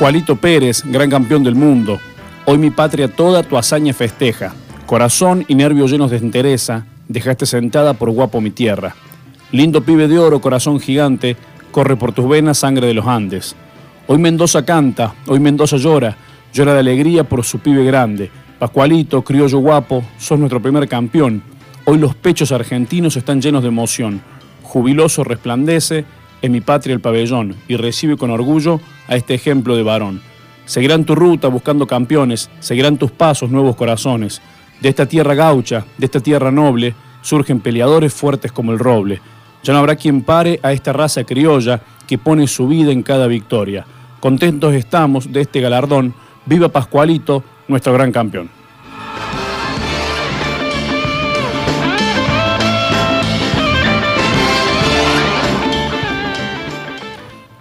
Pascualito 0.00 0.36
Pérez, 0.36 0.82
gran 0.86 1.10
campeón 1.10 1.44
del 1.44 1.54
mundo. 1.54 2.00
Hoy 2.46 2.56
mi 2.56 2.70
patria 2.70 3.06
toda 3.06 3.42
tu 3.42 3.58
hazaña 3.58 3.92
festeja. 3.92 4.54
Corazón 4.86 5.44
y 5.46 5.54
nervios 5.54 5.90
llenos 5.90 6.10
de 6.10 6.16
entereza, 6.16 6.86
dejaste 7.06 7.44
sentada 7.44 7.92
por 7.92 8.08
guapo 8.08 8.40
mi 8.40 8.50
tierra. 8.50 8.96
Lindo 9.52 9.82
pibe 9.82 10.08
de 10.08 10.18
oro, 10.18 10.40
corazón 10.40 10.80
gigante, 10.80 11.36
corre 11.70 11.96
por 11.96 12.12
tus 12.12 12.26
venas 12.26 12.56
sangre 12.56 12.86
de 12.86 12.94
los 12.94 13.06
Andes. 13.06 13.54
Hoy 14.06 14.16
Mendoza 14.16 14.64
canta, 14.64 15.12
hoy 15.26 15.38
Mendoza 15.38 15.76
llora, 15.76 16.16
llora 16.50 16.72
de 16.72 16.80
alegría 16.80 17.24
por 17.24 17.44
su 17.44 17.58
pibe 17.58 17.84
grande. 17.84 18.30
Pascualito, 18.58 19.20
criollo 19.20 19.58
guapo, 19.58 20.02
sos 20.16 20.38
nuestro 20.38 20.62
primer 20.62 20.88
campeón. 20.88 21.42
Hoy 21.84 21.98
los 21.98 22.14
pechos 22.14 22.52
argentinos 22.52 23.18
están 23.18 23.42
llenos 23.42 23.60
de 23.60 23.68
emoción. 23.68 24.22
Jubiloso 24.62 25.24
resplandece 25.24 26.06
en 26.42 26.52
mi 26.52 26.60
patria 26.60 26.94
el 26.94 27.00
pabellón 27.00 27.56
y 27.68 27.76
recibe 27.76 28.16
con 28.16 28.30
orgullo 28.30 28.80
a 29.08 29.16
este 29.16 29.34
ejemplo 29.34 29.76
de 29.76 29.82
varón. 29.82 30.20
Seguirán 30.64 31.04
tu 31.04 31.14
ruta 31.14 31.48
buscando 31.48 31.86
campeones, 31.86 32.50
seguirán 32.60 32.96
tus 32.96 33.10
pasos 33.10 33.50
nuevos 33.50 33.76
corazones. 33.76 34.40
De 34.80 34.88
esta 34.88 35.06
tierra 35.06 35.34
gaucha, 35.34 35.84
de 35.98 36.06
esta 36.06 36.20
tierra 36.20 36.50
noble, 36.50 36.94
surgen 37.22 37.60
peleadores 37.60 38.14
fuertes 38.14 38.52
como 38.52 38.72
el 38.72 38.78
roble. 38.78 39.20
Ya 39.62 39.72
no 39.72 39.80
habrá 39.80 39.96
quien 39.96 40.22
pare 40.22 40.60
a 40.62 40.72
esta 40.72 40.92
raza 40.92 41.24
criolla 41.24 41.82
que 42.06 42.18
pone 42.18 42.46
su 42.46 42.66
vida 42.66 42.92
en 42.92 43.02
cada 43.02 43.26
victoria. 43.26 43.84
Contentos 44.20 44.74
estamos 44.74 45.32
de 45.32 45.42
este 45.42 45.60
galardón. 45.60 46.14
Viva 46.46 46.68
Pascualito, 46.68 47.44
nuestro 47.68 47.92
gran 47.92 48.12
campeón. 48.12 48.59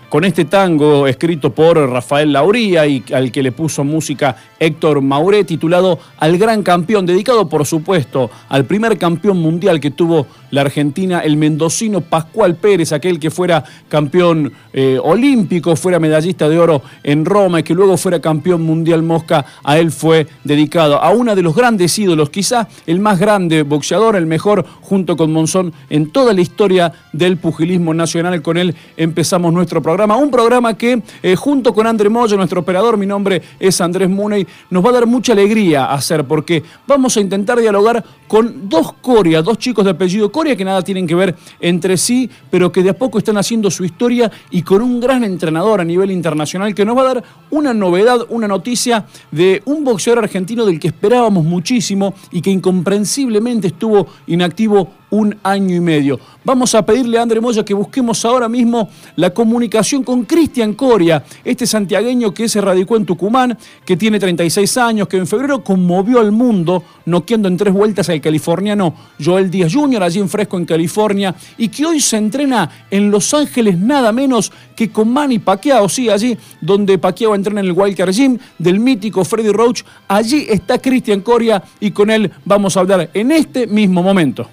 Con 0.09 0.25
este 0.25 0.45
tango 0.45 1.07
escrito 1.07 1.51
por 1.51 1.77
Rafael 1.77 2.33
Lauría 2.33 2.85
y 2.87 3.03
al 3.13 3.31
que 3.31 3.43
le 3.43 3.51
puso 3.51 3.83
música 3.83 4.35
Héctor 4.59 5.01
Mauré, 5.01 5.43
titulado 5.43 5.99
Al 6.17 6.37
Gran 6.37 6.63
Campeón, 6.63 7.05
dedicado 7.05 7.47
por 7.47 7.65
supuesto 7.65 8.29
al 8.49 8.65
primer 8.65 8.97
campeón 8.97 9.37
mundial 9.37 9.79
que 9.79 9.91
tuvo 9.91 10.25
la 10.51 10.61
Argentina, 10.61 11.19
el 11.19 11.37
mendocino 11.37 12.01
Pascual 12.01 12.55
Pérez, 12.55 12.91
aquel 12.91 13.19
que 13.19 13.29
fuera 13.29 13.63
campeón 13.87 14.51
eh, 14.73 14.99
olímpico, 15.01 15.75
fuera 15.75 15.99
medallista 15.99 16.49
de 16.49 16.57
oro 16.57 16.81
en 17.03 17.23
Roma 17.23 17.59
y 17.59 17.63
que 17.63 17.75
luego 17.75 17.95
fuera 17.95 18.19
campeón 18.19 18.63
mundial 18.63 19.03
mosca, 19.03 19.45
a 19.63 19.77
él 19.77 19.91
fue 19.91 20.27
dedicado 20.43 21.01
a 21.01 21.11
uno 21.11 21.35
de 21.35 21.43
los 21.43 21.55
grandes 21.55 21.97
ídolos, 21.99 22.31
quizá 22.31 22.67
el 22.87 22.99
más 22.99 23.19
grande 23.19 23.61
boxeador, 23.61 24.15
el 24.15 24.25
mejor 24.25 24.65
junto 24.81 25.15
con 25.15 25.31
Monzón 25.31 25.71
en 25.91 26.11
toda 26.11 26.33
la 26.33 26.41
historia 26.41 26.93
del 27.13 27.37
pugilismo 27.37 27.93
nacional. 27.93 28.41
Con 28.41 28.57
él 28.57 28.75
empezamos 28.97 29.53
nuestro 29.53 29.83
programa 29.83 29.98
un 30.05 30.31
programa 30.31 30.75
que 30.75 31.01
eh, 31.21 31.35
junto 31.35 31.73
con 31.73 31.85
André 31.85 32.09
Moya, 32.09 32.37
nuestro 32.37 32.61
operador, 32.61 32.97
mi 32.97 33.05
nombre 33.05 33.41
es 33.59 33.81
Andrés 33.81 34.09
Muney, 34.09 34.47
nos 34.69 34.85
va 34.85 34.89
a 34.89 34.93
dar 34.93 35.05
mucha 35.05 35.33
alegría 35.33 35.91
hacer 35.91 36.25
porque 36.25 36.63
vamos 36.87 37.17
a 37.17 37.21
intentar 37.21 37.59
dialogar 37.59 38.03
con 38.27 38.69
dos 38.69 38.93
Coria, 39.01 39.41
dos 39.41 39.57
chicos 39.57 39.83
de 39.85 39.91
apellido 39.91 40.31
Coria 40.31 40.55
que 40.55 40.63
nada 40.63 40.81
tienen 40.81 41.07
que 41.07 41.15
ver 41.15 41.35
entre 41.59 41.97
sí, 41.97 42.29
pero 42.49 42.71
que 42.71 42.83
de 42.83 42.91
a 42.91 42.93
poco 42.93 43.17
están 43.17 43.37
haciendo 43.37 43.69
su 43.71 43.83
historia 43.83 44.31
y 44.51 44.61
con 44.61 44.81
un 44.81 44.99
gran 44.99 45.23
entrenador 45.23 45.81
a 45.81 45.83
nivel 45.83 46.11
internacional 46.11 46.73
que 46.73 46.85
nos 46.85 46.97
va 46.97 47.01
a 47.01 47.13
dar 47.13 47.23
una 47.49 47.73
novedad, 47.73 48.25
una 48.29 48.47
noticia 48.47 49.05
de 49.31 49.61
un 49.65 49.83
boxeador 49.83 50.23
argentino 50.23 50.65
del 50.65 50.79
que 50.79 50.87
esperábamos 50.87 51.43
muchísimo 51.43 52.13
y 52.31 52.41
que 52.41 52.51
incomprensiblemente 52.51 53.67
estuvo 53.67 54.07
inactivo 54.27 54.98
un 55.11 55.37
año 55.43 55.75
y 55.75 55.79
medio. 55.79 56.19
Vamos 56.43 56.73
a 56.73 56.85
pedirle 56.85 57.19
a 57.19 57.21
André 57.21 57.41
Moya 57.41 57.63
que 57.63 57.73
busquemos 57.73 58.23
ahora 58.25 58.47
mismo 58.47 58.89
la 59.15 59.31
comunicación 59.31 60.03
con 60.03 60.23
Cristian 60.23 60.73
Coria, 60.73 61.23
este 61.43 61.67
santiagueño 61.67 62.33
que 62.33 62.47
se 62.47 62.61
radicó 62.61 62.97
en 62.97 63.05
Tucumán, 63.05 63.57
que 63.85 63.97
tiene 63.97 64.19
36 64.19 64.77
años, 64.77 65.07
que 65.07 65.17
en 65.17 65.27
febrero 65.27 65.63
conmovió 65.63 66.19
al 66.19 66.31
mundo, 66.31 66.83
noqueando 67.05 67.47
en 67.47 67.57
tres 67.57 67.73
vueltas 67.73 68.09
al 68.09 68.21
californiano 68.21 68.95
Joel 69.23 69.51
Díaz 69.51 69.73
Jr., 69.73 70.03
allí 70.03 70.19
en 70.19 70.29
Fresco, 70.29 70.57
en 70.57 70.65
California, 70.65 71.35
y 71.57 71.69
que 71.69 71.85
hoy 71.85 71.99
se 71.99 72.17
entrena 72.17 72.85
en 72.89 73.11
Los 73.11 73.33
Ángeles 73.33 73.77
nada 73.77 74.11
menos 74.11 74.51
que 74.75 74.89
con 74.89 75.11
Manny 75.11 75.39
Pacquiao, 75.39 75.89
sí, 75.89 76.09
allí 76.09 76.37
donde 76.61 76.97
Pacquiao 76.97 77.35
entrena 77.35 77.59
en 77.59 77.67
el 77.67 77.73
Wildcard 77.73 78.11
Gym 78.11 78.37
del 78.57 78.79
mítico 78.79 79.25
Freddy 79.25 79.51
Roach, 79.51 79.83
allí 80.07 80.45
está 80.49 80.79
Cristian 80.79 81.21
Coria 81.21 81.61
y 81.79 81.91
con 81.91 82.09
él 82.09 82.31
vamos 82.45 82.77
a 82.77 82.81
hablar 82.81 83.09
en 83.13 83.31
este 83.31 83.67
mismo 83.67 84.01
momento. 84.01 84.47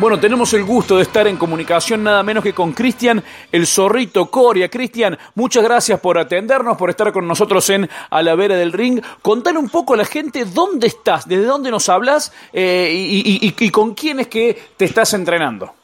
Bueno, 0.00 0.20
tenemos 0.20 0.52
el 0.52 0.62
gusto 0.62 0.96
de 0.96 1.02
estar 1.02 1.26
en 1.26 1.36
comunicación 1.36 2.04
nada 2.04 2.22
menos 2.22 2.44
que 2.44 2.54
con 2.54 2.72
Cristian 2.72 3.24
el 3.50 3.66
Zorrito 3.66 4.30
Coria. 4.30 4.70
Cristian, 4.70 5.18
muchas 5.34 5.64
gracias 5.64 5.98
por 5.98 6.18
atendernos, 6.18 6.76
por 6.76 6.88
estar 6.88 7.12
con 7.12 7.26
nosotros 7.26 7.68
en 7.70 7.90
A 8.08 8.22
la 8.22 8.36
Vera 8.36 8.54
del 8.54 8.72
Ring. 8.72 9.02
Contale 9.22 9.58
un 9.58 9.68
poco 9.68 9.94
a 9.94 9.96
la 9.96 10.04
gente 10.04 10.44
dónde 10.44 10.86
estás, 10.86 11.26
desde 11.26 11.46
dónde 11.46 11.72
nos 11.72 11.88
hablas 11.88 12.32
eh, 12.52 12.92
y, 12.92 13.70
con 13.72 13.94
quién 13.94 14.20
es 14.20 14.28
que 14.28 14.70
te 14.76 14.84
estás 14.84 15.14
entrenando. 15.14 15.74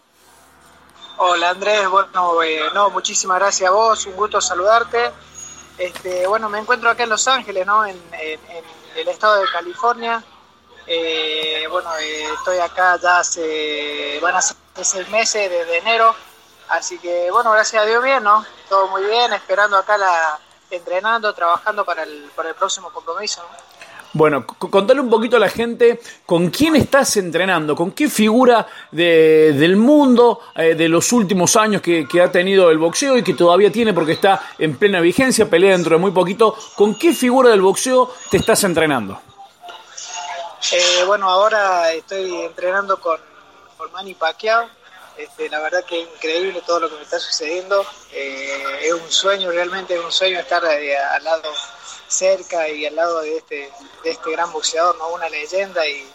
Hola 1.16 1.50
Andrés, 1.50 1.88
bueno, 1.88 2.41
eh, 2.44 2.60
no, 2.72 2.91
muchísimas 2.91 3.41
gracias 3.41 3.69
a 3.69 3.72
vos, 3.72 4.06
un 4.06 4.14
gusto 4.14 4.41
saludarte. 4.41 5.10
Este, 5.76 6.28
bueno, 6.28 6.48
me 6.48 6.60
encuentro 6.60 6.88
acá 6.88 7.03
en 7.03 7.10
Los 7.10 7.26
Ángeles, 7.26 7.66
¿no? 7.66 7.84
en 7.84 7.97
el 8.12 9.08
estado 9.08 9.41
de 9.41 9.47
California. 9.53 10.22
Eh, 10.87 11.67
bueno, 11.71 11.91
eh, 11.97 12.25
estoy 12.37 12.59
acá 12.59 12.99
ya 13.03 13.19
hace, 13.19 14.19
van 14.21 14.37
a 14.37 14.43
ser 14.43 14.56
seis 14.83 15.09
meses, 15.09 15.50
desde 15.50 15.78
enero, 15.78 16.15
así 16.69 16.99
que 16.99 17.31
bueno, 17.31 17.53
gracias 17.53 17.83
a 17.83 17.87
Dios 17.87 18.03
bien, 18.03 18.22
¿no? 18.22 18.45
Todo 18.69 18.89
muy 18.89 19.03
bien, 19.05 19.33
esperando 19.33 19.77
acá 19.77 19.97
la, 19.97 20.39
entrenando, 20.71 21.33
trabajando 21.33 21.84
para 21.84 22.03
el, 22.03 22.31
para 22.34 22.50
el 22.50 22.55
próximo 22.55 22.91
compromiso. 22.91 23.43
Bueno, 24.12 24.47
contale 24.47 25.00
un 25.00 25.11
poquito 25.11 25.37
a 25.37 25.41
la 25.41 25.49
gente 25.49 25.99
con 26.25 26.50
quién 26.50 26.77
estás 26.77 27.16
entrenando, 27.16 27.75
con 27.75 27.91
qué 27.91 28.09
figura 28.09 28.65
del 28.93 29.77
mundo 29.77 30.39
eh, 30.55 30.77
de 30.77 30.89
los 30.89 31.12
últimos 31.12 31.56
años 31.56 31.83
que, 31.83 32.06
que, 32.06 32.22
ha 32.22 32.31
tenido 32.31 32.71
el 32.71 32.78
boxeo 32.78 33.19
y 33.19 33.25
que 33.25 33.34
todavía 33.34 33.72
tiene 33.72 33.93
porque 33.93 34.12
está 34.12 34.41
en 34.56 34.77
plena 34.77 35.01
vigencia, 35.01 35.51
pelea 35.51 35.72
dentro 35.72 35.97
de 35.97 36.01
muy 36.01 36.12
poquito. 36.12 36.55
¿Con 36.77 36.95
qué 36.97 37.12
figura 37.12 37.51
del 37.51 37.62
boxeo 37.62 38.09
te 38.31 38.37
estás 38.37 38.62
entrenando? 38.62 39.19
Eh, 40.72 41.04
bueno, 41.06 41.28
ahora 41.28 41.92
estoy 41.92 42.42
entrenando 42.42 42.98
con, 42.98 43.20
con 43.76 43.92
Manny 43.92 44.14
Pacquiao. 44.14 44.66
Este, 45.16 45.48
la 45.48 45.60
verdad 45.60 45.84
que 45.84 46.02
es 46.02 46.08
increíble 46.08 46.62
todo 46.66 46.80
lo 46.80 46.88
que 46.88 46.97
me 46.97 47.02
está 47.02 47.20
sucediendo. 47.20 47.84
Eh, 48.12 48.78
es 48.82 48.92
un 48.92 49.10
sueño, 49.10 49.50
realmente 49.50 49.94
es 49.94 50.00
un 50.03 50.10
sueño 50.10 50.41
estar 50.41 50.64
eh, 50.64 50.97
al 50.97 51.22
lado 51.22 51.53
cerca 52.08 52.66
y 52.69 52.86
al 52.86 52.97
lado 52.97 53.20
de 53.20 53.36
este, 53.36 53.70
de 54.03 54.10
este 54.10 54.30
gran 54.30 54.50
boxeador, 54.53 54.97
¿no? 54.97 55.08
una 55.08 55.28
leyenda. 55.28 55.86
Y 55.86 56.10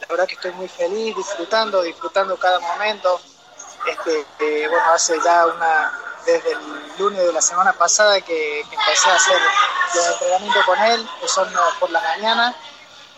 la 0.00 0.06
verdad 0.08 0.26
que 0.26 0.34
estoy 0.34 0.52
muy 0.52 0.68
feliz, 0.68 1.16
disfrutando, 1.16 1.82
disfrutando 1.82 2.36
cada 2.36 2.60
momento. 2.60 3.20
Este, 3.86 4.68
bueno, 4.68 4.92
hace 4.92 5.18
ya 5.24 5.46
una, 5.46 5.98
desde 6.26 6.52
el 6.52 6.58
lunes 6.98 7.24
de 7.24 7.32
la 7.32 7.42
semana 7.42 7.72
pasada 7.72 8.20
que, 8.20 8.64
que 8.68 8.74
empecé 8.76 9.08
a 9.08 9.14
hacer 9.14 9.40
los 9.94 10.06
entrenamientos 10.06 10.64
con 10.66 10.78
él, 10.78 11.08
que 11.20 11.28
son 11.28 11.48
por 11.80 11.90
la 11.90 12.00
mañana 12.00 12.54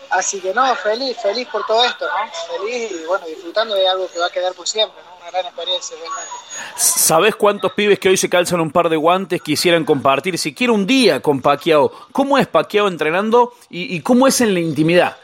Así 0.09 0.39
que 0.39 0.53
no, 0.53 0.75
feliz, 0.75 1.17
feliz 1.21 1.47
por 1.49 1.65
todo 1.65 1.83
esto, 1.83 2.05
¿no? 2.05 2.57
Feliz 2.57 2.91
y 2.91 3.05
bueno, 3.05 3.25
disfrutando 3.25 3.75
de 3.75 3.87
algo 3.87 4.09
que 4.09 4.19
va 4.19 4.27
a 4.27 4.29
quedar 4.29 4.53
por 4.53 4.67
siempre, 4.67 5.01
¿no? 5.03 5.17
Una 5.17 5.31
gran 5.31 5.45
experiencia 5.45 5.97
realmente. 5.97 6.31
¿Sabes 6.77 7.35
cuántos 7.35 7.73
pibes 7.73 7.99
que 7.99 8.09
hoy 8.09 8.17
se 8.17 8.29
calzan 8.29 8.61
un 8.61 8.71
par 8.71 8.89
de 8.89 8.95
guantes 8.95 9.41
quisieran 9.41 9.83
compartir 9.83 10.37
siquiera 10.37 10.71
un 10.71 10.87
día 10.87 11.21
con 11.21 11.41
Paquiao? 11.41 11.91
¿Cómo 12.11 12.37
es 12.37 12.47
Paquiao 12.47 12.87
entrenando 12.87 13.53
y, 13.69 13.99
cómo 14.01 14.27
es 14.27 14.39
en 14.39 14.53
la 14.53 14.61
intimidad? 14.61 15.17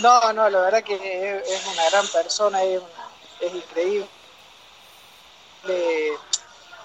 No, 0.00 0.32
no, 0.32 0.48
la 0.48 0.60
verdad 0.60 0.82
que 0.82 1.42
es, 1.44 1.66
una 1.66 1.90
gran 1.90 2.06
persona, 2.08 2.62
es, 2.62 2.80
es 3.40 3.54
increíble. 3.54 4.08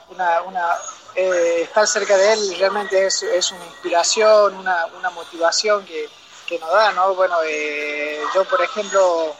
Una, 0.10 0.42
una, 0.44 0.68
eh, 1.16 1.62
estar 1.62 1.88
cerca 1.88 2.18
de 2.18 2.34
él 2.34 2.56
realmente 2.58 3.06
es, 3.06 3.22
es 3.22 3.52
una 3.52 3.66
inspiración, 3.66 4.56
una, 4.56 4.88
una 4.98 5.12
motivación 5.12 5.86
que, 5.86 6.10
que, 6.48 6.58
nos 6.58 6.72
da, 6.72 6.92
¿no? 6.94 7.14
Bueno, 7.14 7.36
eh, 7.46 8.20
yo 8.34 8.44
por 8.46 8.62
ejemplo, 8.62 9.36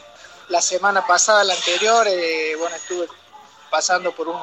la 0.48 0.62
semana 0.62 1.04
pasada, 1.04 1.42
la 1.42 1.54
anterior, 1.54 2.06
eh, 2.08 2.54
bueno, 2.56 2.76
estuve 2.76 3.08
pasando 3.70 4.12
por 4.12 4.28
un, 4.28 4.40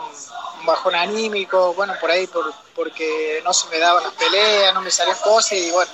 bajón 0.66 0.94
anímico, 0.94 1.74
bueno, 1.74 1.95
por 2.00 2.12
ahí 2.12 2.28
por, 2.28 2.54
porque 2.75 3.42
no 3.44 3.51
se 3.51 3.68
me 3.69 3.80
daban 3.80 4.04
las 4.04 4.13
peleas, 4.13 4.74
no 4.75 4.81
me 4.81 4.92
salían 4.92 5.18
cosas 5.18 5.54
y 5.54 5.72
bueno, 5.72 5.92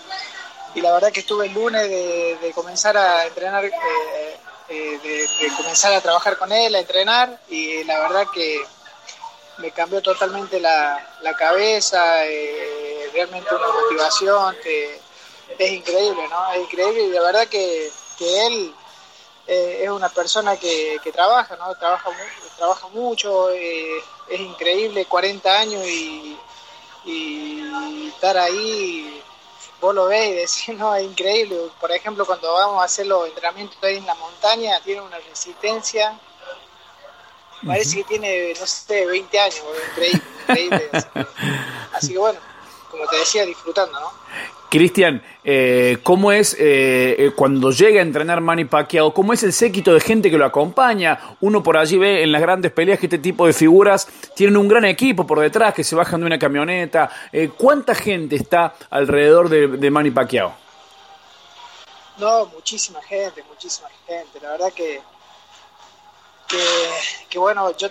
y 0.76 0.82
la 0.82 0.92
verdad 0.92 1.12
que 1.12 1.22
estuve 1.22 1.46
el 1.46 1.54
lunes 1.54 1.88
de, 1.88 2.52
comenzar 2.54 2.98
a 2.98 3.26
entrenar, 3.26 3.64
de, 3.64 5.00
de 5.00 5.52
comenzar 5.56 5.94
a 5.94 6.02
trabajar 6.02 6.38
con 6.38 6.52
él, 6.52 6.76
a 6.76 6.80
entrenar 6.80 7.40
y 7.48 7.86
la 7.86 8.00
verdad 8.00 8.28
que 8.34 8.62
me 9.58 9.72
cambió 9.72 10.02
totalmente 10.02 10.60
la, 10.60 11.18
la 11.22 11.36
cabeza, 11.36 12.26
eh, 12.26 13.10
realmente 13.14 13.54
una 13.54 13.68
motivación 13.68 14.56
que 14.62 15.00
es 15.58 15.72
increíble, 15.72 16.28
¿no? 16.30 16.54
Es 16.54 16.62
increíble 16.62 17.04
y 17.04 17.10
la 17.10 17.22
verdad 17.22 17.48
que, 17.48 17.92
que 18.18 18.46
él 18.48 18.74
eh, 19.48 19.84
es 19.84 19.90
una 19.90 20.10
persona 20.10 20.58
que, 20.58 21.00
trabaja, 21.14 21.56
¿no? 21.56 21.74
Trabaja, 21.76 22.12
trabaja 22.58 22.88
mucho, 22.90 23.50
eh, 23.52 24.04
es 24.30 24.40
increíble, 24.40 25.06
40 25.06 25.60
años 25.60 25.86
y, 25.86 26.38
estar 28.08 28.38
ahí, 28.38 29.24
vos 29.80 29.96
lo 29.96 30.08
ves 30.08 30.28
y 30.28 30.34
decís, 30.34 30.70
no, 30.78 30.94
es 30.94 31.06
increíble. 31.06 31.58
Por 31.80 31.92
ejemplo, 31.92 32.26
cuando 32.26 32.54
vamos 32.54 32.82
a 32.82 32.86
hacer 32.86 33.08
los 33.08 33.28
entrenamientos 33.28 33.78
ahí 33.82 33.98
en 33.98 34.06
la 34.06 34.16
montaña, 34.16 34.82
tiene 34.82 35.02
una 35.02 35.18
resistencia, 35.20 36.20
parece 37.68 37.98
que 37.98 38.04
tiene, 38.06 38.54
no 38.60 38.66
sé, 38.66 39.06
20 39.06 39.40
años, 39.40 39.64
increíble, 39.92 40.22
increíble. 40.42 40.90
así 41.94 42.14
que 42.14 42.18
bueno, 42.18 42.40
como 42.90 43.06
te 43.08 43.18
decía, 43.18 43.46
disfrutando, 43.46 44.00
¿no? 44.00 44.12
Cristian, 44.70 45.24
eh, 45.46 46.00
¿cómo 46.04 46.32
es 46.34 46.54
eh, 46.56 47.16
eh, 47.18 47.32
cuando 47.36 47.72
llega 47.72 48.00
a 48.00 48.04
entrenar 48.04 48.42
Manny 48.42 48.66
Pacquiao? 48.66 49.14
¿Cómo 49.14 49.32
es 49.32 49.44
el 49.44 49.54
séquito 49.54 49.94
de 49.94 50.02
gente 50.02 50.30
que 50.30 50.38
lo 50.38 50.46
acompaña? 50.46 51.38
Uno 51.40 51.64
por 51.64 51.78
allí 51.78 51.98
ve 51.98 52.22
en 52.24 52.34
las 52.34 52.42
grandes 52.42 52.74
peleas 52.74 53.00
que 53.00 53.06
este 53.06 53.20
tipo 53.20 53.48
de 53.48 53.54
figuras 53.54 54.08
tienen 54.36 54.58
un 54.58 54.68
gran 54.68 54.84
equipo 54.84 55.26
por 55.26 55.40
detrás, 55.40 55.74
que 55.74 55.86
se 55.86 55.96
bajan 55.96 56.20
de 56.20 56.26
una 56.26 56.38
camioneta. 56.40 57.10
¿Cuánta 57.58 57.96
gente 57.96 58.36
está 58.36 58.76
alrededor 58.90 59.48
de, 59.48 59.68
de 59.68 59.90
Manny 59.90 60.12
Pacquiao? 60.12 60.54
No, 62.18 62.48
muchísima 62.48 63.02
gente, 63.04 63.44
muchísima 63.48 63.88
gente. 64.06 64.40
La 64.42 64.52
verdad 64.52 64.74
que, 64.74 65.00
que, 66.48 67.38
bueno, 67.38 67.76
yo 67.78 67.90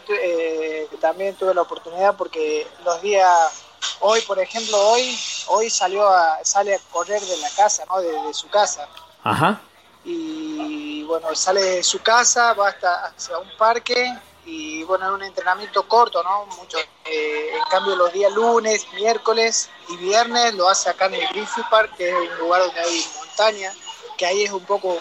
también 1.00 1.34
tuve 1.36 1.54
la 1.54 1.62
oportunidad 1.62 2.16
porque 2.16 2.66
los 2.84 3.00
días 3.02 3.62
Hoy, 4.00 4.20
por 4.22 4.38
ejemplo, 4.38 4.76
hoy, 4.90 5.18
hoy 5.48 5.70
salió 5.70 6.08
a, 6.08 6.40
sale 6.42 6.74
a 6.74 6.78
correr 6.90 7.20
de 7.22 7.36
la 7.38 7.48
casa, 7.50 7.84
¿no? 7.86 8.00
De, 8.00 8.34
su 8.34 8.48
casa. 8.48 8.88
Ajá. 9.22 9.60
Y 10.04 11.02
bueno, 11.04 11.34
sale 11.34 11.62
de 11.62 11.82
su 11.82 12.02
casa, 12.02 12.52
va 12.54 12.68
hasta 12.68 13.06
hacia 13.06 13.38
un 13.38 13.50
parque 13.56 14.14
y 14.44 14.84
bueno, 14.84 15.06
es 15.06 15.12
un 15.12 15.22
entrenamiento 15.22 15.88
corto, 15.88 16.22
¿no? 16.22 16.46
Mucho. 16.56 16.78
Eh, 17.04 17.50
en 17.54 17.62
cambio, 17.70 17.96
los 17.96 18.12
días 18.12 18.32
lunes, 18.32 18.86
miércoles 18.94 19.68
y 19.88 19.96
viernes 19.96 20.54
lo 20.54 20.68
hace 20.68 20.90
acá 20.90 21.06
en 21.06 21.14
el 21.14 21.28
Griffith 21.28 21.68
Park, 21.68 21.96
que 21.96 22.08
es 22.08 22.14
un 22.14 22.38
lugar 22.38 22.62
donde 22.62 22.80
hay 22.80 23.06
montaña, 23.16 23.72
que 24.16 24.26
ahí 24.26 24.44
es 24.44 24.52
un 24.52 24.64
poco 24.64 24.98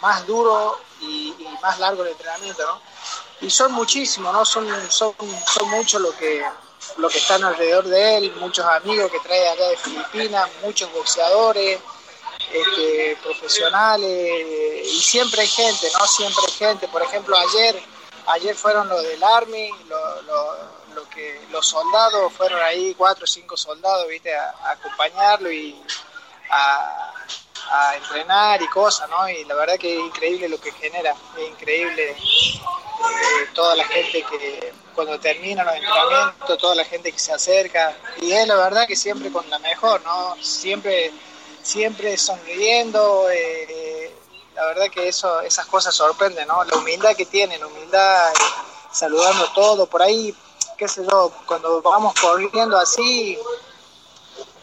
más 0.00 0.26
duro 0.26 0.78
y, 1.00 1.34
más 1.62 1.78
largo 1.78 2.02
el 2.02 2.12
entrenamiento, 2.12 2.62
¿no? 2.64 2.80
Y 3.40 3.50
son 3.50 3.72
muchísimos, 3.72 4.32
¿no? 4.32 4.44
Son, 4.44 4.66
son, 4.90 5.14
son 5.46 5.70
muchos 5.70 6.00
lo 6.00 6.16
que 6.16 6.44
lo 6.96 7.08
que 7.08 7.18
están 7.18 7.44
alrededor 7.44 7.86
de 7.86 8.16
él, 8.16 8.32
muchos 8.36 8.64
amigos 8.64 9.10
que 9.10 9.20
trae 9.20 9.48
acá 9.48 9.68
de 9.68 9.76
Filipinas, 9.76 10.48
muchos 10.62 10.92
boxeadores, 10.92 11.80
este, 12.52 13.18
profesionales, 13.22 14.86
y 14.86 15.00
siempre 15.00 15.42
hay 15.42 15.48
gente, 15.48 15.88
¿no? 15.92 16.06
Siempre 16.06 16.42
hay 16.46 16.52
gente. 16.52 16.88
Por 16.88 17.02
ejemplo, 17.02 17.36
ayer, 17.36 17.82
ayer 18.26 18.54
fueron 18.54 18.88
los 18.88 19.02
del 19.02 19.22
Army, 19.22 19.70
lo, 19.88 21.08
que, 21.10 21.46
los 21.50 21.66
soldados, 21.66 22.32
fueron 22.32 22.60
ahí 22.62 22.94
cuatro 22.94 23.24
o 23.24 23.26
cinco 23.26 23.56
soldados, 23.56 24.08
¿viste? 24.08 24.34
A, 24.34 24.54
acompañarlo 24.70 25.50
y 25.50 25.80
a, 26.50 27.12
entrenar 27.96 28.62
y 28.62 28.66
cosas, 28.68 29.08
¿no? 29.10 29.28
Y 29.28 29.44
la 29.44 29.54
verdad 29.54 29.78
que 29.78 29.94
es 29.94 30.00
increíble 30.00 30.48
lo 30.48 30.60
que 30.60 30.72
genera, 30.72 31.14
es 31.36 31.48
increíble 31.48 32.10
eh, 32.10 33.48
toda 33.54 33.76
la 33.76 33.84
gente 33.84 34.22
que 34.22 34.72
cuando 34.94 35.18
termina 35.20 35.62
los 35.64 35.74
entrenamientos, 35.74 36.58
toda 36.58 36.74
la 36.74 36.84
gente 36.84 37.12
que 37.12 37.18
se 37.18 37.32
acerca, 37.32 37.96
y 38.20 38.32
es 38.32 38.46
la 38.48 38.56
verdad 38.56 38.86
que 38.86 38.96
siempre 38.96 39.30
con 39.30 39.48
la 39.48 39.58
mejor, 39.60 40.02
¿no? 40.02 40.36
Siempre, 40.42 41.12
siempre 41.62 42.16
sonriendo, 42.16 43.28
eh, 43.30 44.12
la 44.54 44.64
verdad 44.66 44.90
que 44.90 45.06
eso, 45.06 45.40
esas 45.42 45.66
cosas 45.66 45.94
sorprenden, 45.94 46.48
¿no? 46.48 46.64
La 46.64 46.76
humildad 46.78 47.14
que 47.14 47.26
tiene, 47.26 47.58
la 47.58 47.68
humildad, 47.68 48.32
eh, 48.32 48.34
saludando 48.90 49.46
todo, 49.54 49.86
por 49.86 50.02
ahí, 50.02 50.34
qué 50.76 50.88
sé 50.88 51.06
yo, 51.08 51.32
cuando 51.46 51.80
vamos 51.80 52.14
corriendo 52.20 52.76
así, 52.76 53.38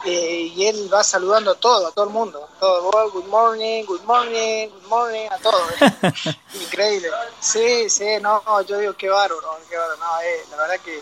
eh, 0.06 0.52
y 0.56 0.68
él 0.68 0.88
va 0.94 1.04
saludando 1.04 1.52
a 1.52 1.56
todo, 1.56 1.88
a 1.88 1.92
todo 1.92 2.06
el 2.06 2.12
mundo, 2.12 2.48
todo, 2.60 2.92
oh, 2.94 3.10
good 3.12 3.26
morning, 3.26 3.84
good 3.86 4.04
morning, 4.04 4.68
good 4.70 4.88
morning, 4.88 5.28
a 5.32 5.38
todo. 5.40 5.60
Increíble. 6.62 7.10
Sí, 7.40 7.90
sí, 7.90 8.06
no, 8.22 8.42
yo 8.68 8.78
digo 8.78 8.94
qué 8.94 9.10
bárbaro, 9.10 9.58
qué 9.68 9.76
bárbaro, 9.76 9.98
no, 9.98 10.22
eh, 10.22 10.46
la 10.52 10.58
verdad 10.58 10.80
que, 10.86 11.02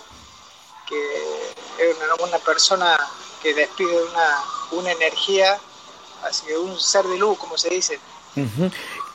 es 1.80 1.98
una, 2.22 2.38
persona 2.38 2.98
que 3.42 3.54
despide 3.54 4.04
una, 4.04 4.44
una 4.72 4.92
energía, 4.92 5.58
así 6.24 6.46
que 6.46 6.58
un 6.58 6.80
ser 6.80 7.06
de 7.06 7.18
luz, 7.18 7.38
como 7.38 7.58
se 7.58 7.70
dice. 7.70 8.00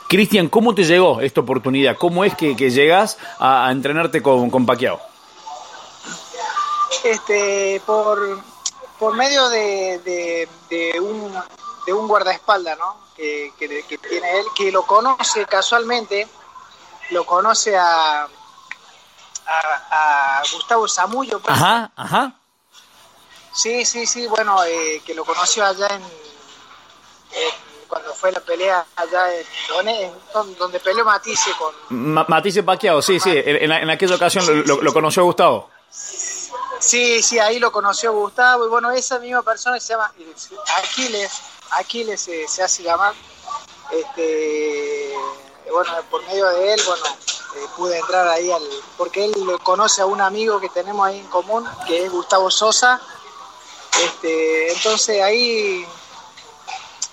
Cristian, 0.09 0.49
¿cómo 0.49 0.75
te 0.75 0.85
llegó 0.85 1.21
esta 1.21 1.41
oportunidad? 1.41 1.97
¿Cómo 1.97 2.25
es 2.25 2.35
que, 2.35 2.57
que 2.57 2.71
llegas 2.71 3.17
a, 3.39 3.71
entrenarte 3.71 4.23
con, 4.23 4.51
con 4.51 4.67
Paquiao? 4.67 5.01
Este, 7.05 7.81
por 7.87 8.43
por 8.99 9.15
medio 9.15 9.49
de, 9.49 10.49
de, 10.69 11.01
un, 11.01 11.33
de 11.87 11.93
un 11.93 12.09
guardaespaldas, 12.09 12.79
¿no? 12.79 12.97
Que, 13.17 13.53
que, 13.59 13.99
tiene 13.99 14.39
él, 14.39 14.47
que 14.57 14.71
lo 14.71 14.85
conoce 14.85 15.45
casualmente, 15.47 16.29
lo 17.11 17.25
conoce 17.25 17.77
a, 17.77 18.29
a, 19.47 20.43
Gustavo 20.53 20.89
Zamullo. 20.89 21.41
Pues. 21.41 21.57
Ajá, 21.57 21.91
ajá. 21.97 22.35
Sí, 23.53 23.85
sí, 23.85 24.07
sí, 24.07 24.27
bueno, 24.29 24.63
eh, 24.65 25.03
que 25.05 25.15
lo 25.15 25.25
conoció 25.25 25.65
allá 25.65 25.89
en, 25.89 26.03
cuando 27.89 28.15
fue 28.15 28.31
la 28.31 28.41
pelea 28.41 28.85
allá 28.95 29.35
en, 29.35 30.13
donde, 30.59 30.79
peleó 30.79 31.05
Matisse 31.05 31.51
con... 31.59 31.75
Matisse 32.29 32.63
Paquiao, 32.63 33.03
sí, 33.03 33.19
sí, 33.19 33.31
en, 33.35 33.73
en, 33.73 33.91
aquella 33.91 34.15
ocasión 34.15 34.45
lo, 34.67 34.81
lo 34.83 34.93
conoció 34.93 35.25
Gustavo. 35.25 35.71
Sí, 35.91 36.38
sí, 36.81 37.39
ahí 37.39 37.59
lo 37.59 37.73
conoció 37.73 38.13
Gustavo 38.13 38.67
y 38.67 38.69
bueno, 38.69 38.91
esa 38.91 39.19
misma 39.19 39.43
persona 39.43 39.79
se 39.81 39.89
llama 39.89 40.13
Aquiles, 40.77 41.33
Aquiles 41.73 42.21
se, 42.21 42.63
hace 42.63 42.83
llamar, 42.83 43.15
este, 43.91 45.13
bueno, 45.71 45.93
por 46.11 46.25
medio 46.27 46.47
de 46.49 46.75
él, 46.75 46.81
bueno, 46.87 47.05
eh, 47.57 47.67
pude 47.77 47.99
entrar 47.99 48.29
ahí 48.29 48.51
al, 48.51 48.63
porque 48.97 49.25
él 49.25 49.35
conoce 49.63 50.03
a 50.03 50.07
un 50.07 50.21
amigo 50.21 50.61
que 50.61 50.69
tenemos 50.69 51.07
ahí 51.07 51.19
en 51.19 51.27
común, 51.27 51.69
que 51.87 52.05
es 52.05 52.11
Gustavo 52.11 52.51
Sosa, 52.51 53.01
este, 54.05 54.73
entonces 54.73 55.21
ahí 55.23 55.85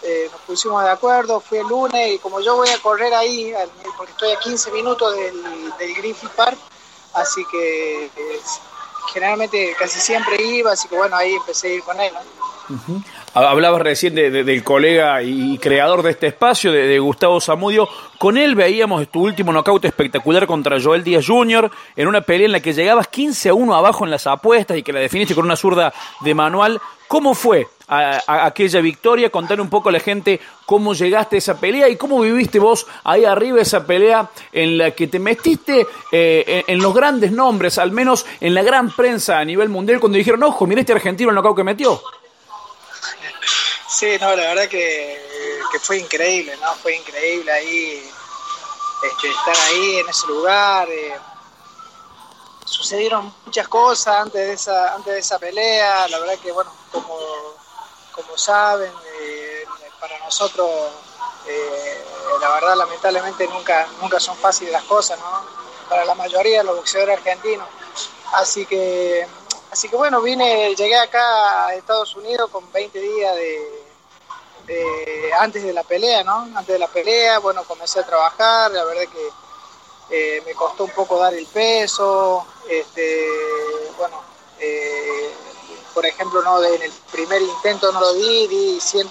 eh, 0.03 0.29
nos 0.31 0.41
pusimos 0.41 0.83
de 0.83 0.89
acuerdo, 0.91 1.39
fui 1.39 1.57
el 1.57 1.67
lunes 1.67 2.13
y 2.13 2.19
como 2.19 2.39
yo 2.39 2.55
voy 2.55 2.69
a 2.69 2.79
correr 2.79 3.13
ahí, 3.13 3.53
porque 3.97 4.11
estoy 4.11 4.31
a 4.31 4.39
15 4.39 4.71
minutos 4.71 5.15
del, 5.15 5.73
del 5.77 5.95
Griffith 5.95 6.31
Park, 6.31 6.57
así 7.13 7.43
que 7.51 8.11
generalmente 9.15 9.73
casi 9.79 9.97
siempre 9.97 10.35
iba, 10.43 10.73
así 10.73 10.89
que 10.89 10.97
bueno, 10.97 11.15
ahí 11.15 11.33
empecé 11.35 11.69
a 11.69 11.73
ir 11.75 11.83
con 11.83 11.97
él. 12.01 12.11
Hablabas 13.35 13.81
recién 13.81 14.15
del 14.15 14.63
colega 14.63 15.21
y 15.21 15.57
creador 15.57 16.03
de 16.03 16.11
este 16.11 16.27
espacio, 16.27 16.71
de, 16.71 16.97
Gustavo 16.99 17.41
Zamudio. 17.41 17.89
Con 18.17 18.37
él 18.37 18.55
veíamos 18.55 19.09
tu 19.09 19.25
último 19.25 19.51
knockout 19.51 19.83
espectacular 19.83 20.47
contra 20.47 20.81
Joel 20.81 21.03
Díaz 21.03 21.25
Jr. 21.27 21.69
en 21.97 22.07
una 22.07 22.21
pelea 22.21 22.45
en 22.45 22.53
la 22.53 22.61
que 22.61 22.71
llegabas 22.71 23.09
15 23.09 23.49
a 23.49 23.53
1 23.53 23.75
abajo 23.75 24.05
en 24.05 24.11
las 24.11 24.25
apuestas 24.25 24.77
y 24.77 24.83
que 24.83 24.93
la 24.93 25.01
definiste 25.01 25.35
con 25.35 25.43
una 25.43 25.57
zurda 25.57 25.93
de 26.21 26.33
manual. 26.33 26.79
¿Cómo 27.09 27.35
fue 27.35 27.67
aquella 27.89 28.79
victoria? 28.79 29.29
Contar 29.29 29.59
un 29.59 29.69
poco 29.69 29.89
a 29.89 29.91
la 29.91 29.99
gente 29.99 30.39
cómo 30.65 30.93
llegaste 30.93 31.35
a 31.35 31.39
esa 31.39 31.59
pelea 31.59 31.89
y 31.89 31.97
cómo 31.97 32.21
viviste 32.21 32.57
vos 32.57 32.87
ahí 33.03 33.25
arriba 33.25 33.59
esa 33.59 33.85
pelea 33.85 34.29
en 34.53 34.77
la 34.77 34.91
que 34.91 35.07
te 35.07 35.19
metiste 35.19 35.85
eh, 36.09 36.63
en, 36.65 36.81
los 36.81 36.93
grandes 36.93 37.33
nombres, 37.33 37.79
al 37.79 37.91
menos 37.91 38.25
en 38.39 38.53
la 38.53 38.63
gran 38.63 38.91
prensa 38.91 39.39
a 39.39 39.43
nivel 39.43 39.67
mundial, 39.67 39.99
cuando 39.99 40.17
dijeron, 40.17 40.41
ojo, 40.43 40.65
mira 40.65 40.79
este 40.79 40.93
argentino 40.93 41.31
el 41.31 41.35
knockout 41.35 41.57
que 41.57 41.63
metió. 41.65 42.01
Sí, 43.95 44.17
no, 44.19 44.35
la 44.35 44.47
verdad 44.47 44.67
que, 44.67 45.17
fue 45.79 45.99
increíble, 45.99 46.57
¿no? 46.57 46.75
Fue 46.75 46.97
increíble 46.97 47.49
ahí 47.49 48.11
este, 49.03 49.29
estar 49.29 49.55
ahí 49.67 49.99
en 49.99 50.09
ese 50.09 50.27
lugar. 50.27 50.89
Eh, 50.89 51.17
sucedieron 52.65 53.33
muchas 53.45 53.69
cosas 53.69 54.15
antes 54.17 54.33
de 54.33 54.51
esa 54.51 54.95
antes 54.95 55.13
de 55.13 55.19
esa 55.19 55.39
pelea 55.39 56.07
la 56.09 56.19
verdad 56.19 56.37
que 56.39 56.51
bueno 56.51 56.71
como 56.91 57.15
como 58.11 58.37
saben 58.37 58.91
eh, 59.21 59.65
para 59.99 60.17
nosotros 60.19 60.67
eh, 61.47 62.03
la 62.41 62.49
verdad 62.49 62.75
lamentablemente 62.75 63.47
nunca 63.47 63.87
nunca 64.01 64.19
son 64.19 64.35
fáciles 64.35 64.73
las 64.73 64.83
cosas 64.83 65.19
no 65.19 65.43
para 65.87 66.03
la 66.05 66.15
mayoría 66.15 66.57
de 66.57 66.63
los 66.63 66.75
boxeadores 66.75 67.19
argentinos 67.19 67.67
así 68.33 68.65
que 68.65 69.27
así 69.71 69.87
que 69.87 69.95
bueno 69.95 70.21
vine 70.21 70.73
llegué 70.75 70.97
acá 70.97 71.67
a 71.67 71.75
Estados 71.75 72.15
Unidos 72.15 72.49
con 72.49 72.69
20 72.71 72.99
días 72.99 73.35
de, 73.35 73.84
antes 75.39 75.63
de 75.63 75.73
la 75.73 75.83
pelea 75.83 76.23
no 76.23 76.49
antes 76.55 76.67
de 76.67 76.79
la 76.79 76.87
pelea 76.87 77.39
bueno 77.39 77.63
comencé 77.63 77.99
a 77.99 78.05
trabajar 78.05 78.71
la 78.71 78.83
verdad 78.83 79.03
que 79.11 79.45
eh, 80.09 80.41
me 80.45 80.53
costó 80.53 80.83
un 80.83 80.91
poco 80.91 81.17
dar 81.19 81.33
el 81.33 81.47
peso, 81.47 82.45
este, 82.69 83.27
bueno, 83.97 84.21
eh, 84.59 85.33
por 85.93 86.05
ejemplo, 86.05 86.43
no 86.43 86.63
en 86.63 86.81
el 86.81 86.91
primer 87.11 87.41
intento 87.41 87.91
no 87.91 87.99
lo 87.99 88.13
di, 88.13 88.47
di 88.47 88.79
100, 88.79 89.09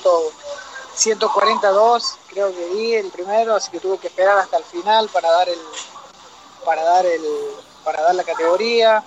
142 0.94 2.18
creo 2.28 2.54
que 2.54 2.66
di 2.68 2.94
el 2.94 3.10
primero, 3.10 3.56
así 3.56 3.70
que 3.72 3.80
tuve 3.80 3.98
que 3.98 4.06
esperar 4.06 4.38
hasta 4.38 4.56
el 4.56 4.64
final 4.64 5.08
para 5.08 5.30
dar 5.32 5.48
el 5.48 5.58
para 6.64 6.84
dar 6.84 7.04
el 7.04 7.22
para 7.84 8.02
dar 8.02 8.14
la 8.14 8.24
categoría. 8.24 9.04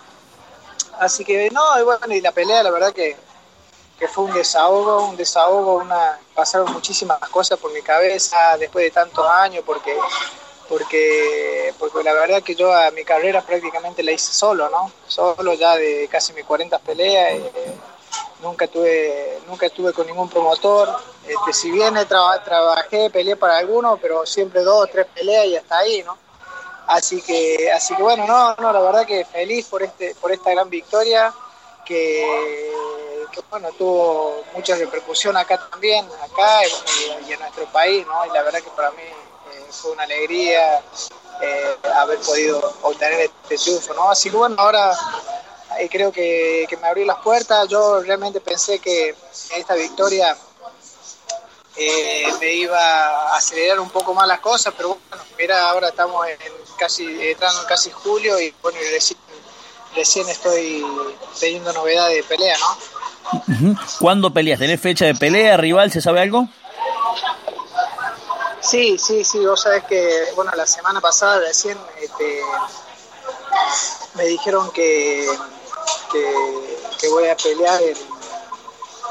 Así 0.99 1.23
que 1.23 1.49
no, 1.51 1.79
y 1.79 1.83
bueno, 1.83 2.13
y 2.13 2.21
la 2.21 2.31
pelea 2.31 2.63
la 2.63 2.71
verdad 2.71 2.91
que, 2.91 3.15
que 3.97 4.07
fue 4.07 4.25
un 4.25 4.33
desahogo, 4.33 5.05
un 5.05 5.17
desahogo, 5.17 5.75
una 5.75 6.19
pasaron 6.35 6.71
muchísimas 6.71 7.17
cosas 7.29 7.57
por 7.59 7.73
mi 7.73 7.81
cabeza 7.81 8.57
después 8.57 8.85
de 8.85 8.91
tantos 8.91 9.27
años 9.27 9.63
porque 9.65 9.95
porque 10.69 11.73
porque 11.79 12.03
la 12.03 12.13
verdad 12.13 12.43
que 12.43 12.55
yo 12.55 12.73
a 12.73 12.91
mi 12.91 13.03
carrera 13.03 13.41
prácticamente 13.41 14.03
la 14.03 14.11
hice 14.11 14.31
solo, 14.33 14.69
¿no? 14.69 14.91
Solo 15.07 15.53
ya 15.53 15.75
de 15.75 16.07
casi 16.11 16.33
mis 16.33 16.45
40 16.45 16.77
peleas. 16.79 17.33
Eh, 17.33 17.77
nunca 18.41 18.67
tuve 18.67 19.39
nunca 19.47 19.65
estuve 19.65 19.93
con 19.93 20.05
ningún 20.05 20.29
promotor 20.29 20.87
este, 21.27 21.53
si 21.53 21.71
bien 21.71 21.95
trabajé 22.07 23.09
peleé 23.09 23.35
para 23.35 23.57
algunos 23.57 23.99
pero 23.99 24.27
siempre 24.27 24.61
dos 24.61 24.87
tres 24.91 25.07
peleas 25.07 25.47
y 25.47 25.55
hasta 25.55 25.79
ahí 25.79 26.03
no 26.03 26.15
así 26.85 27.19
que 27.23 27.71
así 27.71 27.95
que 27.95 28.03
bueno 28.03 28.27
no 28.27 28.53
no 28.57 28.71
la 28.71 28.79
verdad 28.79 29.07
que 29.07 29.25
feliz 29.25 29.65
por 29.65 29.81
este 29.81 30.13
por 30.21 30.31
esta 30.31 30.51
gran 30.51 30.69
victoria 30.69 31.33
que, 31.87 32.71
bueno 33.49 33.69
tuvo 33.77 34.43
mucha 34.53 34.75
repercusión 34.75 35.37
acá 35.37 35.57
también 35.69 36.05
acá 36.21 36.61
y, 37.27 37.31
en 37.31 37.39
nuestro 37.39 37.65
país 37.71 38.05
no 38.05 38.25
y 38.25 38.29
la 38.29 38.43
verdad 38.43 38.61
que 38.61 38.69
para 38.71 38.91
mí 38.91 39.03
eh, 39.03 39.65
fue 39.71 39.91
una 39.91 40.03
alegría 40.03 40.81
eh, 41.41 41.77
haber 41.95 42.19
podido 42.19 42.73
obtener 42.81 43.21
este 43.21 43.57
triunfo 43.57 43.93
no 43.93 44.09
así 44.09 44.29
que 44.29 44.37
bueno 44.37 44.55
ahora 44.57 44.97
y 45.79 45.89
creo 45.89 46.11
que, 46.11 46.67
me 46.81 46.87
abrió 46.87 47.05
las 47.05 47.19
puertas. 47.19 47.67
Yo 47.67 48.01
realmente 48.01 48.39
pensé 48.39 48.79
que 48.79 49.15
esta 49.55 49.75
victoria 49.75 50.35
eh, 51.75 52.25
me 52.39 52.53
iba 52.53 52.79
a 52.79 53.37
acelerar 53.37 53.79
un 53.79 53.89
poco 53.89 54.13
más 54.13 54.27
las 54.27 54.39
cosas, 54.39 54.73
pero 54.75 54.97
bueno, 55.09 55.23
mira, 55.37 55.69
ahora 55.69 55.89
estamos 55.89 56.27
en 56.27 56.37
casi, 56.77 57.05
entrando 57.29 57.61
en 57.61 57.67
casi 57.67 57.91
julio 57.91 58.39
y 58.39 58.53
bueno, 58.61 58.79
recién, 59.93 60.29
estoy 60.29 60.85
teniendo 61.39 61.73
novedades 61.73 62.17
de 62.17 62.23
pelea, 62.23 62.57
¿no? 62.57 62.96
¿Cuándo 63.99 64.31
peleas? 64.31 64.59
¿Tenés 64.59 64.81
fecha 64.81 65.05
de 65.05 65.15
pelea, 65.15 65.57
rival? 65.57 65.91
¿Se 65.91 66.01
sabe 66.01 66.21
algo? 66.21 66.47
Sí, 68.61 68.97
sí, 68.97 69.23
sí, 69.23 69.45
vos 69.45 69.61
sabés 69.61 69.83
que, 69.85 70.25
bueno, 70.35 70.51
la 70.55 70.65
semana 70.65 70.99
pasada 70.99 71.39
recién 71.39 71.77
este, 72.01 72.41
me 74.15 74.25
dijeron 74.25 74.71
que 74.71 75.25
que, 76.11 77.07
voy 77.09 77.27
a 77.27 77.35
pelear 77.35 77.81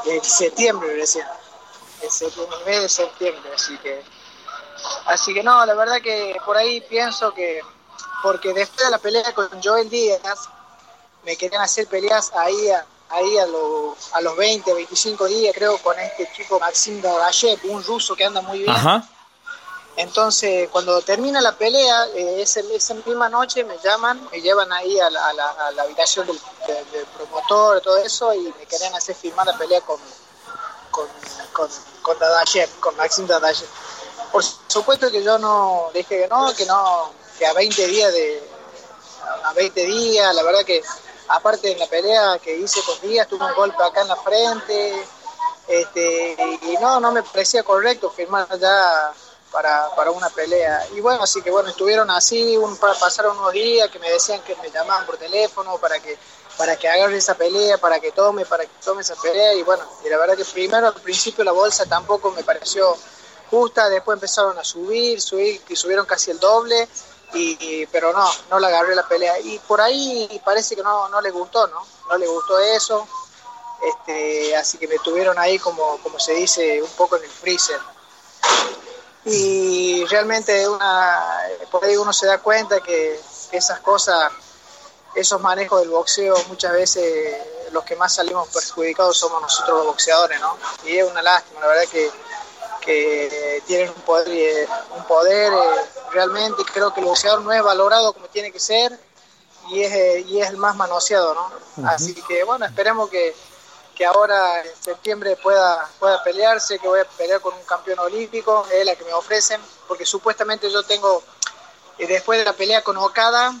en, 0.05 0.23
septiembre 0.23 0.95
recién, 0.95 1.25
en 2.01 2.11
septiembre, 2.11 2.57
mes 2.65 2.81
de 2.81 2.89
septiembre, 2.89 3.51
así 3.53 3.77
que, 3.79 4.03
así 5.05 5.33
que 5.33 5.43
no, 5.43 5.65
la 5.65 5.73
verdad 5.73 6.01
que 6.01 6.35
por 6.45 6.57
ahí 6.57 6.81
pienso 6.81 7.33
que, 7.33 7.61
porque 8.23 8.53
después 8.53 8.85
de 8.85 8.91
la 8.91 8.97
pelea 8.99 9.33
con 9.33 9.49
Joel 9.61 9.89
Díaz, 9.89 10.49
me 11.23 11.35
querían 11.35 11.61
hacer 11.61 11.87
peleas 11.87 12.31
ahí 12.35 12.69
a, 12.69 12.85
ahí 13.09 13.37
a, 13.37 13.45
a 14.13 14.21
los 14.21 14.35
20, 14.37 14.73
25 14.73 15.25
días, 15.25 15.53
creo, 15.55 15.77
con 15.79 15.97
este 15.99 16.29
chico 16.35 16.59
Maxim 16.59 17.01
Dadayev, 17.01 17.59
un 17.65 17.83
ruso 17.83 18.15
que 18.15 18.25
anda 18.25 18.41
muy 18.41 18.59
bien. 18.59 18.75
Entonces, 19.95 20.69
cuando 20.71 21.01
termina 21.01 21.41
la 21.41 21.57
pelea, 21.57 22.05
eh, 22.13 22.41
esa, 22.41 22.93
misma 22.93 23.29
noche 23.29 23.63
me 23.63 23.79
llaman, 23.79 24.29
me 24.31 24.41
llevan 24.41 24.71
ahí 24.71 24.99
a 24.99 25.09
la, 25.09 25.81
habitación 25.81 26.27
del, 26.27 26.39
promotor, 27.17 27.81
todo 27.81 27.97
eso, 27.97 28.31
y 28.33 28.53
me 28.59 28.65
querían 28.67 28.93
hacer 28.93 29.15
firmar 29.15 29.47
la 29.47 29.57
pelea 29.57 29.81
con, 29.81 29.99
con, 30.91 31.07
con, 31.51 31.67
con 32.03 32.19
Dadayev, 32.19 32.79
con 32.79 32.95
Maxim 32.95 33.25
Dadayev. 33.25 33.67
Por 34.31 34.43
supuesto 34.43 35.09
que 35.09 35.23
yo 35.23 35.39
no 35.39 35.89
dije 35.93 36.21
que 36.21 36.27
no, 36.27 36.53
que 36.53 36.65
no, 36.67 37.11
que 37.39 37.47
a 37.47 37.53
20 37.53 37.87
días 37.87 38.13
de 38.13 38.57
a 39.45 39.53
20 39.53 39.85
días, 39.85 40.35
la 40.35 40.43
verdad 40.43 40.63
que 40.63 40.83
aparte 41.29 41.69
de 41.69 41.75
la 41.75 41.87
pelea 41.87 42.39
que 42.39 42.55
hice 42.57 42.81
con 42.83 42.99
Díaz, 43.01 43.27
tuve 43.27 43.45
un 43.45 43.53
golpe 43.55 43.83
acá 43.83 44.01
en 44.01 44.07
la 44.07 44.15
frente, 44.15 45.05
este, 45.67 46.59
y 46.61 46.77
no, 46.79 46.99
no 46.99 47.11
me 47.11 47.23
parecía 47.23 47.63
correcto 47.63 48.09
firmar 48.09 48.47
ya 48.59 49.13
para, 49.51 49.89
para 49.95 50.11
una 50.11 50.29
pelea. 50.29 50.87
Y 50.95 51.01
bueno, 51.01 51.23
así 51.23 51.41
que 51.41 51.51
bueno, 51.51 51.69
estuvieron 51.69 52.09
así, 52.09 52.55
un, 52.57 52.77
pasaron 52.77 53.37
unos 53.37 53.53
días 53.53 53.89
que 53.89 53.99
me 53.99 54.09
decían 54.09 54.41
que 54.41 54.55
me 54.57 54.69
llamaban 54.69 55.05
por 55.05 55.17
teléfono 55.17 55.77
para 55.77 55.99
que 55.99 56.17
para 56.57 56.75
que 56.75 56.89
agarre 56.89 57.17
esa 57.17 57.35
pelea, 57.35 57.77
para 57.77 57.99
que 57.99 58.11
tome, 58.11 58.43
para 58.43 58.63
que 58.65 58.71
tome 58.83 59.01
esa 59.01 59.15
pelea 59.15 59.53
y 59.53 59.61
bueno, 59.61 59.83
y 60.03 60.09
la 60.09 60.17
verdad 60.17 60.35
que 60.35 60.43
primero 60.43 60.87
al 60.87 60.93
principio 60.95 61.43
la 61.43 61.51
bolsa 61.51 61.85
tampoco 61.85 62.31
me 62.31 62.43
pareció 62.43 62.97
justa, 63.51 63.87
después 63.89 64.15
empezaron 64.15 64.57
a 64.57 64.63
subir, 64.63 65.21
subir 65.21 65.61
y 65.69 65.75
subieron 65.75 66.05
casi 66.05 66.31
el 66.31 66.39
doble, 66.39 66.89
y, 67.33 67.85
pero 67.87 68.13
no, 68.13 68.29
no 68.49 68.59
la 68.59 68.67
agarré 68.67 68.95
la 68.95 69.07
pelea 69.07 69.39
y 69.39 69.59
por 69.59 69.81
ahí 69.81 70.41
parece 70.43 70.75
que 70.75 70.83
no, 70.83 71.09
no 71.09 71.21
le 71.21 71.31
gustó, 71.31 71.67
¿no? 71.67 71.85
No 72.09 72.17
le 72.17 72.27
gustó 72.27 72.57
eso, 72.59 73.07
este, 73.83 74.55
así 74.55 74.77
que 74.77 74.87
me 74.87 74.97
tuvieron 74.99 75.37
ahí 75.37 75.59
como, 75.59 75.97
como 75.97 76.19
se 76.19 76.33
dice, 76.33 76.81
un 76.81 76.89
poco 76.91 77.17
en 77.17 77.23
el 77.23 77.29
freezer 77.29 77.79
y 79.29 80.05
realmente 80.05 80.67
una, 80.69 81.21
por 81.69 81.83
ahí 81.83 81.97
uno 81.97 82.13
se 82.13 82.27
da 82.27 82.37
cuenta 82.37 82.79
que 82.79 83.19
esas 83.51 83.81
cosas, 83.81 84.31
esos 85.15 85.41
manejos 85.41 85.81
del 85.81 85.89
boxeo 85.89 86.35
muchas 86.47 86.71
veces 86.71 87.35
los 87.71 87.83
que 87.83 87.97
más 87.97 88.15
salimos 88.15 88.47
perjudicados 88.47 89.17
somos 89.17 89.41
nosotros 89.41 89.79
los 89.79 89.87
boxeadores, 89.87 90.39
¿no? 90.39 90.57
Y 90.85 90.97
es 90.97 91.09
una 91.09 91.21
lástima, 91.21 91.59
la 91.59 91.67
verdad 91.67 91.83
que, 91.91 92.09
que 92.87 93.61
tienen 93.67 93.89
un 93.89 94.01
poder, 94.01 94.67
un 94.95 95.03
poder 95.03 95.53
eh, 95.53 95.81
realmente, 96.11 96.63
creo 96.73 96.91
que 96.91 97.01
el 97.01 97.05
boxeador 97.05 97.41
no 97.41 97.53
es 97.53 97.61
valorado 97.61 98.13
como 98.13 98.25
tiene 98.27 98.51
que 98.51 98.59
ser 98.59 98.99
y 99.69 99.83
es, 99.83 100.25
y 100.25 100.41
es 100.41 100.49
el 100.49 100.57
más 100.57 100.75
manoseado, 100.75 101.35
¿no? 101.35 101.87
Así 101.87 102.15
que 102.27 102.43
bueno, 102.43 102.65
esperemos 102.65 103.09
que 103.09 103.35
que 103.97 104.05
ahora 104.05 104.61
en 104.61 104.71
septiembre 104.79 105.35
pueda, 105.37 105.89
pueda 105.99 106.23
pelearse, 106.23 106.77
que 106.77 106.87
voy 106.87 106.99
a 106.99 107.05
pelear 107.05 107.41
con 107.41 107.55
un 107.55 107.63
campeón 107.63 107.97
olímpico, 107.97 108.67
es 108.71 108.85
la 108.85 108.95
que 108.95 109.03
me 109.03 109.13
ofrecen, 109.13 109.59
porque 109.87 110.05
supuestamente 110.05 110.69
yo 110.69 110.83
tengo, 110.83 111.23
eh, 111.97 112.05
después 112.05 112.37
de 112.37 112.45
la 112.45 112.53
pelea 112.53 112.83
con 112.83 112.95
Okada, 112.97 113.55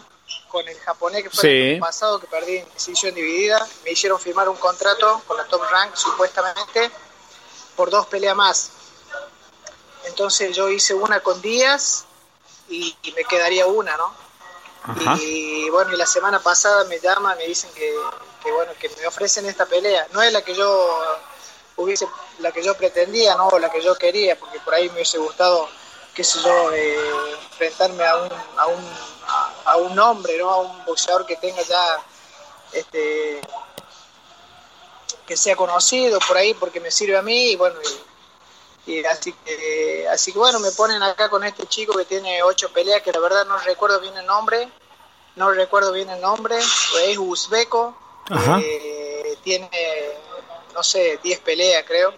con 0.49 0.67
el 0.67 0.77
japonés 0.79 1.23
que 1.23 1.31
fue 1.31 1.73
el 1.73 1.79
pasado, 1.79 2.19
que 2.19 2.27
perdí 2.27 2.57
en 2.57 2.69
decisión 2.71 3.15
dividida, 3.15 3.67
me 3.83 3.91
hicieron 3.91 4.19
firmar 4.19 4.47
un 4.47 4.57
contrato 4.57 5.23
con 5.25 5.37
la 5.37 5.45
Top 5.45 5.63
Rank, 5.71 5.95
supuestamente, 5.95 6.91
por 7.75 7.89
dos 7.89 8.05
peleas 8.05 8.35
más. 8.35 8.69
Entonces 10.07 10.55
yo 10.55 10.69
hice 10.69 10.93
una 10.93 11.19
con 11.19 11.41
Díaz 11.41 12.05
y, 12.69 12.95
me 13.15 13.23
quedaría 13.23 13.65
una, 13.65 13.95
¿no? 13.97 14.13
Y 15.19 15.69
bueno, 15.69 15.93
y 15.93 15.97
la 15.97 16.05
semana 16.05 16.39
pasada 16.39 16.85
me 16.85 16.99
llaman, 16.99 17.37
me 17.37 17.45
dicen 17.45 17.69
que, 17.73 17.93
que 18.43 18.51
bueno, 18.51 18.71
que 18.79 18.89
me 18.89 19.05
ofrecen 19.07 19.45
esta 19.45 19.65
pelea. 19.65 20.07
No 20.13 20.21
es 20.21 20.31
la 20.31 20.41
que 20.41 20.55
yo 20.55 20.99
hubiese, 21.75 22.07
la 22.39 22.51
que 22.51 22.63
yo 22.63 22.75
pretendía, 22.75 23.35
no, 23.35 23.47
o 23.47 23.59
la 23.59 23.69
que 23.69 23.81
yo 23.81 23.95
quería, 23.95 24.37
porque 24.37 24.59
por 24.59 24.73
ahí 24.73 24.87
me 24.89 24.95
hubiese 24.95 25.17
gustado, 25.17 25.67
qué 26.13 26.23
sé 26.23 26.39
yo, 26.41 26.71
eh, 26.71 26.97
enfrentarme 27.51 28.05
a 28.05 28.17
un, 28.17 28.29
a 28.57 28.67
un, 28.67 28.89
a 29.65 29.77
un 29.77 29.99
hombre, 29.99 30.37
¿no? 30.37 30.49
A 30.49 30.57
un 30.61 30.85
boxeador 30.85 31.25
que 31.25 31.35
tenga 31.37 31.61
ya, 31.61 31.97
este, 32.71 33.41
que 35.25 35.37
sea 35.37 35.55
conocido 35.55 36.19
por 36.27 36.37
ahí, 36.37 36.53
porque 36.53 36.79
me 36.79 36.91
sirve 36.91 37.17
a 37.17 37.21
mí, 37.21 37.51
y 37.51 37.55
bueno, 37.55 37.79
y, 37.81 38.06
así 39.09 39.33
que, 39.33 40.07
así 40.09 40.31
que 40.31 40.39
bueno, 40.39 40.59
me 40.59 40.71
ponen 40.71 41.03
acá 41.03 41.29
con 41.29 41.43
este 41.43 41.67
chico 41.67 41.95
que 41.95 42.05
tiene 42.05 42.41
ocho 42.43 42.71
peleas, 42.71 43.01
que 43.01 43.11
la 43.11 43.19
verdad 43.19 43.45
no 43.45 43.57
recuerdo 43.57 43.99
bien 43.99 44.15
el 44.17 44.25
nombre, 44.25 44.69
no 45.35 45.51
recuerdo 45.51 45.91
bien 45.91 46.09
el 46.09 46.21
nombre, 46.21 46.57
es 46.57 47.17
uzbeco, 47.17 47.97
eh, 48.59 49.37
tiene, 49.43 49.69
no 50.73 50.83
sé, 50.83 51.19
10 51.21 51.39
peleas 51.39 51.83
creo, 51.85 52.13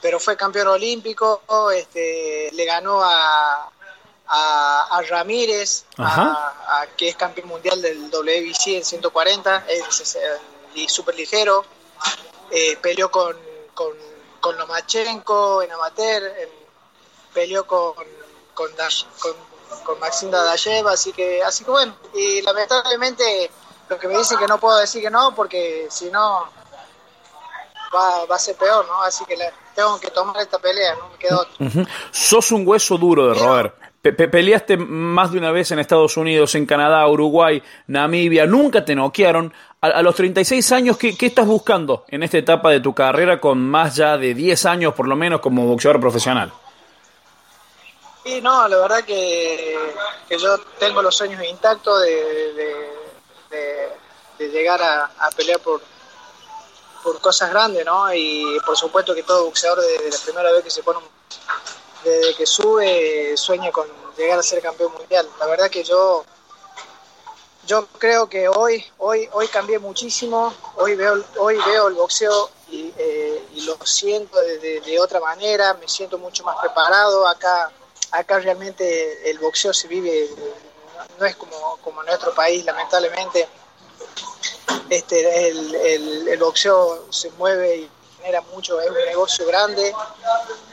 pero 0.00 0.20
fue 0.20 0.36
campeón 0.36 0.68
olímpico, 0.68 1.42
este, 1.70 2.50
le 2.52 2.64
ganó 2.64 3.00
a, 3.02 3.70
a, 4.28 5.02
Ramírez, 5.08 5.84
a, 5.96 6.86
que 6.96 7.08
es 7.08 7.16
campeón 7.16 7.48
mundial 7.48 7.80
del 7.80 8.10
WBC 8.10 8.68
en 8.68 8.84
140, 8.84 9.66
es, 9.68 10.16
súper 10.90 11.14
ligero, 11.16 11.64
eh, 12.50 12.76
peleó 12.80 13.10
con, 13.10 13.36
con, 13.74 13.92
con, 14.40 14.56
Lomachenko 14.56 15.62
en 15.62 15.72
amateur, 15.72 16.22
peleó 17.32 17.66
con, 17.66 17.94
con, 18.54 18.70
con, 18.72 19.32
con 19.84 20.00
Maxim 20.00 20.30
así 20.34 21.12
que, 21.12 21.42
así 21.42 21.64
que 21.64 21.70
bueno, 21.70 21.94
y 22.14 22.42
lamentablemente 22.42 23.50
lo 23.88 23.98
que 23.98 24.08
me 24.08 24.18
dicen 24.18 24.38
que 24.38 24.46
no 24.46 24.58
puedo 24.58 24.78
decir 24.78 25.02
que 25.02 25.10
no, 25.10 25.34
porque 25.34 25.86
si 25.90 26.10
no 26.10 26.48
va, 27.94 28.24
va 28.26 28.36
a 28.36 28.38
ser 28.38 28.56
peor, 28.56 28.86
¿no? 28.86 29.02
Así 29.02 29.24
que 29.24 29.36
tengo 29.74 29.98
que 29.98 30.10
tomar 30.10 30.36
esta 30.38 30.58
pelea, 30.58 30.94
no 30.96 31.08
me 31.08 31.18
quedo 31.18 31.46
Sos 32.10 32.52
un 32.52 32.66
hueso 32.66 32.98
duro 32.98 33.32
de 33.32 33.38
peleaste 34.12 34.76
más 34.76 35.32
de 35.32 35.38
una 35.38 35.52
vez 35.52 35.70
en 35.70 35.78
Estados 35.78 36.16
Unidos, 36.16 36.54
en 36.54 36.66
Canadá, 36.66 37.06
Uruguay, 37.08 37.62
Namibia, 37.86 38.46
nunca 38.46 38.84
te 38.84 38.94
noquearon. 38.94 39.52
A, 39.80 40.02
los 40.02 40.14
36 40.16 40.72
años, 40.72 40.96
¿qué, 40.96 41.16
¿qué, 41.16 41.26
estás 41.26 41.46
buscando 41.46 42.04
en 42.08 42.24
esta 42.24 42.38
etapa 42.38 42.70
de 42.70 42.80
tu 42.80 42.94
carrera 42.94 43.40
con 43.40 43.60
más 43.60 43.94
ya 43.94 44.18
de 44.18 44.34
10 44.34 44.66
años 44.66 44.94
por 44.94 45.06
lo 45.06 45.14
menos 45.14 45.40
como 45.40 45.66
boxeador 45.66 46.00
profesional? 46.00 46.52
Sí, 48.28 48.42
no, 48.42 48.68
la 48.68 48.76
verdad 48.76 49.04
que, 49.04 49.78
yo 50.28 50.58
tengo 50.78 51.00
los 51.00 51.16
sueños 51.16 51.42
intactos 51.44 52.02
de, 52.02 52.84
de, 54.38 54.48
llegar 54.50 54.82
a, 54.82 55.30
pelear 55.36 55.60
por, 55.60 55.80
por 57.02 57.20
cosas 57.20 57.50
grandes, 57.50 57.86
¿no? 57.86 58.12
Y 58.12 58.58
por 58.66 58.76
supuesto 58.76 59.14
que 59.14 59.22
todo 59.22 59.46
boxeador 59.46 59.80
desde 59.80 60.10
la 60.10 60.24
primera 60.24 60.52
vez 60.52 60.62
que 60.62 60.70
se 60.70 60.82
pone, 60.82 61.00
desde 62.08 62.34
que 62.34 62.46
sube, 62.46 63.36
sueña 63.36 63.70
con 63.70 63.86
llegar 64.16 64.38
a 64.38 64.42
ser 64.42 64.60
campeón 64.62 64.92
mundial. 64.92 65.28
La 65.38 65.46
verdad 65.46 65.70
que 65.70 65.84
yo 65.84 66.24
yo 67.66 67.86
creo 67.98 68.28
que 68.28 68.48
hoy 68.48 68.84
hoy 68.98 69.28
hoy 69.32 69.46
cambié 69.48 69.78
muchísimo. 69.78 70.52
Hoy 70.76 70.94
veo 70.94 71.22
hoy 71.38 71.58
veo 71.66 71.88
el 71.88 71.94
boxeo 71.94 72.50
y, 72.70 72.92
eh, 72.96 73.44
lo 73.66 73.76
siento 73.84 74.38
de, 74.40 75.00
otra 75.00 75.20
manera 75.20 75.74
me 75.74 75.88
siento 75.88 76.18
mucho 76.18 76.44
más 76.44 76.56
preparado. 76.60 77.26
Acá 77.26 77.70
acá 78.10 78.38
realmente 78.38 79.30
el 79.30 79.38
boxeo 79.38 79.72
se 79.72 79.86
vive 79.88 80.30
no 81.18 81.26
es 81.26 81.36
como 81.36 81.78
como 81.82 82.00
en 82.00 82.06
nuestro 82.06 82.34
país 82.34 82.64
lamentablemente. 82.64 83.48
Este 84.88 85.48
el, 85.48 85.74
el, 85.74 86.28
el 86.28 86.38
boxeo 86.38 87.12
se 87.12 87.30
mueve 87.32 87.76
y 87.76 87.90
genera 88.18 88.40
mucho, 88.52 88.80
es 88.80 88.90
un 88.90 88.96
negocio 88.96 89.46
grande. 89.46 89.92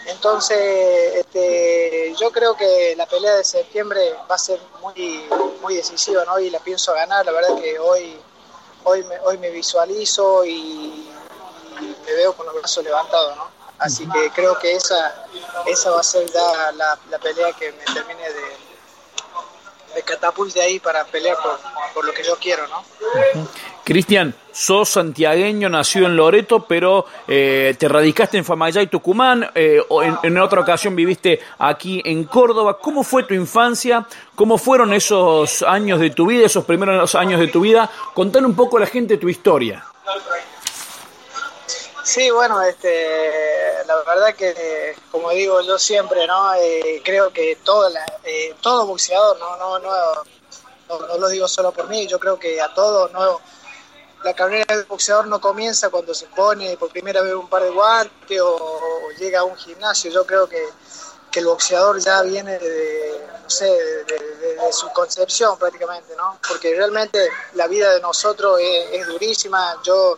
Entonces, 0.07 1.15
este, 1.15 2.13
yo 2.19 2.31
creo 2.31 2.55
que 2.55 2.95
la 2.95 3.05
pelea 3.05 3.35
de 3.35 3.43
septiembre 3.43 4.15
va 4.29 4.35
a 4.35 4.39
ser 4.39 4.59
muy, 4.81 5.27
muy 5.61 5.75
decisiva, 5.75 6.23
¿no? 6.25 6.39
Y 6.39 6.49
la 6.49 6.59
pienso 6.59 6.93
ganar, 6.93 7.25
la 7.25 7.31
verdad 7.31 7.55
que 7.59 7.79
hoy, 7.79 8.19
hoy, 8.83 9.03
me, 9.03 9.19
hoy 9.19 9.37
me 9.37 9.49
visualizo 9.49 10.45
y, 10.45 11.11
me 12.05 12.13
veo 12.13 12.33
con 12.33 12.45
los 12.45 12.55
brazos 12.55 12.83
levantados, 12.83 13.35
¿no? 13.35 13.49
Así 13.79 14.07
que 14.09 14.31
creo 14.31 14.57
que 14.57 14.73
esa, 14.73 15.25
esa 15.65 15.91
va 15.91 15.99
a 15.99 16.03
ser 16.03 16.29
la, 16.33 16.97
la, 17.09 17.19
pelea 17.19 17.51
que 17.53 17.73
me 17.73 17.83
termine 17.83 18.23
de, 18.23 18.64
de 19.95 20.03
catapulte 20.03 20.61
ahí 20.61 20.79
para 20.79 21.03
pelear 21.05 21.37
por, 21.37 21.57
por 21.93 22.05
lo 22.05 22.13
que 22.13 22.23
yo 22.23 22.35
quiero, 22.39 22.67
¿no? 22.67 22.83
Cristian, 23.85 24.33
sos 24.51 24.89
santiagueño, 24.89 25.69
nacido 25.69 26.07
en 26.07 26.15
Loreto, 26.15 26.65
pero 26.65 27.05
eh, 27.27 27.75
te 27.77 27.87
radicaste 27.87 28.35
en 28.35 28.43
Famayay, 28.43 28.87
Tucumán, 28.87 29.47
eh, 29.53 29.79
o 29.89 30.01
en, 30.01 30.37
otra 30.39 30.61
ocasión 30.61 30.95
viviste 30.95 31.39
aquí 31.59 32.01
en 32.03 32.23
Córdoba. 32.23 32.79
¿Cómo 32.81 33.03
fue 33.03 33.23
tu 33.23 33.35
infancia? 33.35 34.07
¿Cómo 34.33 34.57
fueron 34.57 34.91
esos 34.91 35.61
años 35.61 35.99
de 35.99 36.09
tu 36.09 36.25
vida, 36.25 36.47
esos 36.47 36.65
primeros 36.65 37.13
años 37.13 37.39
de 37.39 37.47
tu 37.47 37.61
vida? 37.61 37.87
Contar 38.15 38.43
un 38.43 38.55
poco 38.55 38.77
a 38.77 38.79
la 38.79 38.87
gente 38.87 39.17
tu 39.17 39.29
historia. 39.29 39.85
Sí, 42.05 42.29
bueno, 42.29 42.62
este, 42.62 43.83
la 43.85 43.95
verdad 44.03 44.33
que, 44.35 44.95
como 45.12 45.31
digo 45.31 45.59
yo 45.62 45.77
siempre, 45.77 46.25
¿no? 46.27 46.53
Eh, 46.53 47.01
creo 47.03 47.33
que 47.33 47.57
todo, 47.63 47.89
todo 48.62 48.85
boxeador, 48.85 49.38
no, 49.39 49.57
no, 49.57 49.79
no, 49.79 49.91
no, 50.88 51.00
no, 51.07 51.17
lo 51.17 51.27
digo 51.27 51.47
solo 51.47 51.71
por 51.71 51.89
mí, 51.89 52.07
yo 52.07 52.19
creo 52.19 52.39
que 52.39 52.62
a 52.62 52.74
todos, 52.74 53.12
no 53.12 53.41
la 54.25 54.33
carrera 54.33 54.75
del 54.75 54.85
boxeador 54.85 55.27
no 55.27 55.39
comienza 55.39 55.91
cuando 55.91 56.13
se 56.15 56.25
pone 56.25 56.75
por 56.77 56.89
primera 56.89 57.21
vez 57.21 57.33
un 57.35 57.47
par 57.47 57.62
de 57.62 57.69
guantes 57.69 58.41
o, 58.41 58.81
llega 59.19 59.41
a 59.41 59.43
un 59.43 59.55
gimnasio. 59.55 60.12
Yo 60.12 60.25
creo 60.25 60.50
que, 60.50 60.62
el 61.35 61.45
boxeador 61.45 62.00
ya 62.00 62.21
viene 62.21 62.57
de, 62.57 63.27
no 63.43 63.50
sé, 63.50 63.65
de, 63.65 64.71
su 64.71 64.89
concepción 64.93 65.59
prácticamente, 65.59 66.15
¿no? 66.15 66.39
Porque 66.47 66.74
realmente 66.74 67.29
la 67.55 67.67
vida 67.67 67.93
de 67.93 68.00
nosotros 68.00 68.57
es, 68.62 69.06
durísima. 69.06 69.75
Yo, 69.84 70.17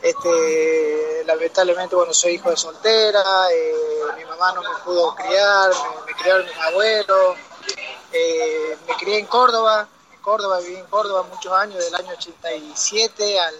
este, 0.00 0.93
lamentablemente, 1.34 1.96
bueno, 1.96 2.12
soy 2.12 2.34
hijo 2.34 2.50
de 2.50 2.56
soltera, 2.56 3.22
eh, 3.52 3.74
mi 4.16 4.24
mamá 4.24 4.52
no 4.52 4.62
me 4.62 4.76
pudo 4.84 5.14
criar, 5.14 5.70
me, 6.06 6.12
criaron 6.14 6.46
mis 6.46 6.56
abuelos, 6.56 7.36
eh, 8.12 8.78
me 8.86 8.94
crié 8.94 9.18
en 9.18 9.26
Córdoba, 9.26 9.88
Córdoba, 10.22 10.60
viví 10.60 10.76
en 10.76 10.86
Córdoba 10.86 11.24
muchos 11.30 11.52
años, 11.52 11.84
del 11.84 11.94
año 11.94 12.12
87 12.12 13.40
al, 13.40 13.54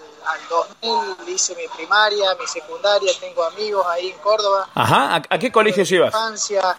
2000, 0.48 1.28
hice 1.28 1.54
mi 1.54 1.68
primaria, 1.68 2.34
mi 2.40 2.46
secundaria, 2.46 3.12
tengo 3.20 3.44
amigos 3.44 3.86
ahí 3.86 4.10
en 4.10 4.18
Córdoba. 4.18 4.68
Ajá, 4.74 5.22
¿a, 5.28 5.38
qué 5.38 5.52
colegio 5.52 5.84
ibas? 5.84 6.14
Infancia. 6.14 6.78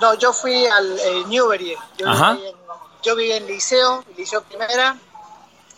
No, 0.00 0.12
yo 0.14 0.32
fui 0.34 0.66
al 0.66 1.28
Newbery, 1.28 1.74
yo, 1.96 2.08
Ajá. 2.08 2.36
yo 3.02 3.16
viví 3.16 3.32
en 3.32 3.46
liceo, 3.46 4.04
liceo 4.16 4.42
primera, 4.42 4.98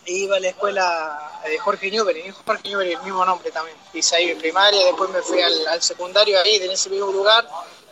iba 0.07 0.37
a 0.37 0.41
la 0.41 0.49
escuela 0.49 1.41
de 1.45 1.59
Jorge 1.59 1.91
Newbery, 1.91 2.35
Jorge 2.45 2.69
Newbery, 2.69 2.93
el 2.93 3.03
mismo 3.03 3.25
nombre 3.25 3.51
también. 3.51 3.77
Hice 3.93 4.17
ahí 4.17 4.27
mi 4.27 4.35
primaria, 4.35 4.85
después 4.87 5.11
me 5.11 5.21
fui 5.23 5.41
al, 5.41 5.83
secundario 5.83 6.41
ahí, 6.41 6.57
en 6.57 6.71
ese 6.71 6.91
mismo 6.91 7.11
lugar, 7.13 7.47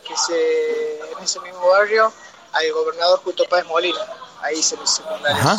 que 0.07 0.15
se, 0.17 0.99
en 1.11 1.23
ese 1.23 1.39
mismo 1.41 1.67
barrio, 1.69 2.11
al 2.51 2.71
gobernador 2.71 3.19
Justo 3.23 3.45
Páez 3.49 3.65
Molina 3.65 4.05
ahí 4.43 4.59
hice 4.59 4.77
mi 4.77 4.85
secundario. 4.85 5.57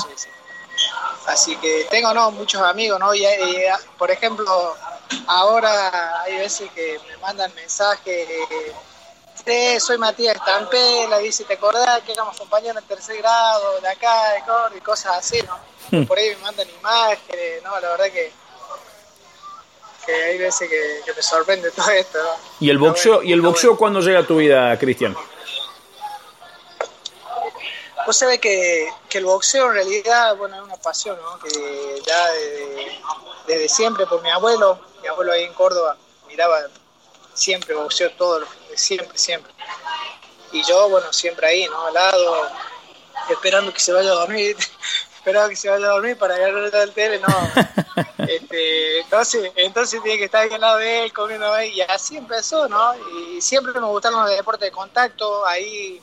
Así 1.27 1.57
que 1.57 1.87
tengo 1.91 2.13
no 2.13 2.31
muchos 2.31 2.61
amigos, 2.63 3.01
¿no? 3.01 3.15
Y, 3.15 3.25
por 3.99 4.11
ejemplo, 4.11 4.77
ahora 5.27 6.21
hay 6.23 6.37
veces 6.37 6.71
que 6.75 7.01
me 7.09 7.17
mandan 7.19 7.53
mensajes, 7.55 8.29
sí, 9.45 9.81
soy 9.81 9.99
Matías 9.99 10.37
Estampela, 10.37 11.19
dice, 11.19 11.45
¿te 11.45 11.55
acordás 11.55 12.03
que 12.03 12.13
éramos 12.13 12.37
compañeros 12.37 12.83
en 12.83 12.89
tercer 12.89 13.19
grado 13.19 13.81
de 13.81 13.89
acá, 13.89 14.33
de 14.33 14.41
Córdoba, 14.41 14.73
y 14.77 14.81
cosas 14.81 15.17
así, 15.19 15.41
¿no? 15.43 15.59
Hmm. 15.91 16.05
Por 16.07 16.19
ahí 16.19 16.31
me 16.31 16.43
mandan 16.43 16.69
imágenes, 16.69 17.63
¿no? 17.63 17.79
La 17.81 17.91
verdad 17.91 18.07
que 18.07 18.33
que 20.05 20.13
hay 20.13 20.39
veces 20.39 20.69
que, 20.69 21.13
me 21.13 21.23
sorprende 21.23 21.71
todo 21.71 21.91
esto. 21.91 22.19
¿Y 22.61 22.71
el 22.71 22.79
boxeo, 22.79 23.23
¿y 23.23 23.33
el 23.33 23.41
boxeo 23.41 23.77
cuándo 23.77 24.01
llega 24.01 24.21
a 24.21 24.27
tu 24.27 24.37
vida, 24.37 24.79
Cristian? 24.79 25.17
Vos 28.07 28.17
sabés 28.17 28.39
que, 28.39 28.89
que, 29.09 29.19
el 29.19 29.25
boxeo 29.25 29.67
en 29.69 29.75
realidad, 29.75 30.37
bueno, 30.37 30.57
es 30.57 30.63
una 30.63 30.77
pasión, 30.77 31.19
¿no? 31.23 31.39
Que 31.39 32.03
ya 32.07 32.31
desde, 33.47 33.69
siempre, 33.69 34.07
por 34.07 34.23
mi 34.23 34.31
abuelo, 34.31 34.79
mi 35.01 35.09
abuelo 35.09 35.33
ahí 35.33 35.45
en 35.45 35.55
Córdoba, 35.55 35.97
miraba 36.29 36.59
siempre 37.35 37.75
boxeo 37.75 38.11
todo, 38.13 38.47
siempre, 38.75 39.19
siempre. 39.19 39.53
Y 40.53 40.63
yo, 40.63 40.89
bueno, 40.89 41.13
siempre 41.13 41.47
ahí, 41.47 41.67
¿no? 41.67 41.87
Al 41.87 41.95
lado, 41.95 42.49
esperando 43.29 43.73
que 43.73 43.81
se 43.81 43.93
vaya 43.93 44.11
a 44.11 44.15
dormir, 44.15 44.57
esperando 45.17 45.51
que 45.51 45.57
se 45.57 45.69
vaya 45.69 45.87
a 45.87 45.91
dormir 45.91 46.17
para 46.17 46.37
agarrar 46.37 46.75
el 46.75 46.93
tele, 46.93 47.19
no. 47.19 47.29
Este, 48.17 49.01
entonces, 49.01 49.53
entonces 49.55 50.03
tiene 50.03 50.19
que 50.19 50.25
estar 50.25 50.43
ahí 50.43 50.53
al 50.53 50.61
lado 50.61 50.79
de 50.79 51.05
él, 51.05 51.13
comiendo 51.13 51.53
ahí, 51.53 51.73
y 51.73 51.81
así 51.83 52.17
empezó, 52.17 52.69
¿no? 52.69 52.95
Y 53.19 53.41
siempre 53.41 53.79
me 53.79 53.87
gustaron 53.87 54.23
los 54.23 54.31
deportes 54.35 54.69
de 54.69 54.73
contacto, 54.73 55.45
ahí 55.47 56.01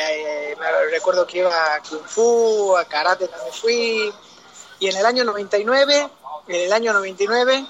eh, 0.00 0.54
me 0.60 0.70
recuerdo 0.92 1.26
que 1.26 1.38
iba 1.38 1.74
a 1.74 1.82
Kung 1.82 2.04
Fu, 2.06 2.76
a 2.76 2.84
Karate 2.84 3.26
también 3.26 3.52
fui. 3.52 4.12
Y 4.78 4.88
en 4.88 4.96
el 4.96 5.04
año 5.04 5.24
99, 5.24 6.08
en 6.46 6.54
el 6.54 6.72
año 6.72 6.92
99, 6.92 7.66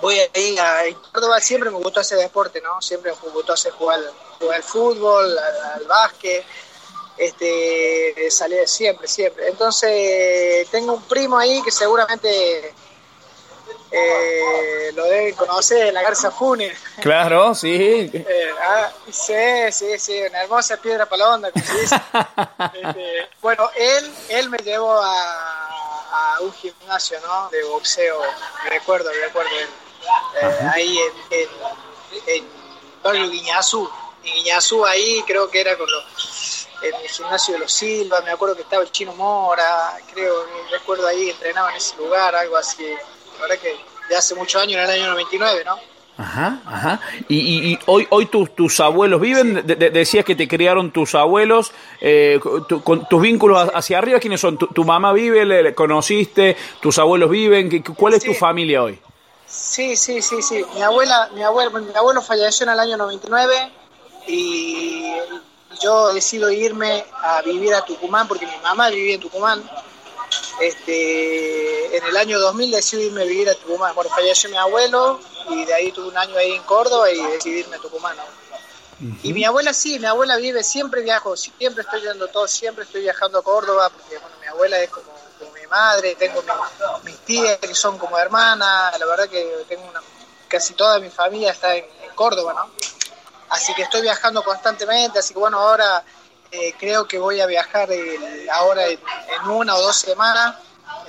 voy 0.00 0.18
ahí 0.34 0.58
a 0.58 0.82
Córdoba, 1.12 1.40
siempre 1.40 1.70
me 1.70 1.76
gustó 1.78 2.00
ese 2.00 2.16
deporte, 2.16 2.60
¿no? 2.60 2.80
Siempre 2.80 3.12
me 3.12 3.30
gustó 3.30 3.52
hacer 3.52 3.72
jugar, 3.72 4.00
jugar 4.38 4.56
al 4.56 4.62
fútbol, 4.62 5.38
al, 5.38 5.84
básquet, 5.84 6.44
este, 7.16 8.30
salir 8.30 8.68
siempre, 8.68 9.08
siempre. 9.08 9.48
Entonces, 9.48 10.68
tengo 10.70 10.94
un 10.94 11.02
primo 11.02 11.38
ahí 11.38 11.62
que 11.62 11.70
seguramente 11.70 12.74
eh, 13.90 14.92
lo 14.94 15.04
deben 15.04 15.34
conocer, 15.34 15.92
la 15.92 16.02
Garza 16.02 16.30
Funes. 16.30 16.76
Claro, 17.00 17.54
sí. 17.54 18.10
Eh, 18.12 18.50
ah, 18.60 18.90
sí, 19.10 19.72
sí, 19.72 19.98
sí, 19.98 20.20
una 20.28 20.42
hermosa 20.42 20.76
piedra 20.76 21.06
para 21.06 21.24
la 21.24 21.34
onda, 21.34 21.50
como 21.50 21.64
se 21.64 21.80
dice. 21.80 21.96
Este, 22.74 23.28
bueno, 23.40 23.70
él, 23.76 24.12
él 24.28 24.50
me 24.50 24.58
llevó 24.58 24.92
a, 24.92 26.36
a, 26.36 26.40
un 26.40 26.52
gimnasio, 26.52 27.18
¿no? 27.20 27.48
De 27.50 27.62
boxeo, 27.64 28.20
me 28.64 28.70
recuerdo, 28.70 29.10
me 29.10 29.26
recuerdo, 29.26 29.50
eh, 30.42 30.70
ahí 30.74 30.98
en, 31.30 31.48
en, 32.26 33.16
en 33.16 33.30
Guiñazú. 33.30 33.88
En 34.24 34.34
Guiñazú 34.34 34.84
ahí 34.84 35.22
creo 35.26 35.48
que 35.48 35.60
era 35.60 35.76
con 35.76 35.90
los 35.90 36.66
en 36.82 36.94
el 36.94 37.08
gimnasio 37.08 37.54
de 37.54 37.60
los 37.60 37.72
Silva, 37.72 38.20
me 38.20 38.30
acuerdo 38.30 38.54
que 38.54 38.62
estaba 38.62 38.82
el 38.82 38.90
Chino 38.90 39.14
Mora, 39.14 39.96
creo, 40.12 40.44
recuerdo 40.70 41.06
ahí, 41.06 41.30
entrenaba 41.30 41.70
en 41.70 41.78
ese 41.78 41.96
lugar, 41.96 42.34
algo 42.34 42.56
así 42.56 42.84
verdad 43.40 43.56
que 43.58 43.74
de 44.08 44.16
hace 44.16 44.34
muchos 44.34 44.62
años, 44.62 44.76
en 44.76 44.84
el 44.84 44.90
año 44.90 45.10
99, 45.10 45.62
¿no? 45.64 45.76
Ajá, 46.18 46.60
ajá. 46.64 47.00
Y, 47.28 47.72
y, 47.72 47.78
hoy, 47.84 48.06
hoy 48.08 48.26
tus, 48.26 48.54
tus 48.54 48.80
abuelos 48.80 49.20
viven, 49.20 49.66
decías 49.66 50.24
que 50.24 50.34
te 50.34 50.48
criaron 50.48 50.90
tus 50.90 51.14
abuelos, 51.14 51.72
eh, 52.00 52.40
con 52.84 53.06
tus 53.06 53.20
vínculos 53.20 53.68
hacia 53.74 53.98
arriba, 53.98 54.18
¿quiénes 54.18 54.40
son? 54.40 54.56
¿Tu, 54.56 54.84
mamá 54.84 55.12
vive, 55.12 55.44
le, 55.44 55.74
conociste? 55.74 56.56
¿Tus 56.80 56.98
abuelos 56.98 57.28
viven? 57.28 57.82
¿Cuál 57.82 58.14
es 58.14 58.24
tu 58.24 58.32
familia 58.32 58.82
hoy? 58.84 58.98
Sí, 59.46 59.96
sí, 59.96 60.22
sí, 60.22 60.42
sí. 60.42 60.64
Mi 60.74 60.82
abuela, 60.82 61.30
mi 61.34 61.42
abuelo, 61.42 61.70
mi 61.80 61.94
abuelo 61.94 62.20
falleció 62.20 62.64
en 62.64 62.70
el 62.70 62.80
año 62.80 62.96
99 62.96 63.72
y 64.26 65.12
yo 65.80 66.12
decido 66.12 66.50
irme 66.50 67.04
a 67.22 67.42
vivir 67.42 67.74
a 67.74 67.84
Tucumán 67.84 68.26
porque 68.26 68.46
mi 68.46 68.56
mamá 68.58 68.90
vivía 68.90 69.14
en 69.14 69.20
Tucumán. 69.20 69.62
Este, 70.60 71.96
en 71.96 72.04
el 72.04 72.16
año 72.16 72.40
2000 72.40 72.70
decido 72.70 73.02
irme 73.02 73.22
a 73.22 73.24
vivir 73.24 73.48
a 73.48 73.54
Tucumán. 73.54 73.94
Bueno, 73.94 74.10
falleció 74.10 74.50
mi 74.50 74.56
abuelo 74.56 75.20
y 75.50 75.64
de 75.64 75.74
ahí 75.74 75.92
tuve 75.92 76.08
un 76.08 76.18
año 76.18 76.36
ahí 76.36 76.52
en 76.52 76.62
Córdoba 76.64 77.10
y 77.10 77.22
decidí 77.22 77.60
irme 77.60 77.76
a 77.76 77.80
Tucumán. 77.80 78.16
Y 79.22 79.32
mi 79.32 79.44
abuela 79.44 79.74
sí, 79.74 79.98
mi 79.98 80.06
abuela 80.06 80.36
vive, 80.36 80.62
siempre 80.62 81.02
viajo, 81.02 81.36
siempre 81.36 81.82
estoy 81.82 82.00
yendo 82.00 82.28
todo, 82.28 82.48
siempre 82.48 82.84
estoy 82.84 83.02
viajando 83.02 83.38
a 83.38 83.42
Córdoba, 83.42 83.90
porque 83.90 84.18
bueno, 84.18 84.34
mi 84.40 84.46
abuela 84.46 84.80
es 84.80 84.88
como, 84.88 85.15
mi 85.66 85.70
madre, 85.70 86.14
tengo 86.14 86.42
mis 87.02 87.18
tías 87.18 87.58
que 87.58 87.74
son 87.74 87.98
como 87.98 88.18
hermanas, 88.18 88.98
la 88.98 89.06
verdad 89.06 89.28
que 89.28 89.64
tengo 89.68 89.84
una, 89.88 90.00
casi 90.48 90.74
toda 90.74 90.98
mi 91.00 91.10
familia 91.10 91.52
está 91.52 91.74
en, 91.74 91.84
Córdoba, 92.14 92.54
¿no? 92.54 92.70
Así 93.50 93.74
que 93.74 93.82
estoy 93.82 94.00
viajando 94.00 94.42
constantemente, 94.42 95.18
así 95.18 95.34
que 95.34 95.38
bueno, 95.38 95.58
ahora 95.58 96.02
eh, 96.50 96.74
creo 96.78 97.06
que 97.06 97.18
voy 97.18 97.42
a 97.42 97.46
viajar 97.46 97.90
ahora 98.50 98.86
en, 98.86 98.98
una 99.50 99.76
o 99.76 99.82
dos 99.82 99.96
semanas, 99.96 100.54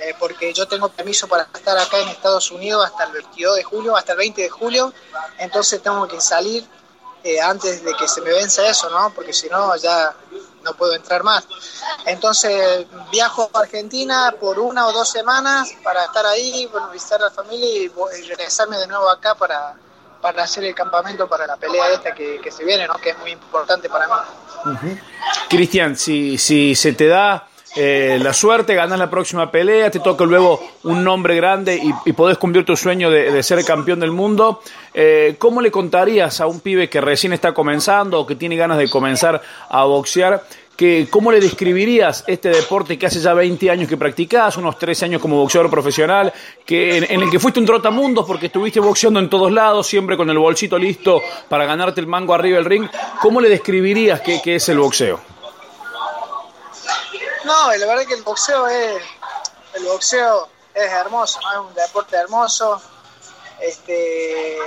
eh, 0.00 0.14
porque 0.18 0.52
yo 0.52 0.68
tengo 0.68 0.90
permiso 0.90 1.26
para 1.26 1.44
estar 1.44 1.78
acá 1.78 1.98
en 1.98 2.08
Estados 2.08 2.50
Unidos 2.50 2.84
hasta 2.84 3.04
el 3.04 3.12
22 3.12 3.56
de 3.56 3.62
julio, 3.62 3.96
hasta 3.96 4.12
el 4.12 4.18
20 4.18 4.42
de 4.42 4.50
julio, 4.50 4.92
entonces 5.38 5.82
tengo 5.82 6.06
que 6.06 6.20
salir 6.20 6.68
eh, 7.24 7.40
antes 7.40 7.82
de 7.82 7.94
que 7.94 8.06
se 8.06 8.20
me 8.20 8.30
venza 8.30 8.68
eso, 8.68 8.90
¿no? 8.90 9.14
Porque 9.14 9.32
si 9.32 9.48
no, 9.48 9.74
ya 9.76 10.14
no 10.68 10.76
puedo 10.76 10.94
entrar 10.94 11.22
más. 11.22 11.46
Entonces 12.06 12.86
viajo 13.10 13.50
a 13.52 13.60
Argentina 13.60 14.34
por 14.40 14.58
una 14.58 14.86
o 14.86 14.92
dos 14.92 15.10
semanas 15.10 15.72
para 15.82 16.04
estar 16.04 16.24
ahí, 16.26 16.66
bueno, 16.70 16.90
visitar 16.90 17.20
a 17.20 17.24
la 17.24 17.30
familia 17.30 17.68
y, 17.68 17.90
regresarme 18.28 18.76
de 18.78 18.86
nuevo 18.86 19.08
acá 19.10 19.34
para, 19.34 19.74
para 20.20 20.44
hacer 20.44 20.64
el 20.64 20.74
campamento 20.74 21.28
para 21.28 21.46
la 21.46 21.56
pelea 21.56 21.88
esta 21.92 22.14
que, 22.14 22.50
se 22.50 22.64
viene, 22.64 22.86
¿no? 22.86 22.94
Que 22.94 23.10
es 23.10 23.18
muy 23.18 23.30
importante 23.32 23.88
para 23.88 24.06
mí. 24.06 24.98
Cristian, 25.48 25.96
si, 25.96 26.36
si 26.38 26.74
se 26.74 26.92
te 26.92 27.06
da 27.06 27.48
eh, 27.76 28.18
la 28.22 28.32
suerte, 28.32 28.74
ganas 28.74 28.98
la 28.98 29.10
próxima 29.10 29.50
pelea, 29.50 29.90
te 29.90 30.00
toca 30.00 30.24
luego 30.24 30.60
un 30.84 31.04
nombre 31.04 31.36
grande 31.36 31.80
y, 32.04 32.12
podés 32.12 32.38
cumplir 32.38 32.64
tu 32.64 32.76
sueño 32.76 33.10
de, 33.10 33.42
ser 33.42 33.64
campeón 33.64 34.00
del 34.00 34.10
mundo. 34.10 34.60
Eh, 34.94 35.36
¿Cómo 35.38 35.60
le 35.60 35.70
contarías 35.70 36.40
a 36.40 36.46
un 36.46 36.60
pibe 36.60 36.88
que 36.88 37.00
recién 37.00 37.32
está 37.32 37.52
comenzando 37.52 38.20
o 38.20 38.26
que 38.26 38.34
tiene 38.34 38.56
ganas 38.56 38.78
de 38.78 38.88
comenzar 38.88 39.40
a 39.68 39.84
boxear? 39.84 40.42
Que, 40.76 41.08
¿Cómo 41.10 41.32
le 41.32 41.40
describirías 41.40 42.24
este 42.28 42.50
deporte 42.50 42.96
que 42.96 43.06
hace 43.06 43.20
ya 43.20 43.34
20 43.34 43.68
años 43.70 43.88
que 43.88 43.96
practicás, 43.96 44.56
unos 44.56 44.78
13 44.78 45.06
años 45.06 45.22
como 45.22 45.36
boxeador 45.36 45.70
profesional, 45.70 46.32
que, 46.64 46.98
en, 46.98 47.22
el 47.22 47.30
que 47.30 47.40
fuiste 47.40 47.58
un 47.58 47.66
trotamundos 47.66 48.24
porque 48.26 48.46
estuviste 48.46 48.78
boxeando 48.78 49.18
en 49.18 49.28
todos 49.28 49.50
lados, 49.50 49.88
siempre 49.88 50.16
con 50.16 50.30
el 50.30 50.38
bolsito 50.38 50.78
listo 50.78 51.20
para 51.48 51.64
ganarte 51.66 52.00
el 52.00 52.06
mango 52.06 52.32
arriba 52.32 52.58
del 52.58 52.64
ring? 52.64 52.88
¿Cómo 53.20 53.40
le 53.40 53.48
describirías 53.48 54.20
qué 54.20 54.54
es 54.54 54.68
el 54.68 54.78
boxeo? 54.78 55.37
No, 57.48 57.74
la 57.74 57.86
verdad 57.86 58.06
que 58.06 58.12
el 58.12 58.22
boxeo 58.24 58.66
es, 58.68 59.02
el 59.72 59.84
boxeo 59.86 60.50
es 60.74 60.92
hermoso, 60.92 61.40
es 61.40 61.58
un 61.58 61.72
deporte 61.72 62.14
hermoso, 62.14 62.78
este, 63.58 64.58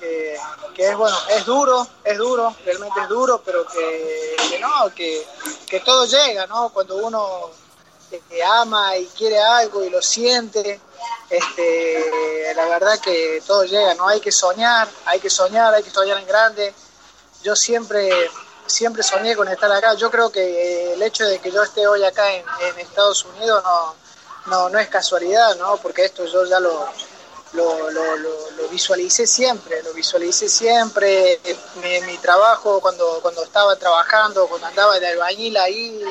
que, 0.00 0.36
es 0.76 0.96
bueno, 0.96 1.16
es 1.30 1.46
duro, 1.46 1.86
es 2.02 2.18
duro, 2.18 2.52
realmente 2.64 3.02
es 3.02 3.08
duro, 3.08 3.40
pero 3.44 3.64
que, 3.68 4.58
no, 4.60 4.92
que, 4.96 5.80
todo 5.84 6.06
llega, 6.06 6.44
¿no? 6.48 6.70
Cuando 6.70 6.96
uno 6.96 7.50
este, 8.10 8.42
ama 8.42 8.96
y 8.96 9.06
quiere 9.16 9.38
algo 9.38 9.84
y 9.84 9.90
lo 9.90 10.02
siente, 10.02 10.80
este, 11.30 12.52
la 12.56 12.64
verdad 12.64 12.98
que 12.98 13.40
todo 13.46 13.62
llega, 13.62 13.94
¿no? 13.94 14.08
Hay 14.08 14.20
que 14.20 14.32
soñar, 14.32 14.88
hay 15.04 15.20
que 15.20 15.30
soñar, 15.30 15.72
hay 15.72 15.84
que 15.84 15.90
soñar 15.90 16.18
en 16.18 16.26
grande. 16.26 16.74
Yo 17.44 17.54
siempre 17.54 18.28
siempre 18.68 19.02
soñé 19.02 19.34
con 19.36 19.48
estar 19.48 19.70
acá. 19.72 19.94
Yo 19.94 20.10
creo 20.10 20.30
que 20.30 20.92
el 20.92 21.02
hecho 21.02 21.24
de 21.24 21.38
que 21.40 21.50
yo 21.50 21.62
esté 21.62 21.86
hoy 21.86 22.04
acá 22.04 22.32
en, 22.32 22.44
Estados 22.78 23.24
Unidos 23.24 23.62
no, 24.46 24.68
no, 24.68 24.78
es 24.78 24.88
casualidad, 24.88 25.56
¿no? 25.56 25.76
Porque 25.78 26.04
esto 26.04 26.24
yo 26.26 26.44
ya 26.44 26.60
lo, 26.60 26.88
lo, 27.52 28.68
visualicé 28.70 29.26
siempre, 29.26 29.82
lo 29.82 29.92
visualicé 29.92 30.48
siempre. 30.48 31.40
Mi, 31.82 32.00
mi, 32.02 32.18
trabajo, 32.18 32.80
cuando, 32.80 33.20
cuando 33.22 33.42
estaba 33.42 33.76
trabajando, 33.76 34.46
cuando 34.46 34.66
andaba 34.66 34.98
de 34.98 35.08
albañil 35.08 35.56
ahí, 35.56 36.04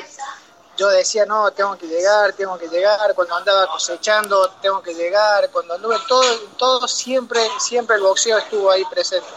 yo 0.76 0.88
decía, 0.88 1.26
no, 1.26 1.50
tengo 1.50 1.76
que 1.76 1.86
llegar, 1.86 2.32
tengo 2.34 2.56
que 2.58 2.68
llegar. 2.68 3.14
Cuando 3.14 3.34
andaba 3.34 3.66
cosechando, 3.66 4.50
tengo 4.62 4.82
que 4.82 4.94
llegar. 4.94 5.50
Cuando 5.50 5.74
anduve, 5.74 5.96
todo, 6.06 6.22
todo 6.56 6.86
siempre, 6.88 7.40
siempre 7.58 7.96
el 7.96 8.02
boxeo 8.02 8.38
estuvo 8.38 8.70
ahí 8.70 8.84
presente. 8.84 9.28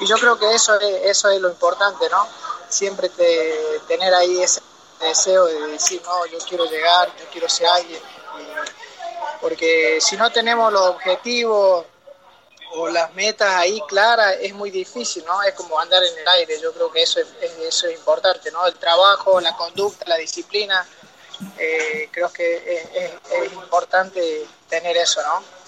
Y 0.00 0.06
yo 0.06 0.16
creo 0.16 0.38
que 0.38 0.52
eso 0.52 0.78
es, 0.78 1.02
eso 1.04 1.28
es 1.28 1.40
lo 1.40 1.48
importante, 1.48 2.08
¿no? 2.10 2.26
Siempre 2.74 3.08
te, 3.08 3.80
tener 3.86 4.12
ahí 4.14 4.42
ese 4.42 4.60
deseo 5.00 5.46
de 5.46 5.66
decir, 5.68 6.02
no, 6.04 6.26
yo 6.26 6.38
quiero 6.38 6.64
llegar, 6.66 7.08
yo 7.18 7.24
quiero 7.30 7.48
ser 7.48 7.66
alguien. 7.66 8.00
porque 9.40 9.98
si 10.00 10.16
no 10.16 10.30
tenemos 10.30 10.72
los 10.72 10.82
objetivos 10.82 11.86
o 12.76 12.88
las 12.88 13.14
metas 13.14 13.54
ahí 13.54 13.80
claras, 13.86 14.36
es 14.40 14.52
muy 14.52 14.70
difícil, 14.70 15.24
¿no? 15.24 15.42
Es 15.42 15.54
como 15.54 15.78
andar 15.78 16.02
en 16.02 16.18
el 16.18 16.26
aire, 16.26 16.60
yo 16.60 16.72
creo 16.72 16.90
que 16.90 17.02
eso 17.02 17.20
es, 17.20 17.28
eso 17.60 17.86
es 17.86 17.94
importante, 17.94 18.50
¿no? 18.50 18.66
El 18.66 18.74
trabajo, 18.74 19.40
la 19.40 19.54
conducta, 19.56 20.04
la 20.08 20.16
disciplina, 20.16 20.84
eh, 21.58 22.08
creo 22.10 22.32
que 22.32 23.12
es 23.30 23.52
importante 23.52 24.46
tener 24.68 24.96
eso, 24.96 25.22
¿no? 25.22 25.63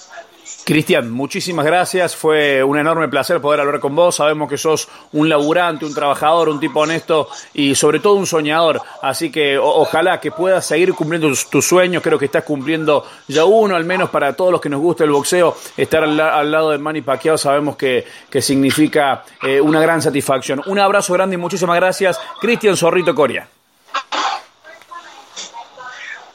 Cristian, 0.66 1.12
muchísimas 1.12 1.64
gracias. 1.64 2.16
Fue 2.16 2.64
un 2.64 2.76
enorme 2.76 3.07
placer 3.07 3.40
poder 3.40 3.61
hablar 3.61 3.79
con 3.79 3.94
vos. 3.94 4.16
Sabemos 4.16 4.50
que 4.50 4.59
sos 4.59 4.88
un 5.12 5.29
laburante, 5.29 5.85
un 5.85 5.94
trabajador, 5.94 6.48
un 6.48 6.59
tipo 6.59 6.81
honesto 6.81 7.29
y 7.55 7.76
sobre 7.76 8.00
todo 8.00 8.14
un 8.14 8.26
soñador. 8.26 8.83
Así 9.00 9.31
que 9.31 9.59
ojalá 9.59 10.18
que 10.18 10.33
puedas 10.33 10.66
seguir 10.66 10.92
cumpliendo 10.92 11.29
tus, 11.29 11.64
sueños. 11.64 12.02
Creo 12.02 12.18
que 12.18 12.24
estás 12.24 12.42
cumpliendo 12.42 13.05
ya 13.29 13.44
uno, 13.44 13.76
al 13.76 13.85
menos 13.85 14.11
para 14.11 14.33
todos 14.33 14.50
los 14.50 14.61
que 14.61 14.68
nos 14.68 14.81
gusta 14.81 15.05
el 15.05 15.11
boxeo. 15.11 15.57
Estar 15.76 16.02
al, 16.02 16.50
lado 16.50 16.70
de 16.72 16.79
Manny 16.79 17.02
Pacquiao 17.02 17.38
sabemos 17.38 17.76
que, 17.76 18.05
que 18.29 18.42
significa 18.42 19.22
eh, 19.44 19.61
una 19.61 19.81
gran 19.81 20.02
satisfacción. 20.02 20.62
Un 20.66 20.81
abrazo 20.81 21.12
grande 21.12 21.35
y 21.35 21.38
muchísimas 21.38 21.76
gracias. 21.76 22.18
Cristian 22.40 22.76
Zorrito 22.76 23.14
Coria. 23.14 23.48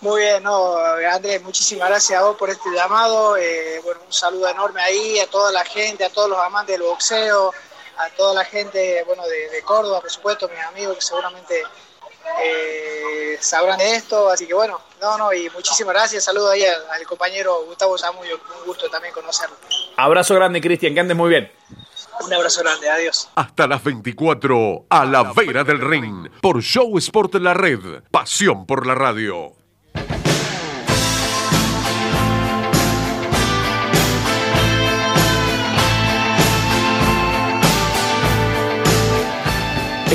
Muy 0.01 0.21
bien, 0.21 0.41
no, 0.41 0.77
Andrés, 0.77 1.43
muchísimas 1.43 1.87
gracias 1.87 2.19
a 2.19 2.23
vos 2.23 2.35
por 2.35 2.49
este 2.49 2.71
llamado. 2.73 3.37
Eh, 3.37 3.79
bueno, 3.83 4.01
un 4.03 4.11
saludo 4.11 4.49
enorme 4.49 4.81
ahí 4.81 5.19
a 5.19 5.27
toda 5.27 5.51
la 5.51 5.63
gente, 5.63 6.03
a 6.03 6.09
todos 6.09 6.27
los 6.27 6.39
amantes 6.39 6.75
del 6.75 6.87
boxeo, 6.87 7.53
a 7.97 8.09
toda 8.17 8.33
la 8.33 8.43
gente, 8.43 9.03
bueno, 9.05 9.21
de, 9.27 9.61
Córdoba, 9.61 10.01
por 10.01 10.09
supuesto, 10.09 10.49
mis 10.49 10.59
amigos 10.65 10.95
que 10.95 11.01
seguramente 11.03 11.63
eh, 12.43 13.37
sabrán 13.39 13.77
de 13.77 13.95
esto. 13.95 14.31
Así 14.31 14.47
que 14.47 14.55
bueno, 14.55 14.81
no, 14.99 15.19
no, 15.19 15.31
y 15.33 15.47
muchísimas 15.51 15.93
gracias. 15.93 16.23
Saludo 16.23 16.49
ahí 16.49 16.63
al, 16.65 17.05
compañero 17.05 17.63
Gustavo 17.67 17.95
Zamudio, 17.95 18.39
un 18.59 18.65
gusto 18.65 18.89
también 18.89 19.13
conocerlo. 19.13 19.55
Abrazo 19.97 20.33
grande, 20.33 20.61
Cristian, 20.61 20.95
que 20.95 20.99
andes 20.99 21.15
muy 21.15 21.29
bien. 21.29 21.51
Un 22.25 22.33
abrazo 22.33 22.61
grande, 22.61 22.89
adiós. 22.89 23.29
Hasta 23.35 23.67
las 23.67 23.83
24, 23.83 24.85
a 24.89 25.05
la 25.05 25.31
vera 25.33 25.63
del 25.63 25.79
ring, 25.79 26.27
por 26.41 26.59
Show 26.63 26.97
Sport 26.97 27.35
La 27.35 27.53
Red, 27.53 28.01
pasión 28.09 28.65
por 28.65 28.87
la 28.87 28.95
radio. 28.95 29.60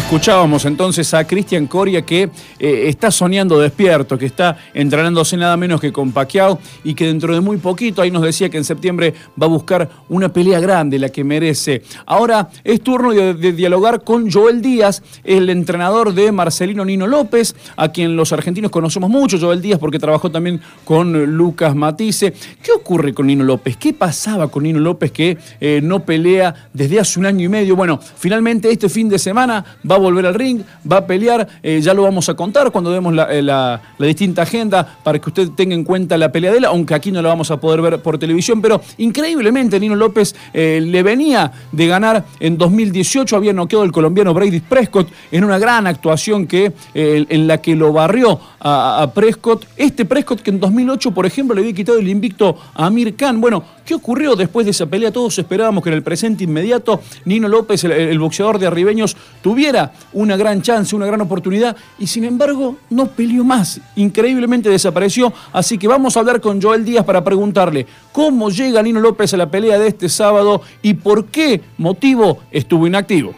Escuchábamos 0.06 0.64
entonces 0.66 1.12
a 1.14 1.26
Cristian 1.26 1.66
Coria 1.66 2.02
que 2.02 2.30
eh, 2.60 2.84
está 2.86 3.10
soñando 3.10 3.58
despierto, 3.58 4.16
que 4.16 4.26
está 4.26 4.56
entrenándose 4.72 5.36
nada 5.36 5.56
menos 5.56 5.80
que 5.80 5.92
con 5.92 6.12
Pacquiao 6.12 6.60
y 6.84 6.94
que 6.94 7.08
dentro 7.08 7.34
de 7.34 7.40
muy 7.40 7.56
poquito, 7.56 8.02
ahí 8.02 8.12
nos 8.12 8.22
decía 8.22 8.48
que 8.48 8.56
en 8.56 8.62
septiembre 8.62 9.14
va 9.42 9.46
a 9.46 9.48
buscar 9.48 9.90
una 10.08 10.32
pelea 10.32 10.60
grande, 10.60 11.00
la 11.00 11.08
que 11.08 11.24
merece. 11.24 11.82
Ahora 12.06 12.50
es 12.62 12.82
turno 12.82 13.10
de, 13.10 13.34
dialogar 13.52 14.04
con 14.04 14.30
Joel 14.30 14.62
Díaz, 14.62 15.02
el 15.24 15.50
entrenador 15.50 16.14
de 16.14 16.30
Marcelino 16.30 16.84
Nino 16.84 17.08
López, 17.08 17.56
a 17.74 17.88
quien 17.88 18.14
los 18.14 18.32
argentinos 18.32 18.70
conocemos 18.70 19.10
mucho, 19.10 19.40
Joel 19.40 19.60
Díaz, 19.60 19.80
porque 19.80 19.98
trabajó 19.98 20.30
también 20.30 20.60
con 20.84 21.36
Lucas 21.36 21.74
Matisse. 21.74 22.32
¿Qué 22.62 22.70
ocurre 22.70 23.12
con 23.12 23.26
Nino 23.26 23.42
López? 23.42 23.76
¿Qué 23.76 23.92
pasaba 23.92 24.46
con 24.52 24.62
Nino 24.62 24.78
López 24.78 25.10
que 25.10 25.36
eh, 25.60 25.80
no 25.82 26.04
pelea 26.04 26.68
desde 26.72 27.00
hace 27.00 27.18
un 27.18 27.26
año 27.26 27.44
y 27.44 27.48
medio? 27.48 27.74
Bueno, 27.74 27.98
finalmente 28.16 28.70
este 28.70 28.88
fin 28.88 29.08
de 29.08 29.18
semana 29.18 29.64
va 29.90 29.95
a 29.96 29.98
volver 29.98 30.26
al 30.26 30.34
ring, 30.34 30.62
va 30.90 30.98
a 30.98 31.06
pelear, 31.06 31.46
eh, 31.62 31.80
ya 31.82 31.92
lo 31.94 32.02
vamos 32.02 32.28
a 32.28 32.34
contar 32.34 32.70
cuando 32.70 32.90
vemos 32.90 33.14
eh, 33.30 33.42
la, 33.42 33.80
distinta 33.98 34.42
agenda 34.42 34.98
para 35.02 35.18
que 35.18 35.28
usted 35.28 35.50
tenga 35.50 35.74
en 35.74 35.84
cuenta 35.84 36.16
la 36.16 36.30
pelea 36.30 36.52
de 36.52 36.58
él, 36.58 36.64
aunque 36.64 36.94
aquí 36.94 37.10
no 37.10 37.20
la 37.20 37.28
vamos 37.28 37.50
a 37.50 37.58
poder 37.58 37.82
ver 37.82 38.00
por 38.00 38.18
televisión, 38.18 38.62
pero 38.62 38.80
increíblemente 38.98 39.80
Nino 39.80 39.96
López 39.96 40.34
eh, 40.54 40.80
le 40.82 41.02
venía 41.02 41.52
de 41.72 41.86
ganar 41.86 42.24
en 42.40 42.56
2018, 42.56 43.36
había 43.36 43.52
noqueado 43.52 43.84
el 43.84 43.92
colombiano 43.92 44.32
Brady 44.32 44.60
Prescott 44.60 45.08
en 45.32 45.44
una 45.44 45.58
gran 45.58 45.86
actuación 45.86 46.46
que, 46.46 46.72
en 46.94 47.46
la 47.46 47.58
que 47.60 47.74
lo 47.74 47.92
barrió 47.92 48.40
a, 48.60 49.02
a, 49.02 49.12
Prescott. 49.12 49.66
Este 49.76 50.04
Prescott 50.04 50.40
que 50.40 50.50
en 50.50 50.60
2008, 50.60 51.12
por 51.12 51.26
ejemplo, 51.26 51.54
le 51.54 51.62
había 51.62 51.74
quitado 51.74 51.98
el 51.98 52.08
invicto 52.08 52.56
a 52.74 52.86
Amir 52.86 53.16
Khan. 53.16 53.40
Bueno, 53.40 53.62
¿qué 53.84 53.94
ocurrió 53.94 54.36
después 54.36 54.66
de 54.66 54.70
esa 54.70 54.86
pelea? 54.86 55.10
Todos 55.10 55.38
esperábamos 55.38 55.82
que 55.82 55.90
en 55.90 55.94
el 55.94 56.02
presente 56.02 56.44
inmediato 56.44 57.00
Nino 57.24 57.48
López, 57.48 57.84
el, 57.84 58.18
boxeador 58.18 58.58
de 58.58 58.66
Arribeños, 58.66 59.16
tuviera 59.42 59.85
una 60.12 60.36
gran 60.36 60.62
chance, 60.62 60.94
una 60.94 61.06
gran 61.06 61.20
oportunidad, 61.20 61.76
y 61.98 62.06
sin 62.06 62.24
embargo 62.24 62.76
no 62.90 63.06
peleó 63.08 63.44
más. 63.44 63.80
Increíblemente 63.96 64.68
desapareció. 64.68 65.32
Así 65.52 65.78
que 65.78 65.88
vamos 65.88 66.16
a 66.16 66.20
hablar 66.20 66.40
con 66.40 66.60
Joel 66.60 66.84
Díaz 66.84 67.04
para 67.04 67.24
preguntarle 67.24 67.86
cómo 68.12 68.50
llega 68.50 68.82
Nino 68.82 69.00
López 69.00 69.32
a 69.34 69.36
la 69.36 69.50
pelea 69.50 69.78
de 69.78 69.88
este 69.88 70.08
sábado 70.08 70.62
y 70.82 70.94
por 70.94 71.26
qué 71.26 71.62
motivo 71.78 72.40
estuvo 72.50 72.86
inactivo. 72.86 73.34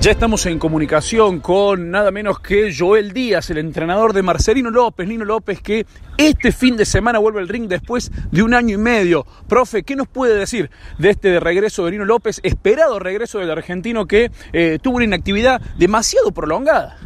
Ya 0.00 0.12
estamos 0.12 0.46
en 0.46 0.60
comunicación 0.60 1.40
con 1.40 1.90
nada 1.90 2.12
menos 2.12 2.38
que 2.38 2.72
Joel 2.72 3.12
Díaz, 3.12 3.50
el 3.50 3.58
entrenador 3.58 4.12
de 4.12 4.22
Marcelino 4.22 4.70
López, 4.70 5.08
Nino 5.08 5.24
López, 5.24 5.60
que 5.60 5.86
este 6.16 6.52
fin 6.52 6.76
de 6.76 6.84
semana 6.84 7.18
vuelve 7.18 7.40
al 7.40 7.48
ring 7.48 7.66
después 7.66 8.12
de 8.30 8.44
un 8.44 8.54
año 8.54 8.76
y 8.76 8.78
medio. 8.78 9.26
Profe, 9.48 9.82
¿qué 9.82 9.96
nos 9.96 10.06
puede 10.06 10.38
decir 10.38 10.70
de 10.98 11.10
este 11.10 11.40
regreso 11.40 11.84
de 11.84 11.90
Nino 11.90 12.04
López, 12.04 12.40
esperado 12.44 13.00
regreso 13.00 13.40
del 13.40 13.50
argentino 13.50 14.06
que 14.06 14.30
eh, 14.52 14.78
tuvo 14.80 14.96
una 14.98 15.04
inactividad 15.04 15.60
demasiado 15.76 16.30
prolongada? 16.30 16.96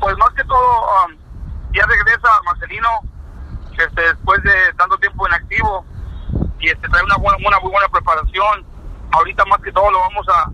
Pues 0.00 0.16
más 0.16 0.30
que 0.30 0.44
todo, 0.44 0.80
um, 1.06 1.16
ya 1.74 1.84
regresa 1.84 2.28
Marcelino 2.46 2.88
este, 3.72 4.00
después 4.00 4.42
de 4.42 4.72
tanto 4.78 4.96
tiempo 4.96 5.28
inactivo 5.28 5.84
y 6.60 6.68
este, 6.68 6.88
trae 6.88 7.04
una, 7.04 7.16
buena, 7.18 7.36
una 7.46 7.60
muy 7.60 7.72
buena 7.72 7.88
preparación 7.88 8.75
ahorita 9.10 9.44
más 9.46 9.60
que 9.60 9.72
todo 9.72 9.90
lo 9.90 9.98
vamos 10.00 10.26
a, 10.28 10.50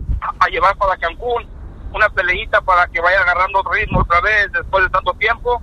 llevar 0.48 0.76
para 0.76 0.96
Cancún, 0.96 1.46
una 1.92 2.08
peleita 2.10 2.60
para 2.60 2.86
que 2.88 3.00
vaya 3.00 3.20
agarrando 3.20 3.62
ritmo 3.72 4.00
otra 4.00 4.20
vez 4.20 4.52
después 4.52 4.84
de 4.84 4.90
tanto 4.90 5.14
tiempo, 5.14 5.62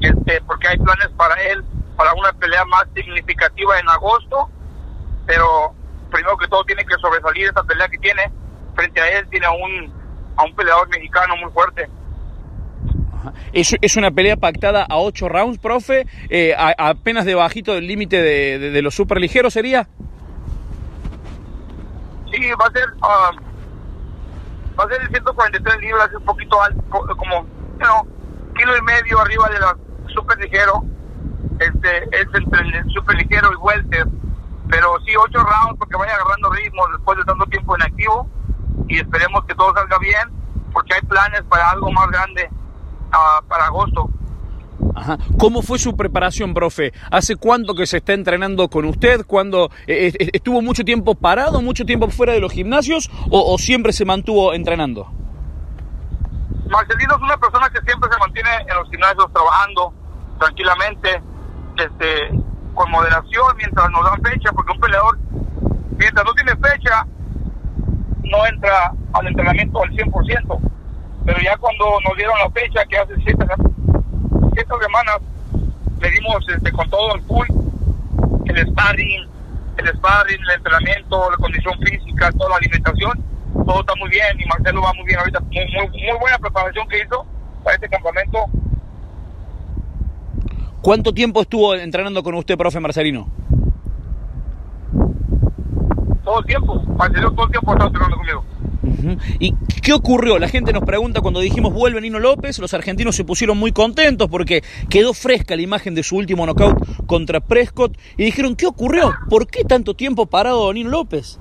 este, 0.00 0.40
porque 0.42 0.68
hay 0.68 0.78
planes 0.78 1.08
para 1.16 1.34
él, 1.42 1.64
para 1.96 2.12
una 2.14 2.32
pelea 2.32 2.64
más 2.64 2.84
significativa 2.94 3.78
en 3.78 3.88
agosto, 3.88 4.50
pero 5.26 5.74
primero 6.10 6.36
que 6.36 6.48
todo 6.48 6.64
tiene 6.64 6.84
que 6.84 6.94
sobresalir 7.00 7.48
esa 7.48 7.62
pelea 7.62 7.88
que 7.88 7.98
tiene, 7.98 8.30
frente 8.74 9.00
a 9.00 9.18
él 9.18 9.28
tiene 9.28 9.46
a 9.46 9.50
un, 9.50 9.92
a 10.36 10.44
un 10.44 10.54
peleador 10.54 10.88
mexicano 10.88 11.36
muy 11.36 11.50
fuerte. 11.52 11.88
Es, 13.52 13.74
es, 13.80 13.96
una 13.96 14.10
pelea 14.10 14.36
pactada 14.36 14.86
a 14.88 14.96
ocho 14.96 15.28
rounds, 15.28 15.58
profe, 15.58 16.06
eh, 16.30 16.54
apenas 16.56 17.24
debajito 17.24 17.74
del 17.74 17.86
límite 17.86 18.22
de, 18.22 18.58
de, 18.58 18.70
de, 18.70 18.82
los 18.82 18.94
superligeros 18.94 19.52
sería 19.52 19.88
sí, 22.32 22.50
va 22.60 22.66
a 22.66 22.72
ser, 22.72 22.88
uh, 22.96 24.78
va 24.78 24.84
a 24.84 24.88
ser 24.88 25.02
el 25.02 25.08
143 25.08 25.80
libras, 25.80 26.08
un 26.14 26.24
poquito 26.24 26.62
alto, 26.62 26.82
como, 26.90 27.46
no, 27.78 28.06
kilo 28.54 28.76
y 28.76 28.82
medio 28.82 29.20
arriba 29.20 29.48
de 29.48 29.60
la 29.60 29.76
super 30.08 30.38
ligero, 30.38 30.84
este, 31.60 32.04
es 32.16 32.26
entre 32.34 32.78
el 32.78 32.90
super 32.92 33.16
ligero 33.16 33.50
y 33.52 33.56
welter, 33.56 34.06
pero 34.68 34.98
sí, 35.04 35.12
ocho 35.16 35.38
rounds 35.38 35.78
porque 35.78 35.96
vaya 35.96 36.14
agarrando 36.14 36.50
ritmo 36.50 36.82
después 36.92 37.18
de 37.18 37.24
tanto 37.24 37.46
tiempo 37.46 37.74
en 37.76 37.82
activo. 37.82 38.28
Y 38.86 38.98
esperemos 38.98 39.44
que 39.46 39.54
todo 39.54 39.72
salga 39.74 39.98
bien 39.98 40.28
porque 40.72 40.94
hay 40.94 41.00
planes 41.02 41.42
para 41.48 41.70
algo 41.70 41.90
más 41.92 42.08
grande 42.10 42.50
uh, 43.08 43.44
para 43.46 43.66
agosto. 43.66 44.10
¿Cómo 45.38 45.62
fue 45.62 45.78
su 45.78 45.96
preparación, 45.96 46.54
profe? 46.54 46.92
¿Hace 47.10 47.36
cuánto 47.36 47.74
que 47.74 47.86
se 47.86 47.98
está 47.98 48.12
entrenando 48.12 48.68
con 48.68 48.84
usted? 48.84 49.24
¿Cuándo 49.26 49.70
eh, 49.86 50.12
eh, 50.18 50.30
estuvo 50.32 50.62
mucho 50.62 50.84
tiempo 50.84 51.14
parado, 51.14 51.60
mucho 51.62 51.84
tiempo 51.84 52.08
fuera 52.08 52.32
de 52.32 52.40
los 52.40 52.52
gimnasios 52.52 53.10
o, 53.30 53.56
siempre 53.58 53.92
se 53.92 54.04
mantuvo 54.04 54.52
entrenando? 54.52 55.10
Marcelino 56.68 57.16
es 57.16 57.22
una 57.22 57.36
persona 57.38 57.70
que 57.70 57.80
siempre 57.86 58.10
se 58.12 58.18
mantiene 58.18 58.50
en 58.68 58.76
los 58.76 58.90
gimnasios 58.90 59.32
trabajando 59.32 59.92
tranquilamente, 60.38 61.22
este, 61.78 62.30
con 62.74 62.90
moderación 62.90 63.56
mientras 63.56 63.90
nos 63.90 64.04
dan 64.04 64.22
fecha, 64.22 64.50
porque 64.52 64.72
un 64.72 64.80
peleador, 64.80 65.18
mientras 65.96 66.24
no 66.24 66.32
tiene 66.34 66.52
fecha, 66.56 67.06
no 68.24 68.46
entra 68.46 68.92
al 69.14 69.26
entrenamiento 69.26 69.82
al 69.82 69.90
100%. 69.90 70.60
Pero 71.24 71.40
ya 71.40 71.56
cuando 71.56 71.84
nos 72.06 72.16
dieron 72.16 72.34
la 72.38 72.50
fecha, 72.50 72.84
que 72.88 72.98
hace 72.98 73.14
siete, 73.24 73.44
estas 74.60 74.78
semanas 74.80 75.18
le 76.00 76.10
dimos 76.10 76.36
este, 76.48 76.72
con 76.72 76.88
todo 76.90 77.14
el 77.14 77.22
full, 77.22 77.46
el 78.46 78.68
sparring, 78.68 79.28
el 79.76 79.88
sparring, 79.96 80.40
el 80.40 80.56
entrenamiento, 80.56 81.30
la 81.30 81.36
condición 81.36 81.74
física, 81.80 82.30
toda 82.32 82.50
la 82.50 82.56
alimentación, 82.56 83.24
todo 83.66 83.80
está 83.80 83.94
muy 83.96 84.10
bien 84.10 84.40
y 84.40 84.44
Marcelo 84.46 84.82
va 84.82 84.92
muy 84.94 85.04
bien 85.06 85.18
ahorita, 85.18 85.40
muy, 85.40 85.66
muy, 85.72 86.18
buena 86.20 86.38
preparación 86.38 86.88
que 86.88 87.02
hizo 87.02 87.26
para 87.62 87.74
este 87.76 87.88
campamento. 87.88 88.38
¿Cuánto 90.80 91.12
tiempo 91.12 91.42
estuvo 91.42 91.74
entrenando 91.74 92.22
con 92.22 92.34
usted, 92.34 92.56
profe 92.56 92.80
Marcelino? 92.80 93.28
Todo 96.24 96.40
el 96.40 96.46
tiempo, 96.46 96.82
Marcelino 96.96 97.32
todo 97.32 97.46
el 97.46 97.52
tiempo 97.52 97.72
estado 97.72 97.88
entrenando 97.88 98.16
conmigo. 98.16 98.44
¿Y 99.38 99.54
qué 99.82 99.92
ocurrió? 99.92 100.38
La 100.38 100.48
gente 100.48 100.72
nos 100.72 100.84
pregunta 100.84 101.20
cuando 101.20 101.40
dijimos 101.40 101.72
vuelve 101.72 102.00
Nino 102.00 102.18
López, 102.18 102.58
los 102.58 102.74
argentinos 102.74 103.16
se 103.16 103.24
pusieron 103.24 103.58
muy 103.58 103.72
contentos 103.72 104.28
porque 104.28 104.62
quedó 104.88 105.14
fresca 105.14 105.56
la 105.56 105.62
imagen 105.62 105.94
de 105.94 106.02
su 106.02 106.16
último 106.16 106.46
knockout 106.46 107.06
contra 107.06 107.40
Prescott 107.40 107.96
y 108.16 108.24
dijeron, 108.24 108.56
¿qué 108.56 108.66
ocurrió? 108.66 109.14
¿Por 109.28 109.46
qué 109.46 109.64
tanto 109.64 109.94
tiempo 109.94 110.26
parado 110.26 110.72
Nino 110.72 110.90
López? 110.90 111.38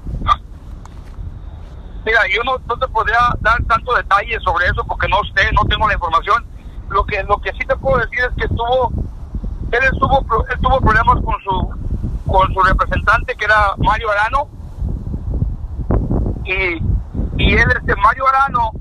Mira, 2.06 2.22
yo 2.34 2.42
no, 2.44 2.78
te 2.78 2.88
podría 2.88 3.18
dar 3.42 3.62
tanto 3.66 3.94
detalle 3.96 4.40
sobre 4.40 4.66
eso 4.68 4.84
porque 4.88 5.08
no 5.10 5.18
sé, 5.36 5.52
no 5.54 5.66
tengo 5.68 5.88
la 5.88 5.94
información. 5.94 6.46
Lo 6.90 7.04
que 7.04 7.22
lo 7.24 7.38
que 7.42 7.52
sí 7.52 7.66
te 7.68 7.76
puedo 7.76 7.98
decir 7.98 8.20
es 8.20 8.34
que 8.38 8.48
tuvo 8.48 8.92
él 9.72 9.80
estuvo 9.92 10.26
él 10.50 10.60
tuvo 10.62 10.80
problemas 10.80 11.22
con 11.22 11.36
su 11.44 12.32
con 12.32 12.54
su 12.54 12.62
representante 12.62 13.36
que 13.36 13.44
era 13.44 13.74
Mario 13.78 14.10
Arano 14.12 14.48
y 16.46 16.80
y 17.38 17.54
él, 17.54 17.68
este 17.70 17.96
Mario 17.96 18.28
Arano, 18.28 18.72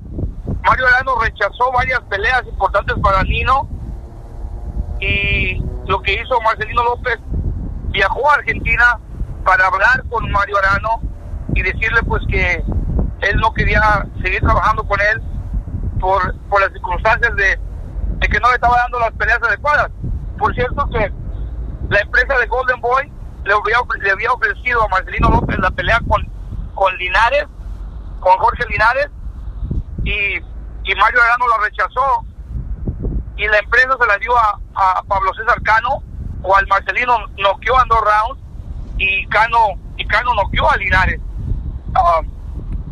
Mario 0.62 0.87
Arano 0.87 1.19
rechazó 1.21 1.71
varias 1.73 2.01
peleas 2.09 2.42
importantes 2.47 2.97
para 3.03 3.23
Nino 3.23 3.69
y 5.01 5.62
lo 5.87 6.01
que 6.01 6.14
hizo 6.14 6.40
Marcelino 6.40 6.83
López 6.83 7.19
viajó 7.90 8.31
a 8.31 8.35
Argentina 8.35 8.99
para 9.45 9.66
hablar 9.66 10.05
con 10.09 10.31
Mario 10.31 10.57
Arano 10.59 11.01
y 11.55 11.62
decirle 11.62 12.01
pues 12.07 12.23
que 12.29 12.64
él 13.21 13.37
no 13.40 13.53
quería 13.53 14.07
seguir 14.23 14.40
trabajando 14.40 14.85
con 14.85 14.99
él 15.01 15.23
por, 16.01 16.35
por 16.49 16.61
las 16.61 16.73
circunstancias 16.73 17.37
de, 17.37 17.61
de 18.19 18.29
que 18.29 18.40
no 18.40 18.49
le 18.49 18.55
estaba 18.55 18.79
dando 18.79 19.01
las 19.01 19.12
peleas 19.12 19.42
adecuadas. 19.42 19.90
Por 20.38 20.55
cierto 20.55 20.88
que 20.90 21.12
la 21.90 22.01
empresa 22.01 22.38
de 22.38 22.47
Golden 22.47 22.81
Boy 22.81 23.12
le 23.45 23.53
había, 23.53 23.79
le 24.01 24.11
había 24.11 24.33
ofrecido 24.33 24.83
a 24.83 24.88
Marcelino 24.88 25.31
López 25.31 25.59
la 25.59 25.71
pelea 25.71 26.01
con, 26.09 26.27
con 26.75 26.97
Linares 26.97 27.47
con 28.27 28.39
Jorge 28.39 28.65
Linares 28.69 29.09
y, 30.03 30.35
y 30.35 30.95
Mario 30.97 31.23
Arano 31.23 31.47
la 31.47 31.65
rechazó 31.65 32.27
y 33.37 33.47
la 33.47 33.59
empresa 33.59 33.97
se 34.01 34.07
la 34.09 34.19
dio 34.19 34.37
a, 34.37 34.59
a 34.75 35.03
Pablo 35.05 35.33
César 35.35 35.62
Cano 35.62 36.03
o 36.43 36.57
al 36.57 36.67
Marcelino 36.67 37.17
noqueó 37.39 37.81
en 37.81 37.89
dos 37.89 38.01
rounds 38.01 38.43
y 38.99 39.25
Cano 39.29 39.79
y 39.97 40.05
Cano 40.09 40.35
noqueó 40.35 40.69
a 40.69 40.77
Linares. 40.77 41.21
Ah, 41.95 42.21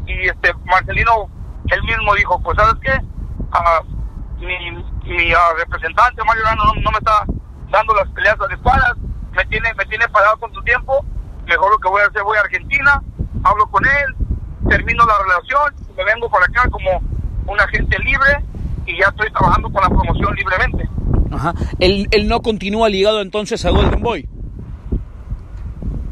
y 0.06 0.28
este 0.28 0.54
Marcelino 0.66 1.28
él 1.66 1.82
mismo 1.82 2.14
dijo 2.14 2.40
pues 2.40 2.56
sabes 2.56 2.76
qué 2.80 2.92
uh, 2.94 4.38
mi, 4.38 4.70
mi 5.02 5.32
ah, 5.32 5.52
representante 5.58 6.22
Mario 6.22 6.46
Arano 6.46 6.62
no, 6.80 6.90
me 6.92 6.98
está 6.98 7.24
dando 7.72 7.92
las 7.94 8.08
peleas 8.10 8.40
adecuadas 8.40 8.92
me 9.32 9.44
tiene 9.46 9.74
me 9.74 9.84
tiene 9.86 10.06
parado 10.10 10.38
con 10.38 10.54
su 10.54 10.62
tiempo 10.62 11.04
mejor 11.44 11.72
lo 11.72 11.78
que 11.78 11.88
voy 11.88 12.02
a 12.02 12.06
hacer 12.06 12.22
voy 12.22 12.36
a 12.36 12.42
Argentina 12.42 13.02
hablo 13.42 13.68
con 13.68 13.84
él 13.84 14.24
termino 14.68 15.04
la 15.06 15.14
relación, 15.22 15.74
me 15.96 16.04
vengo 16.04 16.28
por 16.28 16.42
acá 16.42 16.68
como 16.70 17.00
un 17.46 17.60
agente 17.60 17.98
libre 17.98 18.44
y 18.86 18.98
ya 18.98 19.06
estoy 19.08 19.30
trabajando 19.30 19.70
con 19.70 19.82
la 19.82 19.88
promoción 19.88 20.34
libremente. 20.34 20.88
Ajá. 21.30 21.54
¿Él, 21.80 22.08
él 22.10 22.28
no 22.28 22.40
continúa 22.40 22.88
ligado 22.88 23.20
entonces 23.20 23.64
a 23.64 23.70
Golden 23.70 24.02
Boy? 24.02 24.28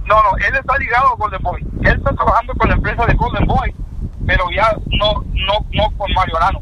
No, 0.07 0.17
no, 0.23 0.37
él 0.37 0.55
está 0.55 0.79
ligado 0.79 1.09
a 1.09 1.17
Golden 1.17 1.43
Boy. 1.43 1.63
Él 1.83 1.97
está 1.97 2.13
trabajando 2.13 2.55
con 2.55 2.69
la 2.69 2.75
empresa 2.75 3.07
de 3.07 3.15
Golden 3.15 3.47
Boy, 3.47 3.75
pero 4.27 4.45
ya 4.55 4.77
no, 4.87 5.25
no, 5.33 5.67
no 5.73 5.97
con 5.97 6.13
Mario 6.13 6.37
Arano. 6.37 6.61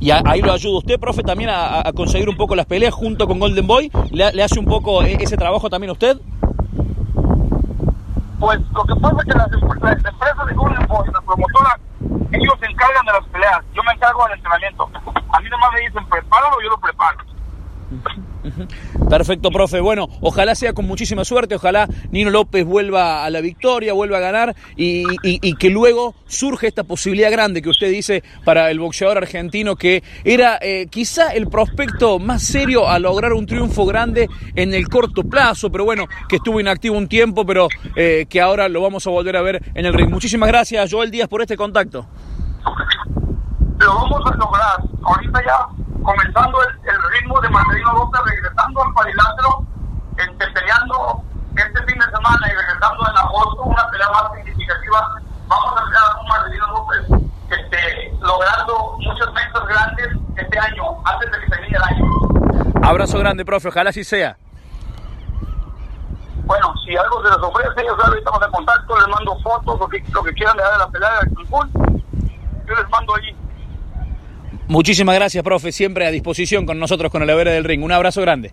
Y 0.00 0.10
ahí 0.10 0.40
lo 0.40 0.52
ayuda 0.52 0.78
usted, 0.78 0.98
profe, 0.98 1.22
también 1.22 1.50
a, 1.50 1.86
a, 1.86 1.92
conseguir 1.92 2.28
un 2.28 2.36
poco 2.36 2.56
las 2.56 2.66
peleas 2.66 2.92
junto 2.92 3.26
con 3.26 3.38
Golden 3.38 3.66
Boy. 3.66 3.90
¿Le, 4.10 4.32
le 4.32 4.42
hace 4.42 4.58
un 4.58 4.64
poco 4.64 5.02
e, 5.02 5.14
ese 5.20 5.36
trabajo 5.36 5.70
también 5.70 5.90
a 5.90 5.92
usted? 5.92 6.18
Pues 8.38 8.60
lo 8.72 8.84
que 8.84 8.94
pasa 9.00 9.16
es 9.18 9.24
que 9.24 9.38
las, 9.38 9.52
empresas 9.52 10.46
de 10.46 10.54
Golden 10.54 10.86
Boy, 10.86 11.08
las 11.12 11.24
promotoras, 11.24 11.76
ellos 12.30 12.54
se 12.60 12.66
encargan 12.66 13.04
de 13.04 13.12
las 13.12 13.26
peleas. 13.26 13.64
Yo 13.74 13.82
me 13.82 13.92
encargo 13.92 14.24
del 14.24 14.34
entrenamiento. 14.34 14.90
A 15.32 15.40
mí 15.40 15.50
nomás 15.50 15.72
me 15.72 15.80
dicen, 15.80 16.06
prepáralo, 16.08 16.56
yo 16.62 16.70
lo 16.70 16.78
preparo. 16.78 17.18
Perfecto, 19.08 19.50
profe. 19.50 19.80
Bueno, 19.80 20.08
ojalá 20.20 20.54
sea 20.54 20.72
con 20.72 20.86
muchísima 20.86 21.24
suerte, 21.24 21.56
ojalá 21.56 21.88
Nino 22.10 22.30
López 22.30 22.64
vuelva 22.64 23.24
a 23.24 23.30
la 23.30 23.40
victoria, 23.40 23.92
vuelva 23.92 24.18
a 24.18 24.20
ganar 24.20 24.56
y, 24.76 25.04
que 25.58 25.70
luego 25.70 26.14
surge 26.26 26.68
esta 26.68 26.84
posibilidad 26.84 27.30
grande 27.30 27.62
que 27.62 27.68
usted 27.68 27.90
dice 27.90 28.22
para 28.44 28.70
el 28.70 28.78
boxeador 28.78 29.18
argentino 29.18 29.76
que 29.76 30.02
era 30.24 30.58
eh, 30.60 30.86
quizá 30.88 31.32
el 31.32 31.48
prospecto 31.48 32.18
más 32.18 32.42
serio 32.42 32.88
a 32.88 32.98
lograr 32.98 33.32
un 33.32 33.46
triunfo 33.46 33.86
grande 33.86 34.28
en 34.54 34.74
el 34.74 34.88
corto 34.88 35.24
plazo, 35.24 35.70
pero 35.70 35.84
bueno, 35.84 36.06
que 36.28 36.36
estuvo 36.36 36.60
inactivo 36.60 36.96
un 36.96 37.08
tiempo, 37.08 37.44
pero 37.44 37.68
eh, 37.96 38.26
que 38.28 38.40
ahora 38.40 38.68
lo 38.68 38.80
vamos 38.80 39.06
a 39.06 39.10
volver 39.10 39.36
a 39.36 39.42
ver 39.42 39.62
en 39.74 39.86
el 39.86 39.94
ring. 39.94 40.10
Muchísimas 40.10 40.48
gracias, 40.48 40.92
Joel 40.92 41.10
Díaz, 41.10 41.28
por 41.28 41.42
este 41.42 41.56
contacto. 41.56 42.06
Lo 43.78 43.94
vamos 43.94 44.26
a 44.26 44.36
lograr. 44.36 44.82
Ahorita 45.04 45.44
ya 45.44 45.66
comenzando 46.02 46.58
el, 46.62 47.02
ritmo 47.12 47.40
de 47.40 47.48
Marcelino 47.50 47.92
López, 47.92 48.20
regresando 48.24 48.82
al 48.82 48.92
cuadrilátero, 48.94 49.66
este, 50.16 50.46
peleando 50.52 51.22
este 51.54 51.82
fin 51.84 51.98
de 51.98 52.04
semana 52.06 52.46
y 52.46 52.56
regresando 52.56 53.10
en 53.10 53.18
agosto, 53.18 53.62
una 53.62 53.90
pelea 53.90 54.08
más 54.10 54.32
significativa. 54.34 55.20
Vamos 55.46 55.72
a 55.76 55.84
pelear 55.84 56.16
con 56.16 56.28
Marcelino 56.28 56.66
López, 56.68 57.30
este, 57.50 58.16
logrando 58.20 58.96
muchos 58.98 59.32
metas 59.32 59.66
grandes 59.66 60.08
este 60.36 60.58
año, 60.58 60.82
antes 61.04 61.30
de 61.30 61.40
que 61.40 61.46
termine 61.46 61.76
el 61.76 61.82
año. 61.82 62.04
Abrazo 62.82 63.18
grande, 63.18 63.44
profe, 63.44 63.68
ojalá 63.68 63.90
así 63.90 64.04
sea. 64.04 64.36
Bueno, 66.44 66.74
si 66.84 66.96
algo 66.96 67.22
se 67.22 67.28
les 67.28 67.38
ofrece, 67.38 67.86
yo 67.86 67.94
sabes, 68.00 68.18
estamos 68.18 68.40
en 68.42 68.50
contacto, 68.50 68.98
les 68.98 69.08
mando 69.08 69.38
fotos, 69.40 69.78
lo 69.78 69.88
que, 69.88 70.02
lo 70.10 70.22
que 70.22 70.32
quieran 70.32 70.56
de 70.56 70.62
la 70.78 70.88
pelea 70.88 71.10
de 71.20 71.34
Cancún, 71.34 72.02
yo 72.66 72.74
les 72.74 72.88
mando 72.88 73.14
allí. 73.14 73.36
Muchísimas 74.68 75.14
gracias, 75.14 75.42
profe. 75.42 75.72
Siempre 75.72 76.06
a 76.06 76.10
disposición 76.10 76.66
con 76.66 76.78
nosotros 76.78 77.10
con 77.10 77.26
la 77.26 77.34
vera 77.34 77.52
del 77.52 77.64
ring. 77.64 77.82
Un 77.82 77.92
abrazo 77.92 78.20
grande. 78.20 78.52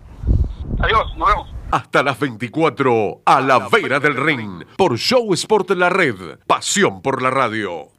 Adiós, 0.78 1.16
nos 1.16 1.28
vemos. 1.28 1.48
Hasta 1.70 2.02
las 2.02 2.18
24, 2.18 3.22
a 3.24 3.40
la 3.40 3.68
vera 3.68 4.00
del 4.00 4.16
ring, 4.16 4.64
por 4.76 4.96
Show 4.96 5.34
Sport 5.34 5.70
La 5.70 5.90
Red. 5.90 6.38
Pasión 6.46 7.02
por 7.02 7.20
la 7.20 7.30
radio. 7.30 7.95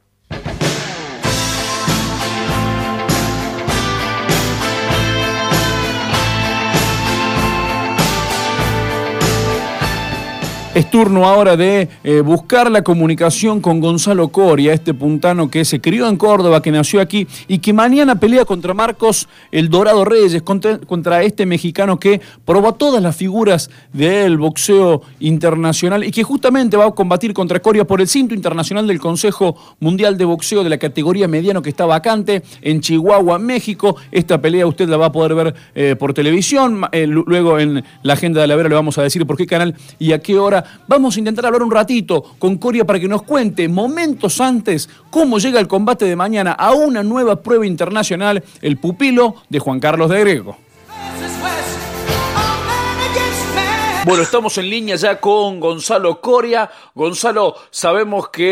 Es 10.78 10.92
turno 10.92 11.24
ahora 11.24 11.56
de 11.56 11.88
eh, 12.04 12.20
buscar 12.20 12.70
la 12.70 12.82
comunicación 12.82 13.60
con 13.60 13.80
Gonzalo 13.80 14.28
Coria, 14.28 14.72
este 14.72 14.94
puntano 14.94 15.50
que 15.50 15.64
se 15.64 15.80
crió 15.80 16.06
en 16.06 16.16
Córdoba, 16.16 16.62
que 16.62 16.70
nació 16.70 17.00
aquí 17.00 17.26
y 17.48 17.58
que 17.58 17.72
mañana 17.72 18.20
pelea 18.20 18.44
contra 18.44 18.74
Marcos 18.74 19.28
El 19.50 19.70
Dorado 19.70 20.04
Reyes, 20.04 20.40
contra, 20.42 21.22
este 21.24 21.46
mexicano 21.46 21.98
que 21.98 22.20
probó 22.44 22.74
todas 22.74 23.02
las 23.02 23.16
figuras 23.16 23.70
del 23.92 24.38
boxeo 24.38 25.02
internacional 25.18 26.04
y 26.04 26.12
que 26.12 26.22
justamente 26.22 26.76
va 26.76 26.84
a 26.84 26.90
combatir 26.92 27.34
contra 27.34 27.58
Coria 27.58 27.84
por 27.84 28.00
el 28.00 28.06
cinto 28.06 28.32
internacional 28.32 28.86
del 28.86 29.00
Consejo 29.00 29.56
Mundial 29.80 30.16
de 30.16 30.26
Boxeo 30.26 30.62
de 30.62 30.70
la 30.70 30.78
categoría 30.78 31.26
mediano 31.26 31.60
que 31.60 31.70
está 31.70 31.86
vacante 31.86 32.44
en 32.62 32.82
Chihuahua, 32.82 33.40
México. 33.40 33.96
Esta 34.12 34.40
pelea 34.40 34.64
usted 34.68 34.88
la 34.88 34.96
va 34.96 35.06
a 35.06 35.12
poder 35.12 35.34
ver 35.34 35.54
eh, 35.74 35.96
por 35.98 36.14
televisión, 36.14 36.82
eh, 36.92 37.08
luego 37.08 37.58
en 37.58 37.82
la 38.04 38.12
agenda 38.12 38.40
de 38.40 38.46
la 38.46 38.54
vera 38.54 38.68
le 38.68 38.76
vamos 38.76 38.96
a 38.96 39.02
decir 39.02 39.26
por 39.26 39.36
qué 39.36 39.44
canal 39.44 39.74
y 39.98 40.12
a 40.12 40.20
qué 40.20 40.38
hora 40.38 40.66
Vamos 40.86 41.16
a 41.16 41.18
intentar 41.18 41.46
hablar 41.46 41.62
un 41.62 41.70
ratito 41.70 42.22
con 42.38 42.56
Coria 42.58 42.84
para 42.86 43.00
que 43.00 43.08
nos 43.08 43.22
cuente 43.22 43.68
momentos 43.68 44.40
antes 44.40 44.88
cómo 45.10 45.38
llega 45.38 45.60
el 45.60 45.68
combate 45.68 46.04
de 46.04 46.16
mañana 46.16 46.52
a 46.52 46.72
una 46.72 47.02
nueva 47.02 47.42
prueba 47.42 47.66
internacional, 47.66 48.42
el 48.62 48.78
pupilo 48.78 49.34
de 49.48 49.58
Juan 49.58 49.80
Carlos 49.80 50.10
de 50.10 50.20
Grego. 50.20 50.67
Bueno, 54.08 54.22
estamos 54.22 54.56
en 54.56 54.70
línea 54.70 54.96
ya 54.96 55.20
con 55.20 55.60
Gonzalo 55.60 56.18
Coria. 56.22 56.70
Gonzalo, 56.94 57.54
sabemos 57.68 58.30
que 58.30 58.46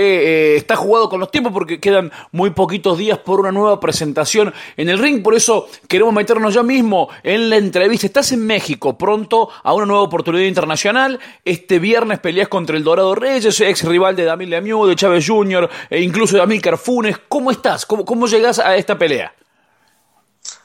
eh, 0.52 0.56
está 0.56 0.76
jugado 0.76 1.08
con 1.08 1.18
los 1.18 1.30
tiempos 1.30 1.50
porque 1.50 1.80
quedan 1.80 2.12
muy 2.30 2.50
poquitos 2.50 2.98
días 2.98 3.18
por 3.20 3.40
una 3.40 3.52
nueva 3.52 3.80
presentación 3.80 4.52
en 4.76 4.90
el 4.90 4.98
ring. 4.98 5.22
Por 5.22 5.34
eso 5.34 5.66
queremos 5.88 6.12
meternos 6.12 6.52
ya 6.52 6.62
mismo 6.62 7.08
en 7.22 7.48
la 7.48 7.56
entrevista. 7.56 8.06
Estás 8.06 8.32
en 8.32 8.46
México, 8.46 8.98
pronto 8.98 9.48
a 9.62 9.72
una 9.72 9.86
nueva 9.86 10.02
oportunidad 10.02 10.44
internacional. 10.44 11.18
Este 11.42 11.78
viernes 11.78 12.18
peleas 12.18 12.48
contra 12.48 12.76
el 12.76 12.84
Dorado 12.84 13.14
Reyes, 13.14 13.58
ex 13.58 13.82
rival 13.84 14.14
de 14.14 14.24
Damil 14.24 14.50
Lemieux, 14.50 14.86
de 14.86 14.94
Chávez 14.94 15.26
Jr., 15.26 15.70
e 15.88 16.02
incluso 16.02 16.36
de 16.36 16.42
Amílcar 16.42 16.76
Funes. 16.76 17.16
¿Cómo 17.30 17.50
estás? 17.50 17.86
¿Cómo, 17.86 18.04
cómo 18.04 18.26
llegas 18.26 18.58
a 18.58 18.76
esta 18.76 18.98
pelea? 18.98 19.34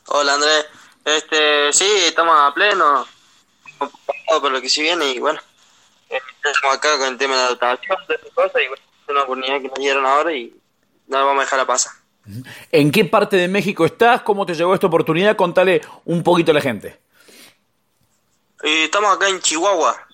Hola 0.08 0.34
Andrés, 0.34 0.65
este, 1.06 1.71
sí, 1.71 1.88
estamos 2.10 2.36
a 2.38 2.54
pleno 2.54 3.20
por 4.39 4.52
lo 4.52 4.62
que 4.62 4.70
se 4.70 4.82
viene 4.82 5.12
y 5.12 5.20
bueno, 5.20 5.39
estamos 6.10 6.78
acá 6.78 6.98
con 6.98 7.10
el 7.10 7.17
tema 7.17 7.36
de 7.36 7.41
adaptación, 7.41 7.98
de 8.08 8.15
estas 8.15 8.32
cosas 8.32 8.62
y 8.63 8.67
bueno, 8.67 8.84
es 9.04 9.10
una 9.10 9.24
oportunidad 9.24 9.62
que 9.62 9.67
nos 9.67 9.80
dieron 9.80 10.06
ahora 10.06 10.34
y 10.34 10.54
no 11.08 11.17
la 11.17 11.24
vamos 11.24 11.41
a 11.41 11.46
dejar 11.46 11.60
a 11.60 11.65
pasar. 11.65 11.94
¿En 12.72 12.91
qué 12.91 13.06
parte 13.06 13.36
de 13.36 13.48
México 13.48 13.86
estás? 13.86 14.22
¿Cómo 14.22 14.46
te 14.46 14.54
llegó 14.54 14.74
esta 14.74 14.88
oportunidad? 14.88 15.36
Contale 15.36 15.82
un 16.06 16.24
poquito 16.24 16.52
a 16.52 16.54
la 16.54 16.62
gente. 16.62 17.00
estamos 18.63 19.15
acá 19.15 19.28
en 19.28 19.39
Chihuahua, 19.39 20.08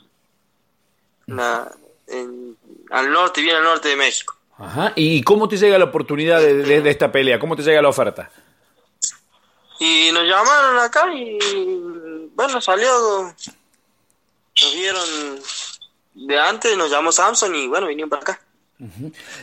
al 2.89 3.11
norte, 3.11 3.41
bien 3.41 3.57
al 3.57 3.63
norte 3.63 3.89
de 3.89 3.95
México. 3.97 4.35
Ajá. 4.57 4.93
¿Y 4.95 5.21
cómo 5.23 5.47
te 5.47 5.57
llega 5.57 5.77
la 5.77 5.85
oportunidad 5.85 6.39
de, 6.39 6.81
de, 6.81 6.89
esta 6.89 7.11
pelea? 7.11 7.39
¿Cómo 7.39 7.55
te 7.55 7.61
llega 7.61 7.81
la 7.81 7.89
oferta? 7.89 8.31
Y 9.79 10.11
nos 10.11 10.23
llamaron 10.23 10.79
acá 10.79 11.13
y 11.13 11.37
bueno, 12.33 12.59
salió 12.61 13.33
nos 14.61 14.73
vieron 14.73 15.39
de 16.13 16.39
antes, 16.39 16.75
nos 16.77 16.89
llamó 16.89 17.11
Samson 17.11 17.53
y 17.55 17.67
bueno, 17.67 17.87
vinieron 17.87 18.09
para 18.09 18.21
acá. 18.21 18.41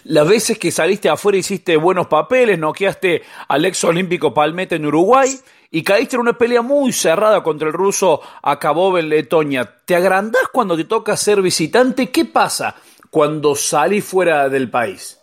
Las 0.05 0.29
veces 0.29 0.59
que 0.59 0.70
saliste 0.70 1.09
afuera 1.09 1.38
hiciste 1.38 1.77
buenos 1.77 2.07
papeles, 2.07 2.59
noqueaste 2.59 3.23
al 3.49 3.64
ex 3.64 3.83
olímpico 3.83 4.33
Palmete 4.33 4.77
en 4.77 4.87
Uruguay 4.87 5.38
y 5.70 5.83
caíste 5.83 6.14
en 6.16 6.20
una 6.20 6.38
pelea 6.38 6.62
muy 6.62 6.92
cerrada 6.92 7.42
contra 7.42 7.66
el 7.66 7.75
ruso 7.75 8.20
Akabov 8.42 8.99
en 8.99 9.09
Letonia. 9.09 9.81
¿Te 9.85 9.97
agrandás 9.97 10.49
cuando 10.53 10.77
te 10.77 10.85
toca 10.85 11.16
ser 11.16 11.42
visitante? 11.42 12.12
¿Qué 12.12 12.27
pasa 12.27 12.77
cuando 13.11 13.57
salís 13.57 14.05
fuera 14.05 14.49
del 14.49 14.70
país? 14.70 15.18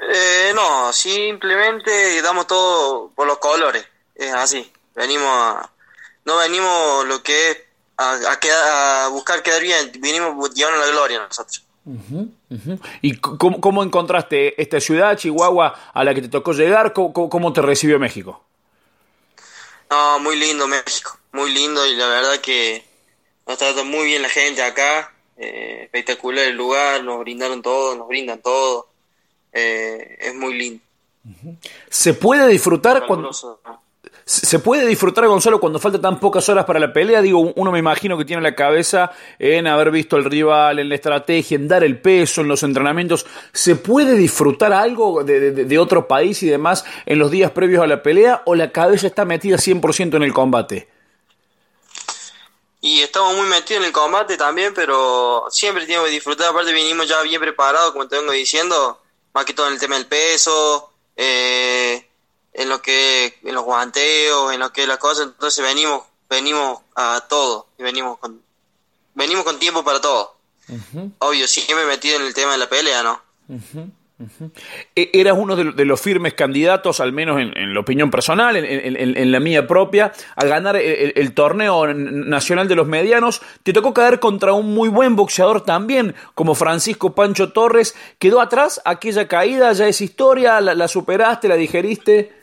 Eh, 0.00 0.52
no, 0.54 0.92
simplemente 0.92 2.20
damos 2.22 2.48
todo 2.48 3.12
por 3.14 3.28
los 3.28 3.38
colores. 3.38 3.86
Es 4.20 4.34
así. 4.34 4.70
Venimos 4.94 5.28
a, 5.28 5.70
no 6.26 6.36
venimos 6.36 7.06
lo 7.06 7.22
que 7.22 7.50
es 7.50 7.58
a, 7.96 9.08
buscar 9.10 9.42
quedar 9.42 9.62
bien, 9.62 9.90
vinimos 9.98 10.52
llevando 10.54 10.78
la 10.78 10.86
gloria 10.88 11.20
nosotros. 11.20 11.64
¿Y 13.00 13.16
cómo, 13.16 13.82
encontraste 13.82 14.60
esta 14.60 14.78
ciudad, 14.78 15.16
Chihuahua, 15.16 15.90
a 15.94 16.04
la 16.04 16.14
que 16.14 16.20
te 16.20 16.28
tocó 16.28 16.52
llegar? 16.52 16.92
¿Cómo, 16.92 17.52
te 17.54 17.62
recibió 17.62 17.98
México? 17.98 18.44
No, 19.88 20.18
muy 20.20 20.36
lindo 20.36 20.68
México, 20.68 21.18
muy 21.32 21.52
lindo 21.52 21.84
y 21.86 21.96
la 21.96 22.06
verdad 22.06 22.40
que 22.40 22.84
nos 23.46 23.56
trató 23.56 23.86
muy 23.86 24.04
bien 24.04 24.20
la 24.20 24.28
gente 24.28 24.62
acá, 24.62 25.14
eh, 25.38 25.80
espectacular 25.84 26.44
el 26.44 26.56
lugar, 26.56 27.02
nos 27.02 27.20
brindaron 27.20 27.62
todo, 27.62 27.96
nos 27.96 28.06
brindan 28.06 28.40
todo, 28.42 28.88
eh, 29.52 30.18
es 30.20 30.34
muy 30.34 30.54
lindo. 30.54 30.84
¿Se 31.88 32.14
puede 32.14 32.46
disfrutar 32.46 33.06
cuando, 33.06 33.30
¿Se 34.30 34.60
puede 34.60 34.86
disfrutar, 34.86 35.26
Gonzalo, 35.26 35.58
cuando 35.58 35.80
falta 35.80 36.00
tan 36.00 36.20
pocas 36.20 36.48
horas 36.48 36.64
para 36.64 36.78
la 36.78 36.92
pelea? 36.92 37.20
Digo, 37.20 37.52
uno 37.56 37.72
me 37.72 37.80
imagino 37.80 38.16
que 38.16 38.24
tiene 38.24 38.40
la 38.40 38.54
cabeza 38.54 39.10
en 39.40 39.66
haber 39.66 39.90
visto 39.90 40.14
al 40.14 40.24
rival, 40.24 40.78
en 40.78 40.88
la 40.88 40.94
estrategia, 40.94 41.56
en 41.56 41.66
dar 41.66 41.82
el 41.82 42.00
peso, 42.00 42.40
en 42.40 42.46
los 42.46 42.62
entrenamientos. 42.62 43.26
¿Se 43.52 43.74
puede 43.74 44.14
disfrutar 44.14 44.72
algo 44.72 45.24
de, 45.24 45.78
otro 45.80 46.06
país 46.06 46.44
y 46.44 46.46
demás 46.46 46.84
en 47.06 47.18
los 47.18 47.32
días 47.32 47.50
previos 47.50 47.82
a 47.82 47.88
la 47.88 48.04
pelea 48.04 48.42
o 48.46 48.54
la 48.54 48.70
cabeza 48.70 49.08
está 49.08 49.24
metida 49.24 49.56
100% 49.56 50.14
en 50.14 50.22
el 50.22 50.32
combate? 50.32 50.88
Y 52.82 53.00
estamos 53.00 53.34
muy 53.36 53.48
metidos 53.48 53.80
en 53.80 53.86
el 53.88 53.92
combate 53.92 54.36
también, 54.36 54.72
pero 54.74 55.46
siempre 55.50 55.86
tenemos 55.86 56.06
que 56.06 56.12
disfrutar. 56.12 56.50
Aparte, 56.50 56.72
vinimos 56.72 57.08
ya 57.08 57.20
bien 57.22 57.40
preparados, 57.40 57.90
como 57.90 58.06
te 58.06 58.16
vengo 58.16 58.30
diciendo, 58.30 59.02
más 59.34 59.44
que 59.44 59.54
todo 59.54 59.66
en 59.66 59.72
el 59.72 59.80
tema 59.80 59.96
del 59.96 60.06
peso. 60.06 60.92
Eh, 61.16 62.09
en 62.52 62.68
lo 62.68 62.82
que 62.82 63.38
en 63.42 63.54
los 63.54 63.64
guanteos, 63.64 64.52
en 64.52 64.60
lo 64.60 64.72
que 64.72 64.86
las 64.86 64.98
cosas, 64.98 65.26
entonces 65.26 65.64
venimos 65.64 66.02
venimos 66.28 66.80
a 66.94 67.26
todo 67.28 67.66
y 67.78 67.82
venimos 67.82 68.18
con 68.18 68.40
venimos 69.14 69.44
con 69.44 69.58
tiempo 69.58 69.84
para 69.84 70.00
todo. 70.00 70.36
Obvio, 71.18 71.48
siempre 71.48 71.84
metido 71.84 72.16
en 72.16 72.26
el 72.26 72.34
tema 72.34 72.52
de 72.52 72.58
la 72.58 72.68
pelea, 72.68 73.02
¿no? 73.02 73.20
E, 74.94 75.10
eras 75.14 75.34
uno 75.36 75.56
de, 75.56 75.84
los 75.84 76.00
firmes 76.00 76.34
candidatos, 76.34 77.00
al 77.00 77.12
menos 77.12 77.40
en, 77.40 77.74
la 77.74 77.80
opinión 77.80 78.10
personal, 78.10 78.54
en, 78.56 79.32
la 79.32 79.40
mía 79.40 79.66
propia, 79.66 80.12
a 80.36 80.44
ganar 80.44 80.76
el, 80.76 81.32
torneo 81.32 81.92
nacional 81.92 82.68
de 82.68 82.76
los 82.76 82.86
medianos. 82.86 83.40
Te 83.62 83.72
tocó 83.72 83.94
caer 83.94 84.20
contra 84.20 84.52
un 84.52 84.74
muy 84.74 84.88
buen 84.88 85.16
boxeador 85.16 85.62
también, 85.64 86.14
como 86.34 86.54
Francisco 86.54 87.14
Pancho 87.14 87.52
Torres. 87.52 87.96
¿Quedó 88.18 88.40
atrás 88.40 88.80
aquella 88.84 89.26
caída? 89.26 89.72
¿Ya 89.72 89.88
es 89.88 90.00
historia? 90.00 90.60
¿La, 90.60 90.74
la 90.74 90.86
superaste? 90.86 91.48
¿La 91.48 91.56
digeriste? 91.56 92.39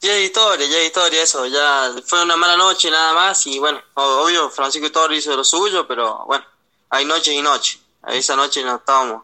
Ya 0.00 0.14
es 0.14 0.26
historia, 0.26 0.66
ya 0.66 0.78
es 0.78 0.86
historia 0.86 1.22
eso, 1.22 1.46
ya 1.46 1.94
fue 2.04 2.22
una 2.22 2.36
mala 2.36 2.56
noche 2.56 2.90
nada 2.90 3.14
más 3.14 3.46
y 3.46 3.58
bueno, 3.58 3.80
obvio 3.94 4.50
Francisco 4.50 4.90
Torres 4.92 5.20
hizo 5.20 5.36
lo 5.36 5.44
suyo, 5.44 5.86
pero 5.86 6.24
bueno, 6.26 6.44
hay 6.90 7.04
noches 7.04 7.34
y 7.34 7.42
noches. 7.42 7.80
A 8.02 8.14
esa 8.14 8.36
noche 8.36 8.62
no 8.62 8.76
estábamos 8.76 9.22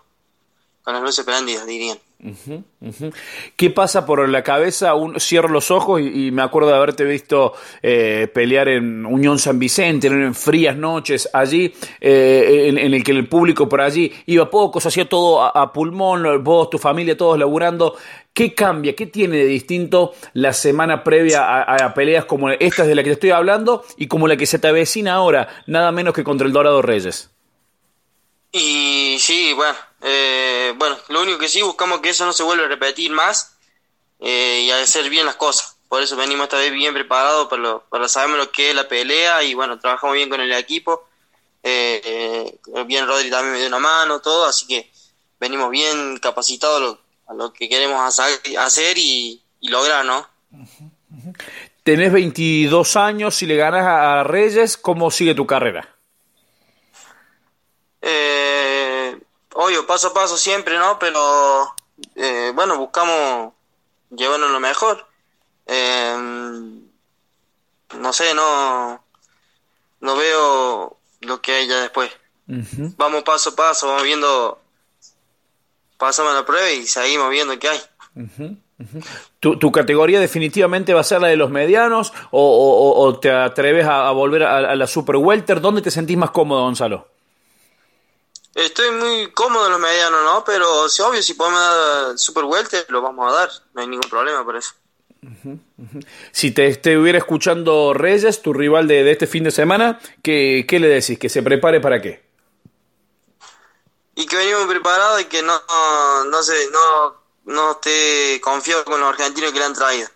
con 0.82 0.94
las 0.94 1.02
luces 1.02 1.24
prendidas, 1.24 1.66
dirían. 1.66 1.98
¿Qué 3.56 3.70
pasa 3.70 4.06
por 4.06 4.28
la 4.28 4.44
cabeza? 4.44 4.94
Un, 4.94 5.18
cierro 5.18 5.48
los 5.48 5.72
ojos 5.72 6.00
y, 6.00 6.30
me 6.30 6.42
acuerdo 6.42 6.68
de 6.68 6.76
haberte 6.76 7.04
visto 7.04 7.52
eh, 7.82 8.30
pelear 8.32 8.68
en 8.68 9.04
Unión 9.04 9.40
San 9.40 9.58
Vicente, 9.58 10.06
en, 10.06 10.32
frías 10.32 10.76
noches 10.76 11.28
allí, 11.32 11.74
eh, 12.00 12.66
en, 12.68 12.78
el 12.78 13.02
que 13.02 13.10
el 13.10 13.28
público 13.28 13.68
por 13.68 13.80
allí 13.80 14.12
iba 14.26 14.48
pocos, 14.48 14.86
hacía 14.86 15.08
todo 15.08 15.42
a, 15.42 15.72
pulmón, 15.72 16.44
vos, 16.44 16.70
tu 16.70 16.78
familia, 16.78 17.16
todos 17.16 17.36
laburando. 17.36 17.96
¿Qué 18.34 18.54
cambia? 18.54 18.96
¿Qué 18.96 19.06
tiene 19.06 19.36
de 19.36 19.44
distinto 19.44 20.14
la 20.32 20.54
semana 20.54 21.04
previa 21.04 21.44
a, 21.44 21.76
a, 21.84 21.94
peleas 21.94 22.24
como 22.24 22.50
estas 22.50 22.86
de 22.86 22.94
la 22.94 23.02
que 23.02 23.10
te 23.10 23.14
estoy 23.14 23.30
hablando 23.30 23.84
y 23.98 24.08
como 24.08 24.26
la 24.26 24.38
que 24.38 24.46
se 24.46 24.58
te 24.58 24.68
avecina 24.68 25.14
ahora, 25.14 25.62
nada 25.66 25.92
menos 25.92 26.14
que 26.14 26.24
contra 26.24 26.46
el 26.46 26.52
Dorado 26.52 26.80
Reyes? 26.80 27.30
Y 28.50 29.18
sí, 29.18 29.52
bueno, 29.52 29.76
eh, 30.00 30.72
bueno, 30.76 30.98
lo 31.08 31.22
único 31.22 31.38
que 31.38 31.48
sí 31.48 31.60
buscamos 31.62 32.00
que 32.00 32.10
eso 32.10 32.24
no 32.24 32.32
se 32.32 32.42
vuelva 32.42 32.64
a 32.64 32.68
repetir 32.68 33.10
más 33.10 33.56
eh, 34.18 34.62
y 34.64 34.70
hacer 34.70 35.10
bien 35.10 35.26
las 35.26 35.36
cosas. 35.36 35.76
Por 35.88 36.02
eso 36.02 36.16
venimos 36.16 36.44
esta 36.44 36.58
vez 36.58 36.72
bien 36.72 36.94
preparados 36.94 37.48
para, 37.48 37.80
para 37.80 38.08
saber 38.08 38.36
lo 38.36 38.50
que 38.50 38.70
es 38.70 38.74
la 38.74 38.88
pelea 38.88 39.42
y 39.42 39.52
bueno, 39.52 39.78
trabajamos 39.78 40.16
bien 40.16 40.30
con 40.30 40.40
el 40.40 40.52
equipo. 40.52 41.06
Eh, 41.62 42.58
bien 42.86 43.06
Rodri 43.06 43.30
también 43.30 43.52
me 43.52 43.58
dio 43.58 43.68
una 43.68 43.78
mano, 43.78 44.20
todo, 44.20 44.46
así 44.46 44.66
que 44.66 44.90
venimos 45.38 45.70
bien 45.70 46.18
capacitados 46.18 46.98
a 47.26 47.34
lo, 47.34 47.52
que 47.52 47.68
queremos 47.68 48.00
hacer 48.58 48.98
y, 48.98 49.42
lograr, 49.62 50.04
¿no? 50.04 50.26
Tenés 51.82 52.12
22 52.12 52.96
años, 52.96 53.34
si 53.34 53.46
le 53.46 53.56
ganas 53.56 53.86
a 53.86 54.24
Reyes, 54.24 54.76
¿cómo 54.76 55.10
sigue 55.10 55.34
tu 55.34 55.46
carrera? 55.46 55.88
Eh, 58.00 59.18
obvio, 59.54 59.86
paso 59.86 60.08
a 60.08 60.14
paso 60.14 60.36
siempre, 60.36 60.78
¿no? 60.78 60.98
Pero 60.98 61.74
eh, 62.16 62.52
bueno, 62.54 62.76
buscamos 62.78 63.52
llevarnos 64.10 64.50
lo 64.50 64.60
mejor. 64.60 65.06
Eh, 65.66 66.16
no 67.98 68.12
sé, 68.12 68.34
no, 68.34 69.04
no 70.00 70.16
veo 70.16 70.96
lo 71.20 71.40
que 71.40 71.52
hay 71.52 71.68
ya 71.68 71.80
después. 71.80 72.10
Vamos 72.46 73.22
paso 73.22 73.50
a 73.50 73.56
paso, 73.56 73.86
vamos 73.86 74.02
viendo, 74.02 74.60
pasamos 76.02 76.34
la 76.34 76.44
prueba 76.44 76.68
y 76.72 76.84
seguimos 76.84 77.30
viendo 77.30 77.56
qué 77.60 77.68
hay. 77.68 77.80
¿Tu, 79.38 79.70
categoría 79.70 80.18
definitivamente 80.18 80.92
va 80.94 81.00
a 81.00 81.04
ser 81.04 81.20
la 81.20 81.28
de 81.28 81.36
los 81.36 81.48
medianos 81.48 82.12
o, 82.32 83.18
te 83.22 83.30
atreves 83.30 83.86
a, 83.86 84.10
volver 84.10 84.42
a, 84.42 84.56
a, 84.56 84.74
la 84.74 84.88
Super 84.88 85.16
Welter? 85.16 85.60
¿Dónde 85.60 85.80
te 85.80 85.92
sentís 85.92 86.16
más 86.16 86.32
cómodo, 86.32 86.62
Gonzalo? 86.62 87.06
Estoy 88.52 88.90
muy 88.90 89.30
cómodo 89.30 89.66
en 89.66 89.72
los 89.72 89.80
medianos, 89.80 90.24
¿no? 90.24 90.42
Pero 90.44 90.88
si 90.88 91.02
obvio, 91.02 91.22
si 91.22 91.34
podemos 91.34 91.60
dar 91.60 92.18
Super 92.18 92.44
Welter, 92.44 92.84
lo 92.88 93.00
vamos 93.00 93.32
a 93.32 93.36
dar. 93.36 93.50
No 93.72 93.82
hay 93.82 93.86
ningún 93.86 94.10
problema 94.10 94.44
por 94.44 94.56
eso. 94.56 94.72
Si 96.32 96.50
te 96.50 96.66
estuviera 96.66 97.16
escuchando 97.16 97.94
Reyes, 97.94 98.42
tu 98.42 98.52
rival 98.52 98.88
de, 98.88 99.08
este 99.08 99.28
fin 99.28 99.44
de 99.44 99.52
semana, 99.52 100.00
¿qué, 100.20 100.66
¿qué, 100.66 100.80
le 100.80 100.88
decís? 100.88 101.16
¿Que 101.16 101.28
se 101.28 101.44
prepare 101.44 101.80
para 101.80 102.02
qué? 102.02 102.31
Y 104.14 104.26
que 104.26 104.36
venimos 104.36 104.66
preparados 104.66 105.22
y 105.22 105.24
que 105.24 105.42
no, 105.42 105.58
no, 106.30 106.42
sé, 106.42 106.70
no, 106.70 107.14
no 107.44 107.72
esté 107.72 108.40
confiado 108.42 108.84
con 108.84 109.00
los 109.00 109.08
argentinos 109.08 109.52
que 109.52 109.58
le 109.58 109.64
han 109.64 109.74
traído. 109.74 110.08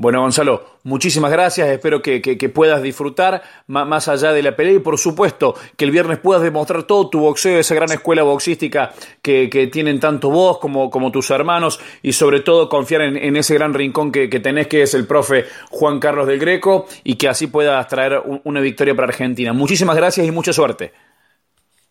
Bueno, 0.00 0.22
Gonzalo, 0.22 0.78
muchísimas 0.84 1.30
gracias. 1.30 1.68
Espero 1.68 2.00
que, 2.00 2.20
puedas 2.54 2.80
disfrutar 2.80 3.42
más 3.66 4.08
allá 4.08 4.32
de 4.32 4.42
la 4.42 4.56
pelea 4.56 4.72
y, 4.72 4.78
por 4.78 4.96
supuesto, 4.96 5.54
que 5.76 5.84
el 5.84 5.90
viernes 5.90 6.18
puedas 6.18 6.42
demostrar 6.42 6.84
todo 6.84 7.10
tu 7.10 7.20
boxeo, 7.20 7.58
esa 7.58 7.74
gran 7.74 7.92
escuela 7.92 8.22
boxística 8.22 8.94
que, 9.20 9.68
tienen 9.70 10.00
tanto 10.00 10.30
vos 10.30 10.56
como, 10.58 10.88
como, 10.88 11.12
tus 11.12 11.28
hermanos 11.28 11.80
y, 12.02 12.14
sobre 12.14 12.40
todo, 12.40 12.70
confiar 12.70 13.02
en, 13.02 13.36
ese 13.36 13.52
gran 13.52 13.74
rincón 13.74 14.10
que, 14.10 14.28
tenés, 14.28 14.68
que 14.68 14.80
es 14.80 14.94
el 14.94 15.06
profe 15.06 15.44
Juan 15.68 16.00
Carlos 16.00 16.26
del 16.26 16.38
Greco, 16.38 16.86
y 17.04 17.16
que 17.16 17.28
así 17.28 17.48
puedas 17.48 17.86
traer 17.86 18.22
una 18.44 18.60
victoria 18.60 18.94
para 18.94 19.08
Argentina. 19.08 19.52
Muchísimas 19.52 19.96
gracias 19.96 20.26
y 20.26 20.30
mucha 20.30 20.54
suerte. 20.54 20.94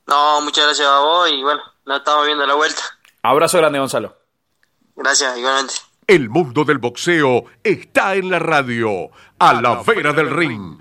No, 0.10 0.42
muchas 0.42 0.66
gracias 0.66 0.88
a 0.88 1.00
vos 1.00 1.30
y, 1.32 1.44
bueno, 1.44 1.62
nos 1.86 2.00
estamos 2.00 2.26
viendo 2.26 2.46
la 2.48 2.56
vuelta. 2.56 2.82
Abrazo 3.22 3.60
grande, 3.60 3.78
Gonzalo. 3.78 4.18
Gracias, 4.96 5.38
igualmente. 5.38 5.76
El 6.08 6.30
mundo 6.30 6.66
del 6.66 6.80
boxeo 6.80 7.46
está 7.64 8.16
en 8.16 8.32
la 8.32 8.40
radio, 8.40 9.12
a 9.38 9.54
la 9.54 9.84
vera 9.84 10.12
del 10.12 10.32
ring. 10.32 10.80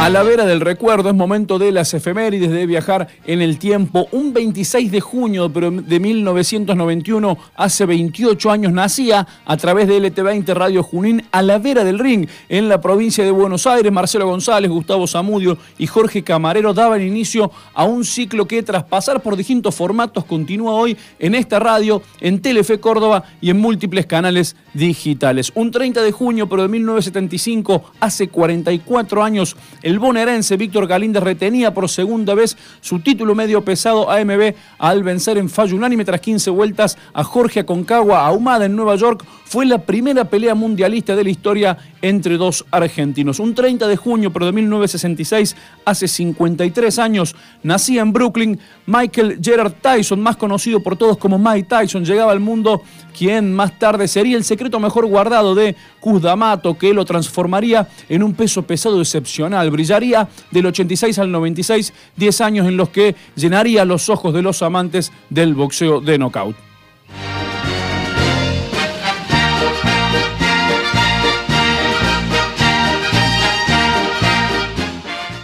A 0.00 0.08
la 0.08 0.22
vera 0.22 0.46
del 0.46 0.62
recuerdo 0.62 1.10
es 1.10 1.14
momento 1.14 1.58
de 1.58 1.72
las 1.72 1.92
efemérides, 1.92 2.50
de 2.50 2.64
viajar 2.64 3.08
en 3.26 3.42
el 3.42 3.58
tiempo. 3.58 4.08
Un 4.12 4.32
26 4.32 4.90
de 4.90 5.00
junio 5.02 5.50
de 5.50 6.00
1991, 6.00 7.36
hace 7.54 7.84
28 7.84 8.50
años, 8.50 8.72
nacía 8.72 9.28
a 9.44 9.56
través 9.58 9.88
de 9.88 10.00
LT20 10.00 10.54
Radio 10.54 10.82
Junín 10.82 11.26
a 11.30 11.42
la 11.42 11.58
vera 11.58 11.84
del 11.84 11.98
ring, 11.98 12.26
en 12.48 12.70
la 12.70 12.80
provincia 12.80 13.24
de 13.24 13.30
Buenos 13.30 13.66
Aires. 13.66 13.92
Marcelo 13.92 14.26
González, 14.26 14.70
Gustavo 14.70 15.06
Zamudio 15.06 15.58
y 15.76 15.86
Jorge 15.86 16.24
Camarero 16.24 16.72
daban 16.72 17.02
inicio 17.02 17.52
a 17.74 17.84
un 17.84 18.06
ciclo 18.06 18.48
que 18.48 18.62
tras 18.62 18.84
pasar 18.84 19.20
por 19.20 19.36
distintos 19.36 19.74
formatos 19.74 20.24
continúa 20.24 20.72
hoy 20.72 20.96
en 21.18 21.34
esta 21.34 21.58
radio, 21.58 22.00
en 22.22 22.40
Telefe 22.40 22.80
Córdoba 22.80 23.24
y 23.42 23.50
en 23.50 23.60
múltiples 23.60 24.06
canales 24.06 24.56
digitales. 24.72 25.52
Un 25.54 25.70
30 25.70 26.00
de 26.00 26.10
junio, 26.12 26.48
pero 26.48 26.62
de 26.62 26.68
1975, 26.68 27.84
hace 28.00 28.28
44 28.28 29.22
años, 29.22 29.58
bonaerense 29.98 30.56
Víctor 30.56 30.86
Galíndez 30.86 31.22
retenía 31.22 31.72
por 31.72 31.88
segunda 31.88 32.34
vez 32.34 32.56
su 32.80 33.00
título 33.00 33.34
medio 33.34 33.64
pesado 33.64 34.10
AMB 34.10 34.54
al 34.78 35.02
vencer 35.02 35.38
en 35.38 35.48
fallo 35.48 35.76
unánime 35.76 36.04
tras 36.04 36.20
15 36.20 36.50
vueltas 36.50 36.98
a 37.14 37.24
Jorge 37.24 37.60
Aconcagua 37.60 38.26
Ahumada 38.26 38.66
en 38.66 38.76
Nueva 38.76 38.96
York. 38.96 39.24
Fue 39.44 39.66
la 39.66 39.78
primera 39.78 40.24
pelea 40.24 40.54
mundialista 40.54 41.16
de 41.16 41.24
la 41.24 41.30
historia 41.30 41.78
entre 42.02 42.36
dos 42.36 42.64
argentinos. 42.70 43.40
Un 43.40 43.54
30 43.54 43.88
de 43.88 43.96
junio, 43.96 44.30
de 44.30 44.52
1966, 44.52 45.56
hace 45.84 46.08
53 46.08 46.98
años, 46.98 47.34
nacía 47.62 48.02
en 48.02 48.12
Brooklyn 48.12 48.58
Michael 48.86 49.38
Gerard 49.42 49.74
Tyson, 49.80 50.20
más 50.20 50.36
conocido 50.36 50.82
por 50.82 50.96
todos 50.96 51.18
como 51.18 51.38
Mike 51.38 51.68
Tyson, 51.68 52.04
llegaba 52.04 52.32
al 52.32 52.40
mundo 52.40 52.82
quien 53.16 53.52
más 53.52 53.78
tarde 53.78 54.08
sería 54.08 54.36
el 54.36 54.44
secreto 54.44 54.80
mejor 54.80 55.06
guardado 55.06 55.54
de 55.54 55.76
Cus 56.00 56.22
D'Amato, 56.22 56.78
que 56.78 56.94
lo 56.94 57.04
transformaría 57.04 57.88
en 58.08 58.22
un 58.22 58.34
peso 58.34 58.62
pesado 58.62 59.00
excepcional 59.00 59.70
brillaría 59.80 60.28
del 60.50 60.66
86 60.66 61.18
al 61.18 61.32
96, 61.32 61.92
10 62.16 62.40
años 62.42 62.66
en 62.68 62.76
los 62.76 62.90
que 62.90 63.16
llenaría 63.34 63.84
los 63.84 64.08
ojos 64.10 64.34
de 64.34 64.42
los 64.42 64.62
amantes 64.62 65.10
del 65.30 65.54
boxeo 65.54 66.00
de 66.00 66.18
knockout. 66.18 66.56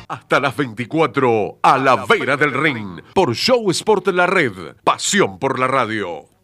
Hasta 0.08 0.40
las 0.40 0.56
24 0.56 1.58
a 1.62 1.78
la 1.78 2.04
vera 2.04 2.36
del 2.36 2.52
ring 2.52 3.00
por 3.14 3.34
Show 3.34 3.70
Sport 3.70 4.08
La 4.08 4.26
Red. 4.26 4.76
Pasión 4.84 5.38
por 5.38 5.58
la 5.58 5.66
radio. 5.66 6.35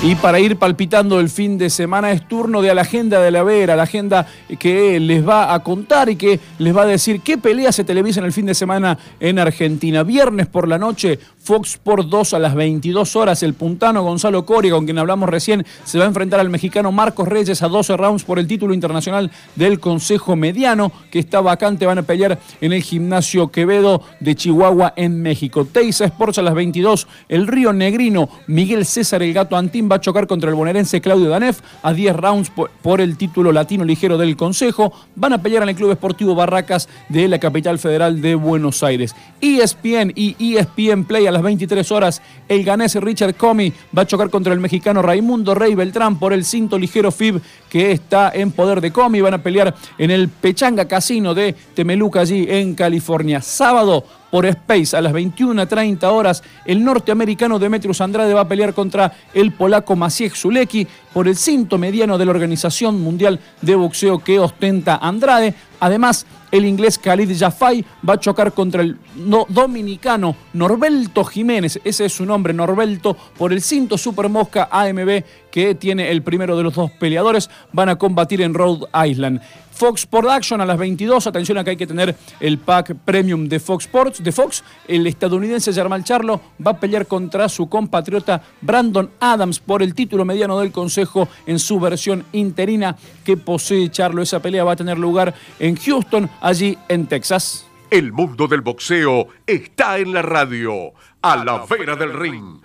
Y 0.00 0.14
para 0.14 0.38
ir 0.38 0.58
palpitando 0.58 1.18
el 1.18 1.28
fin 1.28 1.58
de 1.58 1.70
semana 1.70 2.12
es 2.12 2.28
turno 2.28 2.62
de 2.62 2.70
a 2.70 2.74
la 2.74 2.82
agenda 2.82 3.20
de 3.20 3.32
la 3.32 3.42
Vera, 3.42 3.74
la 3.74 3.82
agenda 3.82 4.28
que 4.60 5.00
les 5.00 5.26
va 5.26 5.52
a 5.52 5.58
contar 5.64 6.08
y 6.08 6.14
que 6.14 6.38
les 6.58 6.74
va 6.74 6.82
a 6.82 6.86
decir 6.86 7.20
qué 7.20 7.36
pelea 7.36 7.72
se 7.72 7.82
televisa 7.82 8.20
en 8.20 8.26
el 8.26 8.32
fin 8.32 8.46
de 8.46 8.54
semana 8.54 8.96
en 9.18 9.40
Argentina. 9.40 10.04
Viernes 10.04 10.46
por 10.46 10.68
la 10.68 10.78
noche, 10.78 11.18
Fox 11.48 11.78
por 11.82 12.06
2 12.06 12.34
a 12.34 12.38
las 12.38 12.54
22 12.54 13.16
horas. 13.16 13.42
El 13.42 13.54
puntano 13.54 14.02
Gonzalo 14.02 14.44
Coria, 14.44 14.72
con 14.72 14.84
quien 14.84 14.98
hablamos 14.98 15.30
recién, 15.30 15.64
se 15.82 15.96
va 15.96 16.04
a 16.04 16.08
enfrentar 16.08 16.40
al 16.40 16.50
mexicano 16.50 16.92
Marcos 16.92 17.26
Reyes 17.26 17.62
a 17.62 17.68
12 17.68 17.96
rounds 17.96 18.24
por 18.24 18.38
el 18.38 18.46
título 18.46 18.74
internacional 18.74 19.30
del 19.56 19.80
Consejo 19.80 20.36
Mediano, 20.36 20.92
que 21.10 21.18
está 21.18 21.40
vacante. 21.40 21.86
Van 21.86 21.96
a 21.96 22.02
pelear 22.02 22.38
en 22.60 22.74
el 22.74 22.82
gimnasio 22.82 23.48
Quevedo 23.48 24.02
de 24.20 24.34
Chihuahua 24.34 24.92
en 24.94 25.22
México. 25.22 25.64
Teisa 25.64 26.04
Sports 26.04 26.36
a 26.36 26.42
las 26.42 26.52
22. 26.52 27.06
El 27.30 27.46
Río 27.46 27.72
Negrino, 27.72 28.28
Miguel 28.46 28.84
César 28.84 29.22
el 29.22 29.32
Gato 29.32 29.56
Antín 29.56 29.88
va 29.90 29.96
a 29.96 30.00
chocar 30.02 30.26
contra 30.26 30.50
el 30.50 30.54
bonaerense 30.54 31.00
Claudio 31.00 31.30
Danef 31.30 31.60
a 31.82 31.94
10 31.94 32.14
rounds 32.14 32.52
por, 32.82 33.00
el 33.00 33.16
título 33.16 33.52
latino 33.52 33.86
ligero 33.86 34.18
del 34.18 34.36
Consejo. 34.36 34.92
Van 35.16 35.32
a 35.32 35.40
pelear 35.40 35.62
en 35.62 35.70
el 35.70 35.76
Club 35.76 35.92
Esportivo 35.92 36.34
Barracas 36.34 36.90
de 37.08 37.26
la 37.26 37.38
capital 37.38 37.78
federal 37.78 38.20
de 38.20 38.34
Buenos 38.34 38.82
Aires. 38.82 39.16
ESPN 39.40 40.12
y 40.14 40.56
ESPN 40.56 41.04
Play 41.04 41.26
a 41.26 41.32
las 41.32 41.37
23 41.42 41.90
horas. 41.92 42.22
El 42.48 42.64
ganés 42.64 42.94
Richard 42.94 43.34
Comey 43.34 43.72
va 43.96 44.02
a 44.02 44.06
chocar 44.06 44.30
contra 44.30 44.52
el 44.52 44.60
mexicano 44.60 45.02
Raimundo 45.02 45.54
Rey 45.54 45.74
Beltrán 45.74 46.18
por 46.18 46.32
el 46.32 46.44
cinto 46.44 46.78
ligero 46.78 47.10
FIB 47.10 47.40
que 47.68 47.92
está 47.92 48.30
en 48.34 48.50
poder 48.50 48.80
de 48.80 48.92
Comey. 48.92 49.20
Van 49.20 49.34
a 49.34 49.42
pelear 49.42 49.74
en 49.98 50.10
el 50.10 50.28
Pechanga 50.28 50.86
Casino 50.86 51.34
de 51.34 51.54
Temeluca 51.74 52.20
allí 52.20 52.46
en 52.48 52.74
California. 52.74 53.40
Sábado 53.40 54.04
por 54.30 54.46
Space 54.46 54.96
a 54.96 55.00
las 55.00 55.12
21.30 55.12 56.04
horas. 56.04 56.42
El 56.64 56.84
norteamericano 56.84 57.58
Demetrius 57.58 58.00
Andrade 58.00 58.34
va 58.34 58.42
a 58.42 58.48
pelear 58.48 58.74
contra 58.74 59.12
el 59.34 59.52
polaco 59.52 59.96
Maciej 59.96 60.34
Zuleki 60.34 60.86
por 61.12 61.28
el 61.28 61.36
cinto 61.36 61.78
mediano 61.78 62.18
de 62.18 62.24
la 62.24 62.30
Organización 62.30 63.00
Mundial 63.00 63.40
de 63.62 63.74
Boxeo 63.74 64.18
que 64.18 64.38
ostenta 64.38 64.96
Andrade. 64.96 65.54
Además, 65.80 66.26
el 66.50 66.64
inglés 66.64 66.98
Khalid 66.98 67.36
Jafai 67.38 67.84
va 68.08 68.14
a 68.14 68.20
chocar 68.20 68.52
contra 68.52 68.82
el 68.82 68.96
no, 69.16 69.46
dominicano 69.48 70.36
Norberto 70.52 71.24
Jiménez, 71.24 71.80
ese 71.84 72.06
es 72.06 72.12
su 72.12 72.24
nombre, 72.24 72.52
Norberto, 72.52 73.16
por 73.36 73.52
el 73.52 73.62
cinto 73.62 73.98
Super 73.98 74.28
Mosca 74.28 74.68
AMB 74.70 75.22
que 75.58 75.74
tiene 75.74 76.12
el 76.12 76.22
primero 76.22 76.56
de 76.56 76.62
los 76.62 76.72
dos 76.72 76.88
peleadores. 76.92 77.50
Van 77.72 77.88
a 77.88 77.96
combatir 77.96 78.42
en 78.42 78.54
Rhode 78.54 78.86
Island. 79.04 79.40
Fox 79.72 80.06
Production 80.06 80.60
a 80.60 80.66
las 80.66 80.78
22. 80.78 81.26
Atención 81.26 81.58
acá 81.58 81.72
hay 81.72 81.76
que 81.76 81.84
tener 81.84 82.14
el 82.38 82.58
pack 82.58 82.94
premium 83.04 83.48
de 83.48 83.58
Fox 83.58 83.86
Sports, 83.86 84.22
de 84.22 84.30
Fox. 84.30 84.62
El 84.86 85.04
estadounidense 85.08 85.72
Germán 85.72 86.04
Charlo 86.04 86.40
va 86.64 86.70
a 86.70 86.78
pelear 86.78 87.08
contra 87.08 87.48
su 87.48 87.68
compatriota 87.68 88.40
Brandon 88.60 89.10
Adams 89.18 89.58
por 89.58 89.82
el 89.82 89.96
título 89.96 90.24
mediano 90.24 90.60
del 90.60 90.70
Consejo 90.70 91.28
en 91.44 91.58
su 91.58 91.80
versión 91.80 92.24
interina 92.30 92.96
que 93.24 93.36
posee 93.36 93.90
Charlo. 93.90 94.22
Esa 94.22 94.40
pelea 94.40 94.62
va 94.62 94.74
a 94.74 94.76
tener 94.76 94.96
lugar 94.96 95.34
en 95.58 95.74
Houston, 95.74 96.30
allí 96.40 96.78
en 96.88 97.08
Texas. 97.08 97.66
El 97.90 98.12
mundo 98.12 98.46
del 98.46 98.60
boxeo 98.60 99.26
está 99.44 99.98
en 99.98 100.12
la 100.12 100.22
radio, 100.22 100.92
a 101.20 101.34
la 101.34 101.66
vera 101.66 101.96
del 101.96 102.12
ring. 102.12 102.60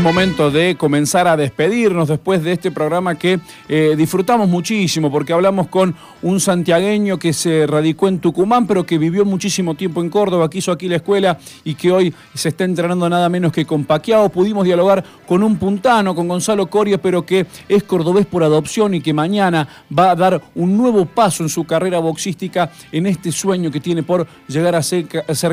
Es 0.00 0.04
momento 0.04 0.50
de 0.50 0.76
comenzar 0.76 1.28
a 1.28 1.36
despedirnos 1.36 2.08
después 2.08 2.42
de 2.42 2.52
este 2.52 2.70
programa 2.70 3.16
que 3.16 3.38
eh, 3.68 3.94
disfrutamos 3.98 4.48
muchísimo 4.48 5.10
porque 5.10 5.34
hablamos 5.34 5.68
con 5.68 5.94
un 6.22 6.40
santiagueño 6.40 7.18
que 7.18 7.34
se 7.34 7.66
radicó 7.66 8.08
en 8.08 8.18
Tucumán 8.18 8.66
pero 8.66 8.86
que 8.86 8.96
vivió 8.96 9.26
muchísimo 9.26 9.74
tiempo 9.74 10.00
en 10.00 10.08
Córdoba, 10.08 10.48
que 10.48 10.56
hizo 10.56 10.72
aquí 10.72 10.88
la 10.88 10.96
escuela 10.96 11.38
y 11.64 11.74
que 11.74 11.92
hoy 11.92 12.14
se 12.32 12.48
está 12.48 12.64
entrenando 12.64 13.10
nada 13.10 13.28
menos 13.28 13.52
que 13.52 13.66
con 13.66 13.84
Paquiao. 13.84 14.30
Pudimos 14.30 14.64
dialogar 14.64 15.04
con 15.28 15.42
un 15.42 15.58
puntano, 15.58 16.14
con 16.14 16.28
Gonzalo 16.28 16.68
Coria, 16.68 16.96
pero 16.96 17.26
que 17.26 17.44
es 17.68 17.82
cordobés 17.82 18.24
por 18.24 18.42
adopción 18.42 18.94
y 18.94 19.02
que 19.02 19.12
mañana 19.12 19.68
va 19.96 20.12
a 20.12 20.16
dar 20.16 20.40
un 20.54 20.78
nuevo 20.78 21.04
paso 21.04 21.42
en 21.42 21.50
su 21.50 21.64
carrera 21.64 21.98
boxística 21.98 22.72
en 22.90 23.04
este 23.04 23.30
sueño 23.30 23.70
que 23.70 23.80
tiene 23.80 24.02
por 24.02 24.26
llegar 24.48 24.76
a 24.76 24.82
ser, 24.82 25.06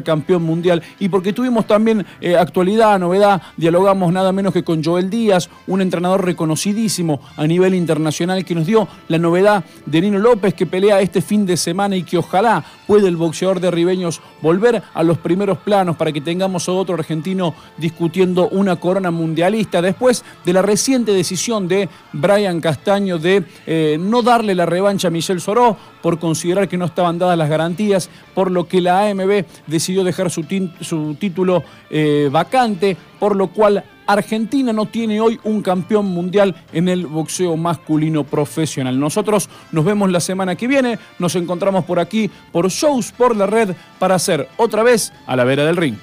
campeón 0.06 0.44
mundial 0.44 0.82
y 1.00 1.10
porque 1.10 1.34
tuvimos 1.34 1.68
también 1.68 2.06
eh, 2.22 2.38
actualidad, 2.38 2.98
novedad, 2.98 3.42
dialogamos 3.58 4.14
nada 4.14 4.32
menos 4.38 4.54
que 4.54 4.64
con 4.64 4.84
Joel 4.84 5.10
Díaz, 5.10 5.50
un 5.66 5.82
entrenador 5.82 6.24
reconocidísimo 6.24 7.20
a 7.36 7.48
nivel 7.48 7.74
internacional 7.74 8.46
que 8.46 8.54
nos 8.54 8.68
dio 8.68 8.88
la 9.08 9.18
novedad 9.18 9.66
de 9.86 10.00
Nino 10.00 10.20
López 10.20 10.54
que 10.54 10.68
pelea 10.68 11.02
este 11.02 11.22
fin 11.22 11.46
de 11.46 11.58
semana 11.58 11.96
y 11.96 12.04
que 12.04 12.20
ojalá 12.20 12.64
pueda 12.86 13.08
el 13.08 13.18
boxeador 13.18 13.60
de 13.60 13.72
Ribeños 13.72 14.22
volver 14.42 14.84
a 14.94 15.04
los 15.04 15.18
primeros 15.18 15.58
planos 15.58 15.98
para 15.98 16.12
que 16.12 16.22
tengamos 16.22 16.70
a 16.70 16.74
otro 16.74 16.94
argentino 16.96 17.56
discutiendo 17.78 18.48
una 18.50 18.76
corona 18.76 19.10
mundialista. 19.10 19.82
Después 19.82 20.24
de 20.46 20.54
la 20.54 20.62
reciente 20.62 21.12
decisión 21.12 21.68
de 21.68 21.90
Brian 22.14 22.62
Castaño 22.62 23.18
de 23.18 23.44
eh, 23.66 23.98
no 24.00 24.22
darle 24.22 24.54
la 24.54 24.68
revancha 24.68 25.08
a 25.08 25.12
Michel 25.12 25.42
Soró 25.42 25.76
por 26.02 26.20
considerar 26.20 26.68
que 26.68 26.78
no 26.78 26.86
estaban 26.86 27.18
dadas 27.18 27.38
las 27.38 27.50
garantías, 27.50 28.10
por 28.36 28.52
lo 28.52 28.68
que 28.68 28.82
la 28.82 29.08
AMB 29.08 29.46
decidió 29.66 30.04
dejar 30.04 30.30
su, 30.30 30.46
su 30.82 31.16
título 31.16 31.64
eh, 31.90 32.30
vacante, 32.32 32.96
por 33.20 33.36
lo 33.36 33.48
cual 33.48 33.84
Argentina 34.08 34.74
no 34.74 34.86
tiene 34.86 35.22
hoy 35.22 35.40
un 35.44 35.62
campeón 35.62 36.06
mundial 36.08 36.56
en 36.72 36.88
el 36.88 37.06
boxeo 37.06 37.58
masculino 37.58 38.24
profesional. 38.24 39.00
Nosotros 39.00 39.50
nos 39.72 39.86
vemos 39.86 40.10
la 40.10 40.20
semana 40.20 40.56
que 40.56 40.68
viene, 40.68 40.98
nos 41.20 41.36
encontramos 41.36 41.86
por 41.86 42.00
aquí 42.00 42.32
por 42.52 42.70
Shows 42.70 43.12
por 43.12 43.36
la 43.36 43.46
Red 43.46 43.76
para 44.00 44.16
hacer 44.16 44.48
otra 44.58 44.84
vez 44.84 45.14
a 45.26 45.36
la 45.36 45.44
vera 45.44 45.66
del 45.66 45.78
ring. 45.78 45.96